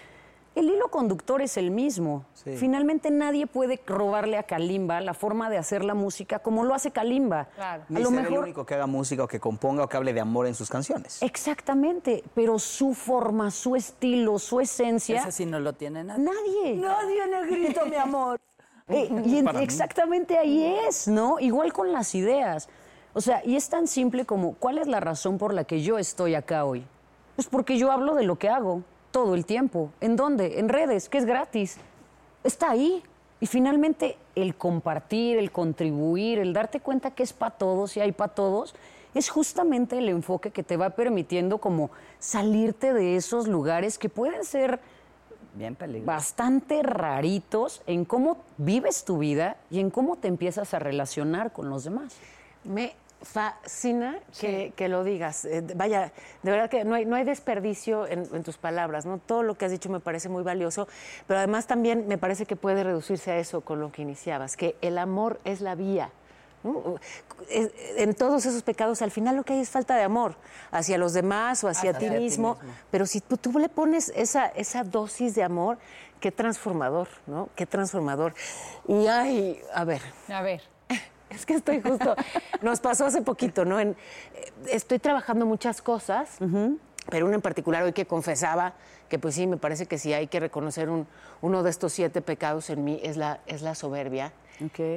el 0.53 0.65
hilo 0.69 0.89
conductor 0.89 1.41
es 1.41 1.55
el 1.57 1.71
mismo. 1.71 2.25
Sí. 2.33 2.57
Finalmente 2.57 3.09
nadie 3.11 3.47
puede 3.47 3.79
robarle 3.85 4.37
a 4.37 4.43
Kalimba 4.43 4.99
la 4.99 5.13
forma 5.13 5.49
de 5.49 5.57
hacer 5.57 5.83
la 5.85 5.93
música 5.93 6.39
como 6.39 6.63
lo 6.65 6.73
hace 6.73 6.91
Kalimba. 6.91 7.45
Claro. 7.55 7.83
Ni 7.89 7.97
A 7.97 7.99
lo 8.03 8.09
ser 8.09 8.17
el 8.19 8.23
mejor 8.25 8.43
único 8.43 8.65
que 8.65 8.73
haga 8.75 8.87
música 8.87 9.23
o 9.23 9.27
que 9.27 9.39
componga 9.39 9.83
o 9.85 9.87
que 9.89 9.95
hable 9.97 10.13
de 10.13 10.19
amor 10.19 10.47
en 10.47 10.55
sus 10.55 10.69
canciones. 10.69 11.21
Exactamente, 11.21 12.23
pero 12.35 12.59
su 12.59 12.93
forma, 12.93 13.51
su 13.51 13.75
estilo, 13.75 14.39
su 14.39 14.59
esencia, 14.59 15.19
Ese 15.21 15.31
sí 15.31 15.45
no 15.45 15.59
lo 15.59 15.73
tiene 15.73 16.03
nadie. 16.03 16.23
nadie. 16.23 16.75
Nadie, 16.75 17.27
negrito, 17.27 17.85
mi 17.85 17.95
amor. 17.95 18.39
Eh, 18.87 19.07
y 19.25 19.37
en- 19.37 19.47
exactamente 19.61 20.37
ahí 20.37 20.65
es, 20.85 21.07
¿no? 21.07 21.39
Igual 21.39 21.71
con 21.71 21.93
las 21.93 22.13
ideas. 22.13 22.67
O 23.13 23.21
sea, 23.21 23.41
y 23.45 23.55
es 23.55 23.69
tan 23.69 23.87
simple 23.87 24.25
como, 24.25 24.55
¿cuál 24.55 24.79
es 24.79 24.87
la 24.87 24.99
razón 24.99 25.37
por 25.37 25.53
la 25.53 25.63
que 25.63 25.81
yo 25.81 25.97
estoy 25.97 26.35
acá 26.35 26.65
hoy? 26.65 26.85
Pues 27.37 27.47
porque 27.47 27.77
yo 27.77 27.89
hablo 27.91 28.15
de 28.15 28.23
lo 28.23 28.37
que 28.37 28.49
hago 28.49 28.83
todo 29.11 29.35
el 29.35 29.45
tiempo. 29.45 29.91
¿En 30.01 30.15
dónde? 30.15 30.59
En 30.59 30.69
redes, 30.69 31.09
que 31.09 31.17
es 31.17 31.25
gratis. 31.25 31.77
Está 32.43 32.71
ahí. 32.71 33.03
Y 33.39 33.47
finalmente 33.47 34.17
el 34.35 34.55
compartir, 34.55 35.37
el 35.37 35.51
contribuir, 35.51 36.39
el 36.39 36.53
darte 36.53 36.79
cuenta 36.79 37.11
que 37.11 37.23
es 37.23 37.33
para 37.33 37.55
todos 37.57 37.97
y 37.97 37.99
hay 37.99 38.11
para 38.11 38.33
todos, 38.33 38.75
es 39.13 39.29
justamente 39.29 39.97
el 39.97 40.09
enfoque 40.09 40.51
que 40.51 40.63
te 40.63 40.77
va 40.77 40.91
permitiendo 40.91 41.57
como 41.57 41.89
salirte 42.19 42.93
de 42.93 43.15
esos 43.15 43.47
lugares 43.47 43.97
que 43.97 44.09
pueden 44.09 44.45
ser 44.45 44.79
Bien 45.53 45.75
bastante 46.05 46.81
raritos 46.81 47.81
en 47.85 48.05
cómo 48.05 48.37
vives 48.57 49.03
tu 49.03 49.17
vida 49.17 49.57
y 49.69 49.81
en 49.81 49.89
cómo 49.89 50.15
te 50.15 50.29
empiezas 50.29 50.73
a 50.73 50.79
relacionar 50.79 51.51
con 51.51 51.69
los 51.69 51.83
demás. 51.83 52.15
Me 52.63 52.93
fascina 53.23 54.19
que, 54.39 54.73
que 54.75 54.87
lo 54.89 55.03
digas. 55.03 55.45
Eh, 55.45 55.63
vaya, 55.75 56.11
de 56.43 56.51
verdad 56.51 56.69
que 56.69 56.83
no 56.83 56.95
hay, 56.95 57.05
no 57.05 57.15
hay 57.15 57.23
desperdicio 57.23 58.07
en, 58.07 58.27
en 58.33 58.43
tus 58.43 58.57
palabras, 58.57 59.05
¿no? 59.05 59.17
Todo 59.19 59.43
lo 59.43 59.55
que 59.55 59.65
has 59.65 59.71
dicho 59.71 59.89
me 59.89 59.99
parece 59.99 60.29
muy 60.29 60.43
valioso, 60.43 60.87
pero 61.27 61.37
además 61.37 61.67
también 61.67 62.07
me 62.07 62.17
parece 62.17 62.45
que 62.45 62.55
puede 62.55 62.83
reducirse 62.83 63.31
a 63.31 63.37
eso 63.37 63.61
con 63.61 63.79
lo 63.79 63.91
que 63.91 64.01
iniciabas, 64.01 64.57
que 64.57 64.75
el 64.81 64.97
amor 64.97 65.39
es 65.45 65.61
la 65.61 65.75
vía. 65.75 66.09
¿no? 66.63 66.95
Es- 67.49 67.71
En 67.97 68.13
todos 68.13 68.45
esos 68.45 68.61
pecados, 68.61 69.01
al 69.01 69.09
final 69.11 69.35
lo 69.35 69.43
que 69.43 69.53
hay 69.53 69.59
es 69.61 69.69
falta 69.69 69.95
de 69.95 70.03
amor 70.03 70.35
hacia 70.71 70.97
los 70.99 71.13
demás 71.13 71.63
o 71.63 71.67
hacia, 71.69 71.91
ti, 71.93 72.05
Hacia 72.05 72.17
ti 72.17 72.23
mismo, 72.23 72.55
mismo. 72.61 72.73
pero 72.91 73.05
si 73.07 73.19
tú, 73.21 73.37
tú 73.37 73.57
le 73.57 73.67
pones 73.69 74.09
esa, 74.15 74.45
esa 74.47 74.83
dosis 74.83 75.33
de 75.33 75.43
amor, 75.43 75.79
qué 76.19 76.31
transformador, 76.31 77.07
¿no? 77.25 77.49
Qué 77.55 77.65
transformador. 77.65 78.35
Y 78.87 79.07
ay, 79.07 79.59
a 79.73 79.83
ver, 79.85 80.01
A 80.29 80.41
ver. 80.43 80.61
Es 81.31 81.45
que 81.45 81.53
estoy 81.53 81.81
justo. 81.81 82.15
Nos 82.61 82.79
pasó 82.79 83.05
hace 83.05 83.21
poquito, 83.21 83.65
¿no? 83.65 83.79
En- 83.79 83.95
eh, 84.35 84.51
estoy 84.71 84.99
trabajando 84.99 85.45
muchas 85.45 85.81
cosas, 85.81 86.37
pero 87.09 87.25
una 87.25 87.35
en 87.35 87.41
particular 87.41 87.83
hoy 87.83 87.93
que 87.93 88.05
confesaba 88.05 88.73
que, 89.09 89.19
pues 89.19 89.35
sí, 89.35 89.47
me 89.47 89.57
parece 89.57 89.85
que 89.87 89.97
sí 89.97 90.13
hay 90.13 90.27
que 90.27 90.39
reconocer 90.39 90.89
un- 90.89 91.07
uno 91.41 91.63
de 91.63 91.69
estos 91.69 91.91
siete 91.93 92.21
pecados 92.21 92.69
en 92.69 92.83
mí 92.83 92.99
es 93.03 93.17
la, 93.17 93.39
es 93.47 93.61
la 93.61 93.75
soberbia. 93.75 94.31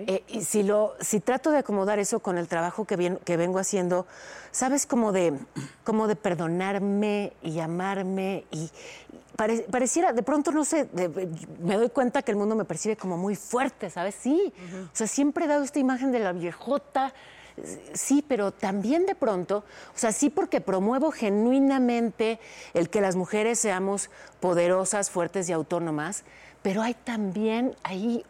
Eh, 0.06 0.22
y 0.28 0.44
si, 0.44 0.62
lo, 0.62 0.92
si 1.00 1.20
trato 1.20 1.50
de 1.50 1.58
acomodar 1.58 1.98
eso 1.98 2.20
con 2.20 2.36
el 2.36 2.46
trabajo 2.48 2.84
que, 2.84 2.96
bien- 2.96 3.18
que 3.24 3.36
vengo 3.38 3.58
haciendo, 3.58 4.06
¿sabes? 4.52 4.84
Como 4.86 5.10
de, 5.10 5.32
como 5.84 6.06
de 6.06 6.16
perdonarme 6.16 7.32
y 7.42 7.58
amarme 7.60 8.44
y, 8.50 8.58
y 8.64 8.70
pare- 9.36 9.66
pareciera, 9.70 10.12
de 10.12 10.22
pronto 10.22 10.52
no 10.52 10.64
sé, 10.66 10.84
de- 10.92 11.08
me 11.62 11.76
doy 11.76 11.88
cuenta 11.88 12.20
que 12.22 12.30
el 12.30 12.36
mundo 12.36 12.54
me 12.54 12.64
percibe 12.66 12.96
como 12.96 13.16
muy 13.16 13.36
fuerte, 13.36 13.88
¿sabes? 13.88 14.14
Sí, 14.20 14.52
o 14.84 14.88
sea, 14.96 15.06
siempre 15.06 15.46
he 15.46 15.48
dado 15.48 15.64
esta 15.64 15.78
imagen 15.78 16.12
de 16.12 16.18
la 16.18 16.32
viejota, 16.32 17.14
sí, 17.92 18.24
pero 18.26 18.50
también 18.52 19.06
de 19.06 19.14
pronto, 19.14 19.58
o 19.94 19.98
sea, 19.98 20.12
sí 20.12 20.30
porque 20.30 20.60
promuevo 20.60 21.10
genuinamente 21.12 22.40
el 22.74 22.90
que 22.90 23.00
las 23.00 23.16
mujeres 23.16 23.58
seamos 23.58 24.10
poderosas, 24.40 25.10
fuertes 25.10 25.48
y 25.48 25.52
autónomas, 25.52 26.24
pero 26.62 26.82
hay 26.82 26.94
también 26.94 27.76
ahí 27.82 28.24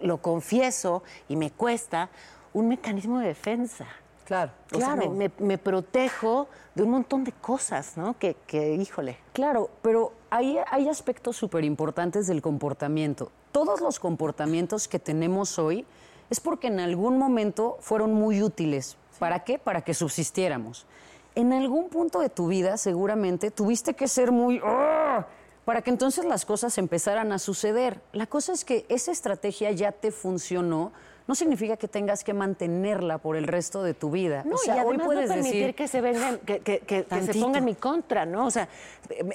lo 0.00 0.18
confieso 0.22 1.02
y 1.28 1.36
me 1.36 1.50
cuesta, 1.50 2.08
un 2.52 2.68
mecanismo 2.68 3.18
de 3.18 3.28
defensa. 3.28 3.86
Claro. 4.24 4.52
O 4.72 4.78
sea, 4.78 4.94
Claro. 4.94 5.10
me, 5.10 5.28
me- 5.28 5.44
me 5.46 5.58
protejo 5.58 6.48
de 6.74 6.84
un 6.84 6.90
montón 6.90 7.24
de 7.24 7.32
cosas, 7.32 7.96
¿no? 7.96 8.16
Que, 8.18 8.36
que 8.46 8.74
híjole. 8.76 9.18
Claro, 9.32 9.70
pero 9.82 10.12
hay, 10.30 10.56
hay 10.70 10.88
aspectos 10.88 11.36
súper 11.36 11.64
importantes 11.64 12.26
del 12.28 12.40
comportamiento. 12.40 13.30
Todos 13.52 13.80
los 13.80 13.98
comportamientos 13.98 14.86
que 14.88 14.98
tenemos 15.00 15.58
hoy 15.58 15.84
es 16.30 16.40
porque 16.40 16.68
en 16.68 16.80
algún 16.80 17.18
momento 17.18 17.76
fueron 17.80 18.14
muy 18.14 18.42
útiles. 18.42 18.96
¿Para 19.18 19.44
qué? 19.44 19.58
Para 19.58 19.82
que 19.82 19.92
subsistiéramos. 19.94 20.86
En 21.34 21.52
algún 21.52 21.88
punto 21.90 22.20
de 22.20 22.28
tu 22.28 22.46
vida 22.48 22.76
seguramente 22.76 23.50
tuviste 23.50 23.94
que 23.94 24.08
ser 24.08 24.32
muy... 24.32 24.60
"Ah", 24.64 25.26
para 25.64 25.82
que 25.82 25.90
entonces 25.90 26.24
las 26.24 26.44
cosas 26.46 26.78
empezaran 26.78 27.30
a 27.32 27.38
suceder. 27.38 28.00
La 28.12 28.26
cosa 28.26 28.52
es 28.52 28.64
que 28.64 28.86
esa 28.88 29.12
estrategia 29.12 29.70
ya 29.72 29.92
te 29.92 30.10
funcionó, 30.10 30.92
no 31.30 31.36
significa 31.36 31.76
que 31.76 31.86
tengas 31.86 32.24
que 32.24 32.34
mantenerla 32.34 33.18
por 33.18 33.36
el 33.36 33.46
resto 33.46 33.84
de 33.84 33.94
tu 33.94 34.10
vida. 34.10 34.42
No, 34.44 34.56
o 34.56 34.58
sea, 34.58 34.78
y 34.78 34.84
hoy 34.84 34.98
puedes 34.98 35.28
no 35.28 35.34
permitir 35.36 35.60
decir 35.60 35.74
que 35.76 35.86
se 35.86 36.00
vengan, 36.00 36.38
que, 36.38 36.58
que- 36.58 36.80
que- 36.80 37.04
que 37.04 37.22
se 37.22 37.34
ponga 37.34 37.58
en 37.58 37.64
mi 37.66 37.76
contra, 37.76 38.26
¿no? 38.26 38.46
O 38.46 38.50
sea, 38.50 38.68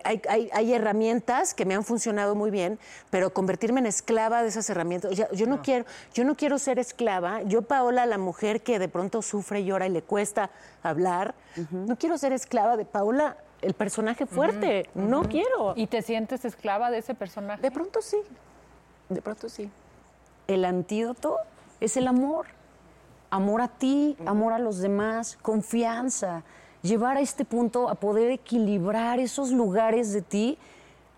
hay, 0.03 0.21
hay- 0.27 0.49
hay 0.51 0.73
herramientas 0.73 1.53
que 1.53 1.63
me 1.63 1.73
han 1.73 1.85
funcionado 1.85 2.35
muy 2.35 2.51
bien, 2.51 2.79
pero 3.09 3.29
convertirme 3.33 3.79
en 3.79 3.85
esclava 3.85 4.43
de 4.43 4.49
esas 4.49 4.69
herramientas. 4.69 5.13
O 5.13 5.15
sea, 5.15 5.31
yo 5.31 5.45
no, 5.47 5.61
quiero, 5.61 5.85
yo 6.13 6.25
no 6.25 6.35
quiero 6.35 6.59
ser 6.59 6.79
esclava. 6.79 7.41
Yo, 7.43 7.61
Paola, 7.61 8.05
la 8.05 8.17
mujer 8.17 8.59
que 8.61 8.77
de 8.77 8.89
pronto 8.89 9.21
sufre, 9.21 9.63
llora 9.63 9.87
y 9.87 9.89
le 9.91 10.01
cuesta 10.01 10.49
hablar, 10.83 11.33
no 11.71 11.95
quiero 11.95 12.17
ser 12.17 12.33
esclava 12.33 12.75
de 12.75 12.83
Paola, 12.83 13.37
el 13.61 13.73
personaje 13.73 14.25
fuerte. 14.25 14.89
No 14.95 15.23
quiero. 15.23 15.73
¿Y 15.77 15.87
te 15.87 16.01
sientes 16.01 16.43
esclava 16.43 16.91
de 16.91 16.97
ese 16.97 17.15
personaje? 17.15 17.61
De 17.61 17.71
pronto 17.71 18.01
sí. 18.01 18.17
De 19.07 19.21
pronto 19.21 19.47
sí. 19.47 19.69
el 20.47 20.65
antídoto 20.65 21.37
es 21.79 21.97
el 21.97 22.07
amor. 22.07 22.47
Amor 23.29 23.61
a 23.61 23.67
ti, 23.67 24.15
amor 24.25 24.53
a 24.53 24.59
los 24.59 24.79
demás, 24.79 25.37
confianza. 25.41 26.43
Llevar 26.81 27.17
a 27.17 27.21
este 27.21 27.43
punto 27.43 27.89
a 27.89 27.95
poder 27.95 28.31
equilibrar 28.31 29.19
esos 29.19 29.51
lugares 29.51 30.13
de 30.13 30.21
ti 30.21 30.57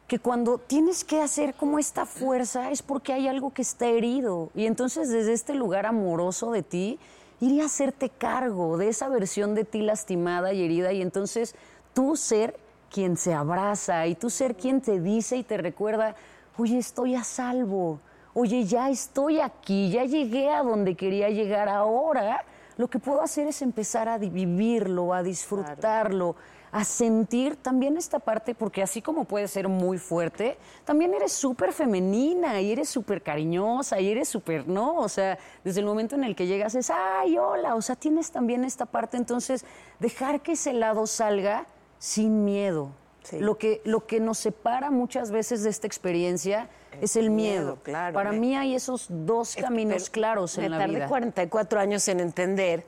que 0.07 0.19
cuando 0.19 0.57
tienes 0.57 1.03
que 1.03 1.21
hacer 1.21 1.53
como 1.53 1.79
esta 1.79 2.05
fuerza 2.05 2.71
es 2.71 2.81
porque 2.81 3.11
hay 3.11 3.27
algo 3.27 3.51
que 3.51 3.61
está 3.61 3.87
herido. 3.87 4.49
Y 4.55 4.65
entonces 4.65 5.09
desde 5.09 5.33
este 5.33 5.53
lugar 5.53 5.85
amoroso 5.85 6.51
de 6.51 6.63
ti, 6.63 6.97
ir 7.41 7.61
a 7.61 7.65
hacerte 7.65 8.09
cargo 8.09 8.77
de 8.77 8.87
esa 8.87 9.09
versión 9.09 9.53
de 9.53 9.65
ti 9.65 9.81
lastimada 9.81 10.53
y 10.53 10.63
herida 10.63 10.93
y 10.93 11.01
entonces 11.01 11.55
tú 11.93 12.15
ser 12.15 12.57
quien 12.89 13.17
se 13.17 13.33
abraza 13.33 14.07
y 14.07 14.15
tú 14.15 14.29
ser 14.29 14.55
quien 14.55 14.81
te 14.81 14.99
dice 15.01 15.35
y 15.37 15.43
te 15.43 15.57
recuerda, 15.57 16.15
oye, 16.57 16.77
estoy 16.77 17.15
a 17.15 17.23
salvo, 17.23 17.99
oye, 18.39 18.65
ya 18.65 18.87
estoy 18.91 19.39
aquí, 19.39 19.89
ya 19.89 20.03
llegué 20.03 20.51
a 20.51 20.61
donde 20.61 20.93
quería 20.93 21.27
llegar 21.29 21.67
ahora. 21.67 22.45
Lo 22.77 22.87
que 22.87 22.99
puedo 22.99 23.23
hacer 23.23 23.47
es 23.47 23.63
empezar 23.63 24.07
a 24.07 24.19
vivirlo, 24.19 25.11
a 25.11 25.23
disfrutarlo, 25.23 26.35
a 26.71 26.83
sentir 26.83 27.55
también 27.55 27.97
esta 27.97 28.19
parte, 28.19 28.53
porque 28.53 28.83
así 28.83 29.01
como 29.01 29.25
puedes 29.25 29.49
ser 29.49 29.67
muy 29.67 29.97
fuerte, 29.97 30.59
también 30.85 31.15
eres 31.15 31.31
súper 31.31 31.73
femenina 31.73 32.61
y 32.61 32.71
eres 32.71 32.89
súper 32.89 33.23
cariñosa 33.23 33.99
y 33.99 34.11
eres 34.11 34.29
súper, 34.29 34.67
¿no? 34.67 34.97
O 34.97 35.09
sea, 35.09 35.39
desde 35.63 35.79
el 35.79 35.87
momento 35.87 36.13
en 36.13 36.23
el 36.23 36.35
que 36.35 36.45
llegas 36.45 36.75
es, 36.75 36.91
ay, 36.91 37.39
hola, 37.39 37.73
o 37.73 37.81
sea, 37.81 37.95
tienes 37.95 38.29
también 38.29 38.63
esta 38.63 38.85
parte, 38.85 39.17
entonces, 39.17 39.65
dejar 39.99 40.41
que 40.41 40.51
ese 40.51 40.73
lado 40.73 41.07
salga 41.07 41.65
sin 41.97 42.45
miedo. 42.45 42.91
Lo, 43.33 43.57
que, 43.57 43.81
lo 43.83 44.05
que 44.07 44.19
nos 44.19 44.37
separa 44.37 44.89
muchas 44.91 45.31
veces 45.31 45.63
de 45.63 45.69
esta 45.69 45.87
experiencia 45.87 46.69
es 47.01 47.15
el 47.15 47.29
miedo. 47.29 47.61
miedo, 47.61 47.77
claro. 47.83 48.13
Para 48.13 48.31
Me- 48.31 48.39
mí 48.39 48.55
hay 48.55 48.75
esos 48.75 49.07
dos 49.09 49.55
caminos 49.55 50.03
Pero 50.03 50.11
claros 50.13 50.57
me 50.57 50.65
en 50.65 50.71
la 50.71 50.77
tardé 50.79 50.95
vida. 50.95 51.07
44 51.07 51.79
años 51.79 52.07
en 52.07 52.19
entender 52.19 52.85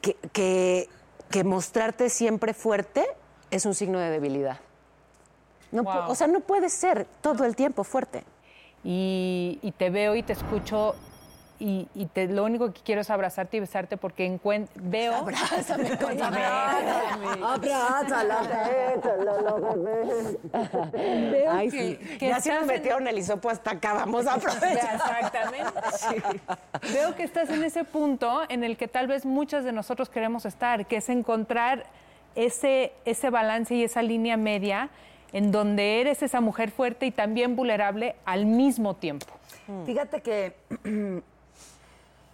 que, 0.00 0.14
que, 0.32 0.88
que 1.30 1.44
mostrarte 1.44 2.08
siempre 2.10 2.54
fuerte 2.54 3.06
es 3.50 3.66
un 3.66 3.74
signo 3.74 3.98
de 3.98 4.10
debilidad. 4.10 4.58
No 5.70 5.82
pu- 5.84 6.02
Wow. 6.02 6.10
o 6.10 6.14
sea, 6.14 6.26
no 6.26 6.40
puedes 6.40 6.72
ser 6.72 7.06
todo 7.20 7.44
el 7.44 7.56
tiempo 7.56 7.84
fuerte. 7.84 8.24
y, 8.84 9.58
y 9.62 9.72
te 9.72 9.90
veo 9.90 10.14
y 10.16 10.22
te 10.22 10.32
escucho 10.32 10.94
y, 11.58 11.88
y 11.94 12.06
te, 12.06 12.26
lo 12.26 12.44
único 12.44 12.72
que 12.72 12.80
quiero 12.82 13.00
es 13.02 13.10
abrazarte 13.10 13.56
y 13.56 13.60
besarte 13.60 13.96
porque 13.96 14.26
encuent- 14.28 14.68
veo... 14.74 15.14
Abrázame, 15.14 15.96
coño, 16.02 16.30
Veo 21.30 21.52
Ay, 21.52 21.70
que- 21.70 21.96
sí. 22.00 22.18
que 22.18 22.28
ya 22.28 22.40
se 22.40 22.54
nos 22.54 22.66
metieron 22.66 23.06
el 23.08 23.18
hisopo 23.18 23.50
hasta 23.50 23.72
acá, 23.72 23.94
vamos 23.94 24.26
a 24.26 24.34
aprovechar. 24.34 24.94
Exactamente. 24.94 26.40
Veo 26.92 27.14
que 27.14 27.22
estás 27.22 27.50
en 27.50 27.62
ese 27.64 27.84
punto 27.84 28.42
en 28.48 28.64
el 28.64 28.76
que 28.76 28.88
tal 28.88 29.06
vez 29.06 29.24
muchas 29.24 29.64
de 29.64 29.72
nosotros 29.72 30.08
queremos 30.08 30.44
estar, 30.44 30.86
que 30.86 30.96
es 30.96 31.08
encontrar 31.08 31.84
ese, 32.34 32.92
ese 33.04 33.30
balance 33.30 33.74
y 33.74 33.84
esa 33.84 34.02
línea 34.02 34.36
media 34.36 34.88
en 35.32 35.50
donde 35.50 36.00
eres 36.00 36.22
esa 36.22 36.40
mujer 36.40 36.70
fuerte 36.70 37.06
y 37.06 37.10
también 37.10 37.56
vulnerable 37.56 38.16
al 38.24 38.44
mismo 38.46 38.94
tiempo. 38.96 39.26
Fíjate 39.86 40.20
que 40.20 40.54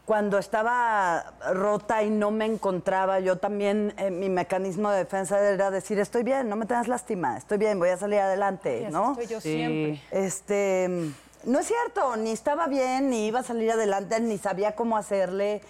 cuando 0.08 0.38
estaba 0.38 1.34
rota 1.52 2.02
y 2.02 2.08
no 2.08 2.30
me 2.30 2.46
encontraba, 2.46 3.20
yo 3.20 3.36
también, 3.36 3.92
eh, 3.98 4.10
mi 4.10 4.30
mecanismo 4.30 4.90
de 4.90 4.96
defensa 5.00 5.38
era 5.38 5.70
decir, 5.70 5.98
estoy 5.98 6.22
bien, 6.22 6.48
no 6.48 6.56
me 6.56 6.64
tengas 6.64 6.88
lástima, 6.88 7.36
estoy 7.36 7.58
bien, 7.58 7.78
voy 7.78 7.90
a 7.90 7.98
salir 7.98 8.18
adelante, 8.20 8.88
¿no? 8.90 9.10
estoy 9.10 9.26
yo 9.26 9.38
siempre. 9.42 10.00
Este, 10.10 11.10
no 11.44 11.58
es 11.58 11.66
cierto, 11.66 12.16
ni 12.16 12.30
estaba 12.30 12.68
bien, 12.68 13.10
ni 13.10 13.26
iba 13.26 13.40
a 13.40 13.42
salir 13.42 13.70
adelante, 13.70 14.18
ni 14.20 14.38
sabía 14.38 14.74
cómo 14.74 14.96
hacerle. 14.96 15.60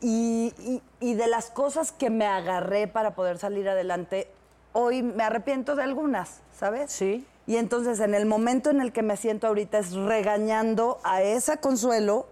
Y, 0.00 0.52
y- 0.58 0.82
y 0.98 1.14
de 1.14 1.28
las 1.28 1.48
cosas 1.50 1.92
que 1.92 2.10
me 2.10 2.26
agarré 2.26 2.88
para 2.88 3.14
poder 3.14 3.38
salir 3.38 3.68
adelante, 3.68 4.26
hoy 4.72 5.04
me 5.04 5.22
arrepiento 5.22 5.76
de 5.76 5.84
algunas, 5.84 6.40
¿sabes? 6.58 6.90
Sí. 6.90 7.24
Y 7.46 7.58
entonces 7.58 8.00
en 8.00 8.14
el 8.16 8.26
momento 8.26 8.70
en 8.70 8.80
el 8.80 8.92
que 8.92 9.02
me 9.04 9.16
siento 9.16 9.46
ahorita 9.46 9.78
es 9.78 9.92
regañando 9.92 10.98
a 11.04 11.22
esa 11.22 11.58
consuelo 11.58 12.26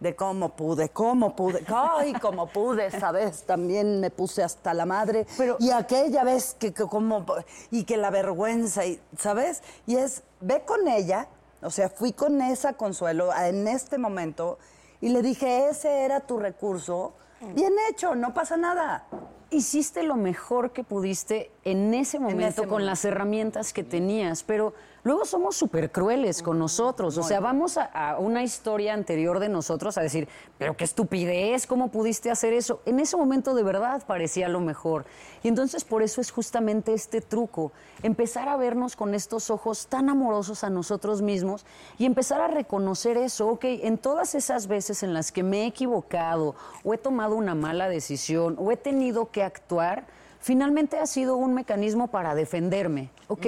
de 0.00 0.14
cómo 0.14 0.50
pude, 0.50 0.90
cómo 0.90 1.34
pude, 1.34 1.64
ay, 1.68 2.12
cómo 2.14 2.46
pude, 2.46 2.90
¿sabes? 2.90 3.42
También 3.42 4.00
me 4.00 4.10
puse 4.10 4.42
hasta 4.42 4.74
la 4.74 4.86
madre. 4.86 5.26
y 5.58 5.70
aquella 5.70 6.24
vez 6.24 6.54
que, 6.58 6.72
que 6.72 6.84
como, 6.84 7.24
y 7.70 7.84
que 7.84 7.96
la 7.96 8.10
vergüenza, 8.10 8.86
y, 8.86 9.00
¿sabes? 9.18 9.62
Y 9.86 9.96
es, 9.96 10.22
ve 10.40 10.62
con 10.64 10.86
ella, 10.86 11.28
o 11.62 11.70
sea, 11.70 11.88
fui 11.88 12.12
con 12.12 12.40
esa 12.40 12.74
consuelo 12.74 13.30
en 13.34 13.66
este 13.66 13.98
momento 13.98 14.58
y 15.00 15.08
le 15.08 15.22
dije, 15.22 15.68
ese 15.68 16.04
era 16.04 16.20
tu 16.20 16.38
recurso, 16.38 17.14
bien 17.54 17.72
hecho, 17.90 18.14
no 18.14 18.34
pasa 18.34 18.56
nada. 18.56 19.06
Hiciste 19.50 20.02
lo 20.02 20.16
mejor 20.16 20.72
que 20.72 20.84
pudiste 20.84 21.50
en 21.64 21.94
ese 21.94 22.18
momento 22.18 22.46
ese 22.46 22.60
con 22.62 22.70
momento. 22.70 22.90
las 22.90 23.04
herramientas 23.04 23.72
que 23.72 23.82
tenías, 23.82 24.42
pero 24.42 24.74
luego 25.08 25.24
somos 25.24 25.56
súper 25.56 25.90
crueles 25.90 26.42
con 26.42 26.58
nosotros. 26.58 27.16
O 27.16 27.22
sea, 27.22 27.40
vamos 27.40 27.78
a, 27.78 27.84
a 27.84 28.18
una 28.18 28.42
historia 28.42 28.92
anterior 28.92 29.40
de 29.40 29.48
nosotros 29.48 29.96
a 29.96 30.02
decir, 30.02 30.28
pero 30.58 30.76
qué 30.76 30.84
estupidez, 30.84 31.66
¿cómo 31.66 31.90
pudiste 31.90 32.30
hacer 32.30 32.52
eso? 32.52 32.82
En 32.84 33.00
ese 33.00 33.16
momento 33.16 33.54
de 33.54 33.62
verdad 33.62 34.02
parecía 34.06 34.50
lo 34.50 34.60
mejor. 34.60 35.06
Y 35.42 35.48
entonces 35.48 35.82
por 35.84 36.02
eso 36.02 36.20
es 36.20 36.30
justamente 36.30 36.92
este 36.92 37.22
truco, 37.22 37.72
empezar 38.02 38.50
a 38.50 38.58
vernos 38.58 38.96
con 38.96 39.14
estos 39.14 39.48
ojos 39.48 39.86
tan 39.86 40.10
amorosos 40.10 40.62
a 40.62 40.68
nosotros 40.68 41.22
mismos 41.22 41.64
y 41.96 42.04
empezar 42.04 42.42
a 42.42 42.48
reconocer 42.48 43.16
eso, 43.16 43.48
ok, 43.48 43.64
en 43.64 43.96
todas 43.96 44.34
esas 44.34 44.66
veces 44.66 45.02
en 45.02 45.14
las 45.14 45.32
que 45.32 45.42
me 45.42 45.62
he 45.62 45.66
equivocado 45.66 46.54
o 46.84 46.92
he 46.92 46.98
tomado 46.98 47.34
una 47.34 47.54
mala 47.54 47.88
decisión 47.88 48.56
o 48.58 48.72
he 48.72 48.76
tenido 48.76 49.30
que 49.30 49.42
actuar, 49.42 50.06
finalmente 50.38 50.98
ha 50.98 51.06
sido 51.06 51.36
un 51.36 51.54
mecanismo 51.54 52.08
para 52.08 52.34
defenderme, 52.34 53.10
ok, 53.28 53.46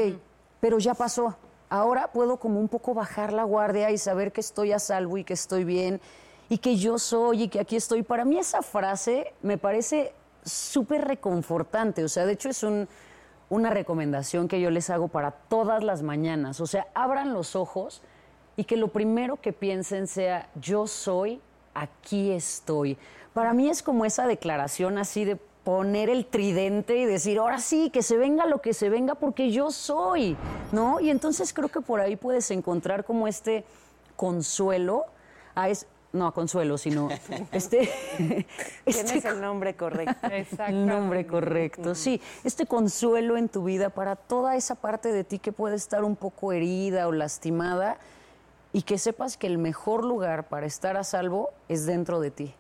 pero 0.58 0.78
ya 0.78 0.94
pasó. 0.94 1.36
Ahora 1.70 2.12
puedo 2.12 2.38
como 2.38 2.58
un 2.58 2.68
poco 2.68 2.94
bajar 2.94 3.32
la 3.32 3.44
guardia 3.44 3.90
y 3.90 3.98
saber 3.98 4.32
que 4.32 4.40
estoy 4.40 4.72
a 4.72 4.80
salvo 4.80 5.16
y 5.18 5.24
que 5.24 5.34
estoy 5.34 5.64
bien 5.64 6.00
y 6.48 6.58
que 6.58 6.76
yo 6.76 6.98
soy 6.98 7.44
y 7.44 7.48
que 7.48 7.60
aquí 7.60 7.76
estoy. 7.76 8.02
Para 8.02 8.24
mí 8.24 8.38
esa 8.38 8.60
frase 8.60 9.32
me 9.40 9.56
parece 9.56 10.12
súper 10.44 11.06
reconfortante, 11.06 12.02
o 12.02 12.08
sea, 12.08 12.26
de 12.26 12.32
hecho 12.32 12.48
es 12.48 12.62
un, 12.64 12.88
una 13.48 13.70
recomendación 13.70 14.48
que 14.48 14.60
yo 14.60 14.70
les 14.70 14.90
hago 14.90 15.08
para 15.08 15.30
todas 15.30 15.84
las 15.84 16.02
mañanas, 16.02 16.60
o 16.60 16.66
sea, 16.66 16.88
abran 16.92 17.34
los 17.34 17.54
ojos 17.54 18.02
y 18.56 18.64
que 18.64 18.76
lo 18.76 18.88
primero 18.88 19.40
que 19.40 19.52
piensen 19.52 20.08
sea, 20.08 20.50
yo 20.60 20.86
soy, 20.88 21.40
aquí 21.72 22.32
estoy. 22.32 22.98
Para 23.32 23.52
mí 23.52 23.68
es 23.70 23.82
como 23.82 24.04
esa 24.04 24.26
declaración 24.26 24.98
así 24.98 25.24
de 25.24 25.38
poner 25.64 26.08
el 26.08 26.26
tridente 26.26 26.96
y 26.96 27.04
decir, 27.04 27.38
ahora 27.38 27.58
sí, 27.58 27.90
que 27.90 28.02
se 28.02 28.16
venga 28.16 28.46
lo 28.46 28.61
que 28.61 28.72
se 28.72 28.88
venga 28.88 29.14
porque 29.14 29.50
yo 29.50 29.70
soy, 29.70 30.36
¿no? 30.72 31.00
Y 31.00 31.11
entonces 31.11 31.52
creo 31.52 31.68
que 31.68 31.80
por 31.80 32.00
ahí 32.00 32.16
puedes 32.16 32.50
encontrar 32.50 33.04
como 33.04 33.28
este 33.28 33.64
consuelo, 34.16 35.06
a 35.54 35.68
es, 35.68 35.86
no 36.12 36.26
a 36.26 36.32
consuelo, 36.32 36.78
sino 36.78 37.08
este, 37.52 37.90
Tienes 38.84 39.24
el 39.24 39.40
nombre 39.40 39.76
correcto. 39.76 40.28
el 40.66 40.86
nombre 40.86 41.26
correcto, 41.26 41.94
sí. 41.94 42.20
Este 42.42 42.66
consuelo 42.66 43.36
en 43.36 43.48
tu 43.48 43.64
vida 43.64 43.90
para 43.90 44.16
toda 44.16 44.56
esa 44.56 44.74
parte 44.74 45.12
de 45.12 45.24
ti 45.24 45.38
que 45.38 45.52
puede 45.52 45.76
estar 45.76 46.04
un 46.04 46.16
poco 46.16 46.52
herida 46.52 47.06
o 47.06 47.12
lastimada 47.12 47.98
y 48.72 48.82
que 48.82 48.98
sepas 48.98 49.36
que 49.36 49.46
el 49.46 49.58
mejor 49.58 50.04
lugar 50.04 50.48
para 50.48 50.66
estar 50.66 50.96
a 50.96 51.04
salvo 51.04 51.50
es 51.68 51.86
dentro 51.86 52.20
de 52.20 52.30
ti. 52.30 52.54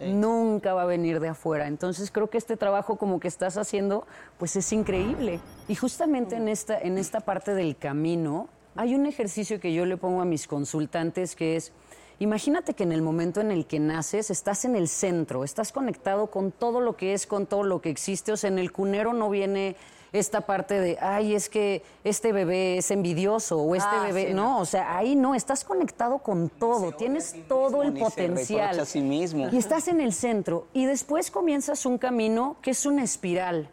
Nunca 0.00 0.74
va 0.74 0.82
a 0.82 0.86
venir 0.86 1.18
de 1.18 1.28
afuera. 1.28 1.66
Entonces 1.66 2.10
creo 2.10 2.30
que 2.30 2.38
este 2.38 2.56
trabajo 2.56 2.96
como 2.96 3.18
que 3.18 3.28
estás 3.28 3.56
haciendo, 3.56 4.06
pues 4.38 4.54
es 4.56 4.72
increíble. 4.72 5.40
Y 5.66 5.74
justamente 5.74 6.36
en 6.36 6.48
esta, 6.48 6.78
en 6.78 6.98
esta 6.98 7.20
parte 7.20 7.54
del 7.54 7.76
camino 7.76 8.48
hay 8.76 8.94
un 8.94 9.06
ejercicio 9.06 9.58
que 9.58 9.74
yo 9.74 9.84
le 9.84 9.96
pongo 9.96 10.20
a 10.20 10.24
mis 10.24 10.46
consultantes 10.46 11.34
que 11.34 11.56
es, 11.56 11.72
imagínate 12.20 12.74
que 12.74 12.84
en 12.84 12.92
el 12.92 13.02
momento 13.02 13.40
en 13.40 13.50
el 13.50 13.66
que 13.66 13.80
naces 13.80 14.30
estás 14.30 14.64
en 14.64 14.76
el 14.76 14.86
centro, 14.86 15.42
estás 15.42 15.72
conectado 15.72 16.28
con 16.28 16.52
todo 16.52 16.80
lo 16.80 16.96
que 16.96 17.12
es, 17.12 17.26
con 17.26 17.46
todo 17.46 17.64
lo 17.64 17.80
que 17.80 17.90
existe. 17.90 18.30
O 18.30 18.36
sea, 18.36 18.48
en 18.48 18.60
el 18.60 18.70
cunero 18.70 19.12
no 19.12 19.28
viene 19.28 19.74
esta 20.12 20.40
parte 20.42 20.80
de, 20.80 20.98
ay, 21.00 21.34
es 21.34 21.48
que 21.48 21.82
este 22.04 22.32
bebé 22.32 22.78
es 22.78 22.90
envidioso 22.90 23.58
o 23.60 23.74
este 23.74 23.88
Ah, 23.92 24.02
bebé, 24.06 24.28
sí, 24.28 24.34
no, 24.34 24.42
no. 24.42 24.60
o 24.60 24.64
sea, 24.64 24.96
ahí 24.96 25.14
no, 25.14 25.34
estás 25.34 25.64
conectado 25.64 26.18
con 26.18 26.48
todo, 26.48 26.92
tienes 26.92 27.36
todo 27.48 27.82
el 27.82 27.94
se 27.94 28.00
potencial. 28.00 28.60
reprocha 28.70 28.82
a 28.82 28.86
sí 28.86 29.00
mismo. 29.00 29.48
Y 29.52 29.56
estás 29.58 29.86
en 29.88 30.00
el 30.00 30.12
centro 30.12 30.66
y 30.72 30.86
después 30.86 31.30
comienzas 31.30 31.86
un 31.86 31.98
camino 31.98 32.56
que 32.62 32.72
es 32.72 32.86
una 32.86 33.04
espiral, 33.04 33.68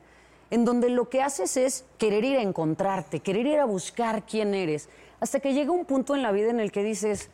en 0.52 0.64
donde 0.64 0.90
lo 0.90 1.10
que 1.10 1.22
haces 1.22 1.58
es 1.58 1.86
querer 1.98 2.24
ir 2.24 2.38
a 2.38 2.42
encontrarte, 2.42 3.20
querer 3.20 3.46
ir 3.48 3.60
a 3.60 3.66
buscar 3.66 4.24
quién 4.26 4.54
eres, 4.54 4.90
hasta 5.20 5.40
que 5.40 5.54
llega 5.54 5.72
un 5.72 5.86
punto 5.86 6.14
en 6.16 6.22
la 6.22 6.32
vida 6.32 6.50
en 6.52 6.60
el 6.60 6.72
que 6.72 6.84
dices, 6.84 7.30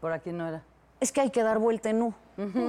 Por 0.00 0.12
aquí 0.12 0.30
no 0.32 0.46
era. 0.46 0.62
Es 1.02 1.10
que 1.12 1.20
hay 1.20 1.30
que 1.30 1.42
dar 1.42 1.58
vuelta 1.58 1.90
en 1.90 2.02
U. 2.02 2.14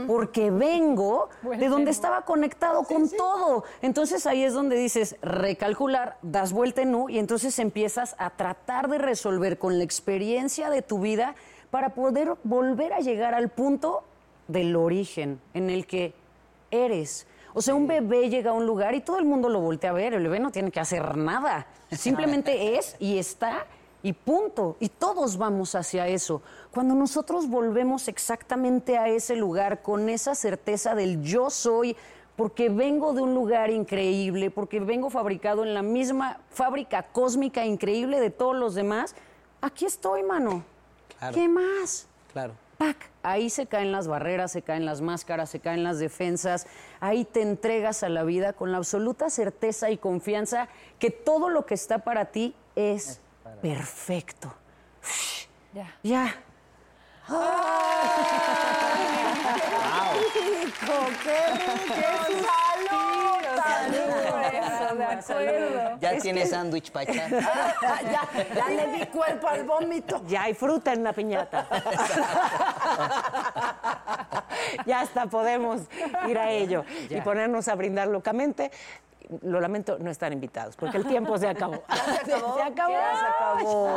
Porque 0.08 0.52
vengo 0.52 1.30
de 1.58 1.68
donde 1.70 1.90
estaba 1.90 2.24
conectado 2.24 2.84
con 2.84 3.10
todo. 3.10 3.64
Entonces 3.82 4.28
ahí 4.28 4.44
es 4.44 4.54
donde 4.54 4.76
dices 4.76 5.16
recalcular, 5.22 6.18
das 6.22 6.52
vuelta 6.52 6.82
en 6.82 6.94
U 6.94 7.10
y 7.10 7.18
entonces 7.18 7.58
empiezas 7.60 8.16
a 8.20 8.32
tratar 8.32 8.90
de 8.90 8.98
resolver 8.98 9.58
con 9.58 9.78
la 9.78 9.84
experiencia 9.84 10.70
de 10.70 10.82
tu 10.82 11.00
vida 11.00 11.36
para 11.72 11.90
poder 11.90 12.36
volver 12.44 12.94
a 12.94 13.00
llegar 13.00 13.34
al 13.34 13.50
punto 13.50 14.04
del 14.48 14.76
origen 14.76 15.40
en 15.54 15.70
el 15.70 15.88
que 15.88 16.14
eres. 16.70 17.26
O 17.54 17.62
sea, 17.62 17.76
un 17.76 17.88
bebé 17.88 18.30
llega 18.30 18.52
a 18.52 18.54
un 18.54 18.66
lugar 18.66 18.96
y 18.96 19.02
todo 19.02 19.18
el 19.18 19.26
mundo 19.26 19.48
lo 19.48 19.60
voltea 19.62 19.92
a 19.92 19.94
ver. 19.94 20.14
El 20.14 20.24
bebé 20.24 20.40
no 20.40 20.52
tiene 20.52 20.72
que 20.72 20.80
hacer 20.80 21.16
nada. 21.16 21.68
Simplemente 21.92 22.78
es 22.78 22.96
y 23.00 23.18
está 23.18 23.66
y 24.04 24.14
punto. 24.14 24.76
Y 24.80 24.90
todos 24.90 25.38
vamos 25.38 25.74
hacia 25.76 26.08
eso. 26.08 26.42
Cuando 26.74 26.96
nosotros 26.96 27.48
volvemos 27.48 28.08
exactamente 28.08 28.98
a 28.98 29.08
ese 29.08 29.36
lugar 29.36 29.84
con 29.84 30.10
esa 30.10 30.34
certeza 30.34 30.96
del 30.96 31.22
yo 31.22 31.52
soy, 31.52 31.96
porque 32.36 32.70
vengo 32.70 33.14
de 33.14 33.22
un 33.22 33.36
lugar 33.36 33.70
increíble, 33.70 34.50
porque 34.50 34.80
vengo 34.80 35.12
fabricado 35.12 35.64
en 35.64 35.76
la 35.76 35.84
misma 35.84 36.40
fábrica 36.50 37.04
cósmica 37.04 37.64
increíble 37.64 38.20
de 38.20 38.32
todos 38.32 38.56
los 38.56 38.74
demás, 38.74 39.14
aquí 39.62 39.86
estoy, 39.86 40.24
mano. 40.24 40.64
Claro. 41.20 41.36
¿Qué 41.36 41.48
más? 41.48 42.08
Claro. 42.32 42.54
¡Pac! 42.80 42.98
Ahí 43.22 43.52
se 43.52 43.68
caen 43.68 43.92
las 43.92 44.08
barreras, 44.08 44.52
se 44.52 44.64
caen 44.64 44.84
las 44.84 45.00
máscaras, 45.00 45.52
se 45.52 45.60
caen 45.60 45.84
las 45.84 46.00
defensas. 46.00 46.66
Ahí 47.00 47.24
te 47.24 47.44
entregas 47.44 48.02
a 48.02 48.10
la 48.10 48.24
vida 48.24 48.54
con 48.54 48.72
la 48.72 48.78
absoluta 48.80 49.30
certeza 49.30 49.92
y 49.92 49.98
confianza 49.98 50.70
que 50.98 51.12
todo 51.12 51.50
lo 51.50 51.68
que 51.68 51.76
está 51.76 52.00
para 52.00 52.26
ti 52.26 52.56
es 52.76 53.22
perfecto. 53.62 54.52
Ya. 55.72 55.96
Ya. 56.02 56.36
De 64.96 65.04
acuerdo. 65.04 65.98
Ya 66.00 66.18
tiene 66.18 66.46
sándwich 66.46 66.92
para 66.92 67.12
echar. 67.12 67.32
ya, 68.04 68.30
ya 68.56 68.70
le 68.70 69.00
di 69.00 69.06
cuerpo 69.08 69.48
al 69.48 69.64
vómito. 69.64 70.22
Ya 70.28 70.44
hay 70.44 70.54
fruta 70.54 70.94
en 70.94 71.04
la 71.04 71.14
piñata. 71.14 71.68
ya 74.86 75.02
hasta 75.02 75.26
podemos 75.28 75.82
ir 76.28 76.38
a 76.38 76.52
ello 76.52 76.86
y 77.10 77.20
ponernos 77.22 77.68
a 77.68 77.76
brindar 77.76 78.08
locamente. 78.08 78.72
Lo 79.42 79.60
lamento, 79.62 79.98
no 80.00 80.12
están 80.12 80.34
invitados, 80.34 80.76
porque 80.76 80.98
el 80.98 81.06
tiempo 81.06 81.38
se 81.38 81.48
acabó. 81.48 81.84
¿Se 82.26 82.32
acabó? 82.32 82.56
Se 82.56 82.62
acabó. 82.62 82.94
Ya 82.94 83.18
se 83.20 83.26
acabó. 83.26 83.90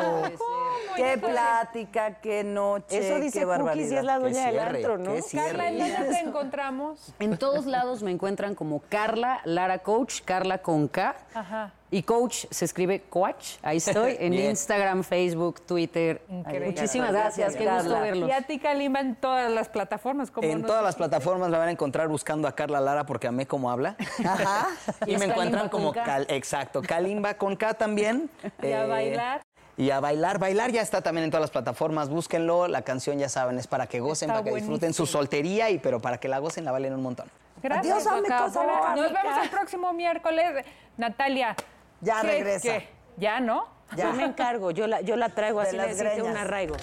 Qué 0.96 1.18
plática, 1.18 2.14
qué 2.20 2.44
noche, 2.44 2.98
Eso 2.98 3.20
dice 3.20 3.40
qué 3.40 3.44
barbaridad. 3.44 3.90
y 3.90 3.96
es 3.96 4.04
la 4.04 4.18
dueña 4.18 4.46
del 4.46 4.58
antro, 4.58 4.98
¿no? 4.98 5.14
Carla, 5.32 5.68
¿en 5.68 5.78
dónde 5.78 6.08
te 6.08 6.18
encontramos? 6.26 7.12
En 7.18 7.36
todos 7.36 7.66
lados 7.66 8.02
me 8.02 8.10
encuentran 8.10 8.54
como 8.54 8.80
Carla 8.88 9.40
Lara 9.44 9.80
Coach, 9.80 10.22
Carla 10.24 10.58
con 10.58 10.88
K. 10.88 11.16
Ajá. 11.34 11.72
Y 11.96 12.02
coach 12.02 12.44
se 12.50 12.66
escribe 12.66 13.04
coach. 13.08 13.52
Ahí 13.62 13.78
estoy 13.78 14.16
en 14.20 14.32
Bien. 14.32 14.50
Instagram, 14.50 15.02
Facebook, 15.02 15.62
Twitter. 15.62 16.20
Increíble. 16.28 16.66
Muchísimas 16.66 17.10
gracias. 17.10 17.56
Qué 17.56 17.64
Carla. 17.64 17.82
gusto 17.84 18.00
verlos. 18.02 18.28
Y 18.28 18.32
a 18.32 18.42
ti, 18.42 18.58
Kalimba, 18.58 19.00
en 19.00 19.16
todas 19.16 19.50
las 19.50 19.70
plataformas. 19.70 20.30
como 20.30 20.46
En 20.46 20.62
todas 20.62 20.82
las 20.82 20.94
plataformas 20.94 21.48
la 21.50 21.56
van 21.56 21.68
a 21.68 21.70
encontrar 21.70 22.08
buscando 22.08 22.48
a 22.48 22.52
Carla 22.54 22.80
Lara 22.80 23.06
porque 23.06 23.28
amé 23.28 23.46
cómo 23.46 23.70
habla. 23.70 23.96
Ajá. 24.26 24.66
Y, 25.06 25.16
me 25.16 25.24
encuentran 25.24 25.68
Kalimba 25.68 25.70
como. 25.70 25.92
Cal- 25.94 26.26
exacto, 26.28 26.82
Kalimba 26.82 27.32
con 27.38 27.56
K 27.56 27.72
también. 27.72 28.28
Y 28.62 28.72
a 28.72 28.84
Eh, 28.84 28.86
bailar. 28.88 29.42
Y 29.78 29.90
a 29.90 30.00
bailar, 30.00 30.38
bailar 30.38 30.72
ya 30.72 30.82
está 30.82 31.00
también 31.00 31.24
en 31.24 31.30
todas 31.30 31.42
las 31.42 31.50
plataformas, 31.50 32.10
búsquenlo, 32.10 32.68
la 32.68 32.82
canción 32.82 33.18
ya 33.18 33.30
saben, 33.30 33.58
es 33.58 33.66
para 33.66 33.86
que 33.86 34.00
gocen, 34.00 34.28
Está 34.28 34.40
para 34.42 34.50
que 34.50 34.56
disfruten 34.56 34.92
su 34.92 35.06
soltería 35.06 35.70
y 35.70 35.78
pero 35.78 36.00
para 36.00 36.18
que 36.18 36.28
la 36.28 36.40
gocen 36.40 36.66
la 36.66 36.72
valen 36.72 36.92
un 36.92 37.02
montón. 37.02 37.26
Gracias. 37.62 38.06
Adiós, 38.06 38.54
Nos 38.96 39.12
vemos 39.12 39.42
el 39.42 39.48
próximo 39.50 39.92
miércoles. 39.94 40.64
Natalia. 40.98 41.56
Ya 42.00 42.20
¿qué- 42.20 42.26
regresa. 42.28 42.62
qué? 42.62 42.88
¿Ya, 43.16 43.40
no? 43.40 43.68
Ya. 43.96 44.04
Yo 44.06 44.12
me 44.14 44.24
encargo, 44.24 44.70
yo 44.72 44.86
la, 44.86 45.00
yo 45.00 45.16
la 45.16 45.28
traigo 45.30 45.60
De 45.60 45.68
así 45.68 45.76
las 45.76 45.96
greñas. 45.96 46.26
un 46.26 46.36
arraigo. 46.36 46.76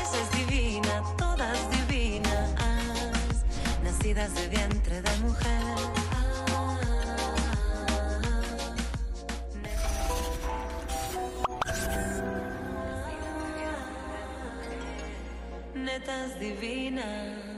Esa 0.00 0.16
es 0.22 0.30
divina, 0.32 1.02
todas 1.18 1.58
divinas, 1.70 2.50
nacidas 3.82 4.34
de 4.34 4.48
vientre 4.48 5.02
de 5.02 5.16
mujer. 5.18 5.58
Netas 15.74 16.38
divinas. 16.40 17.57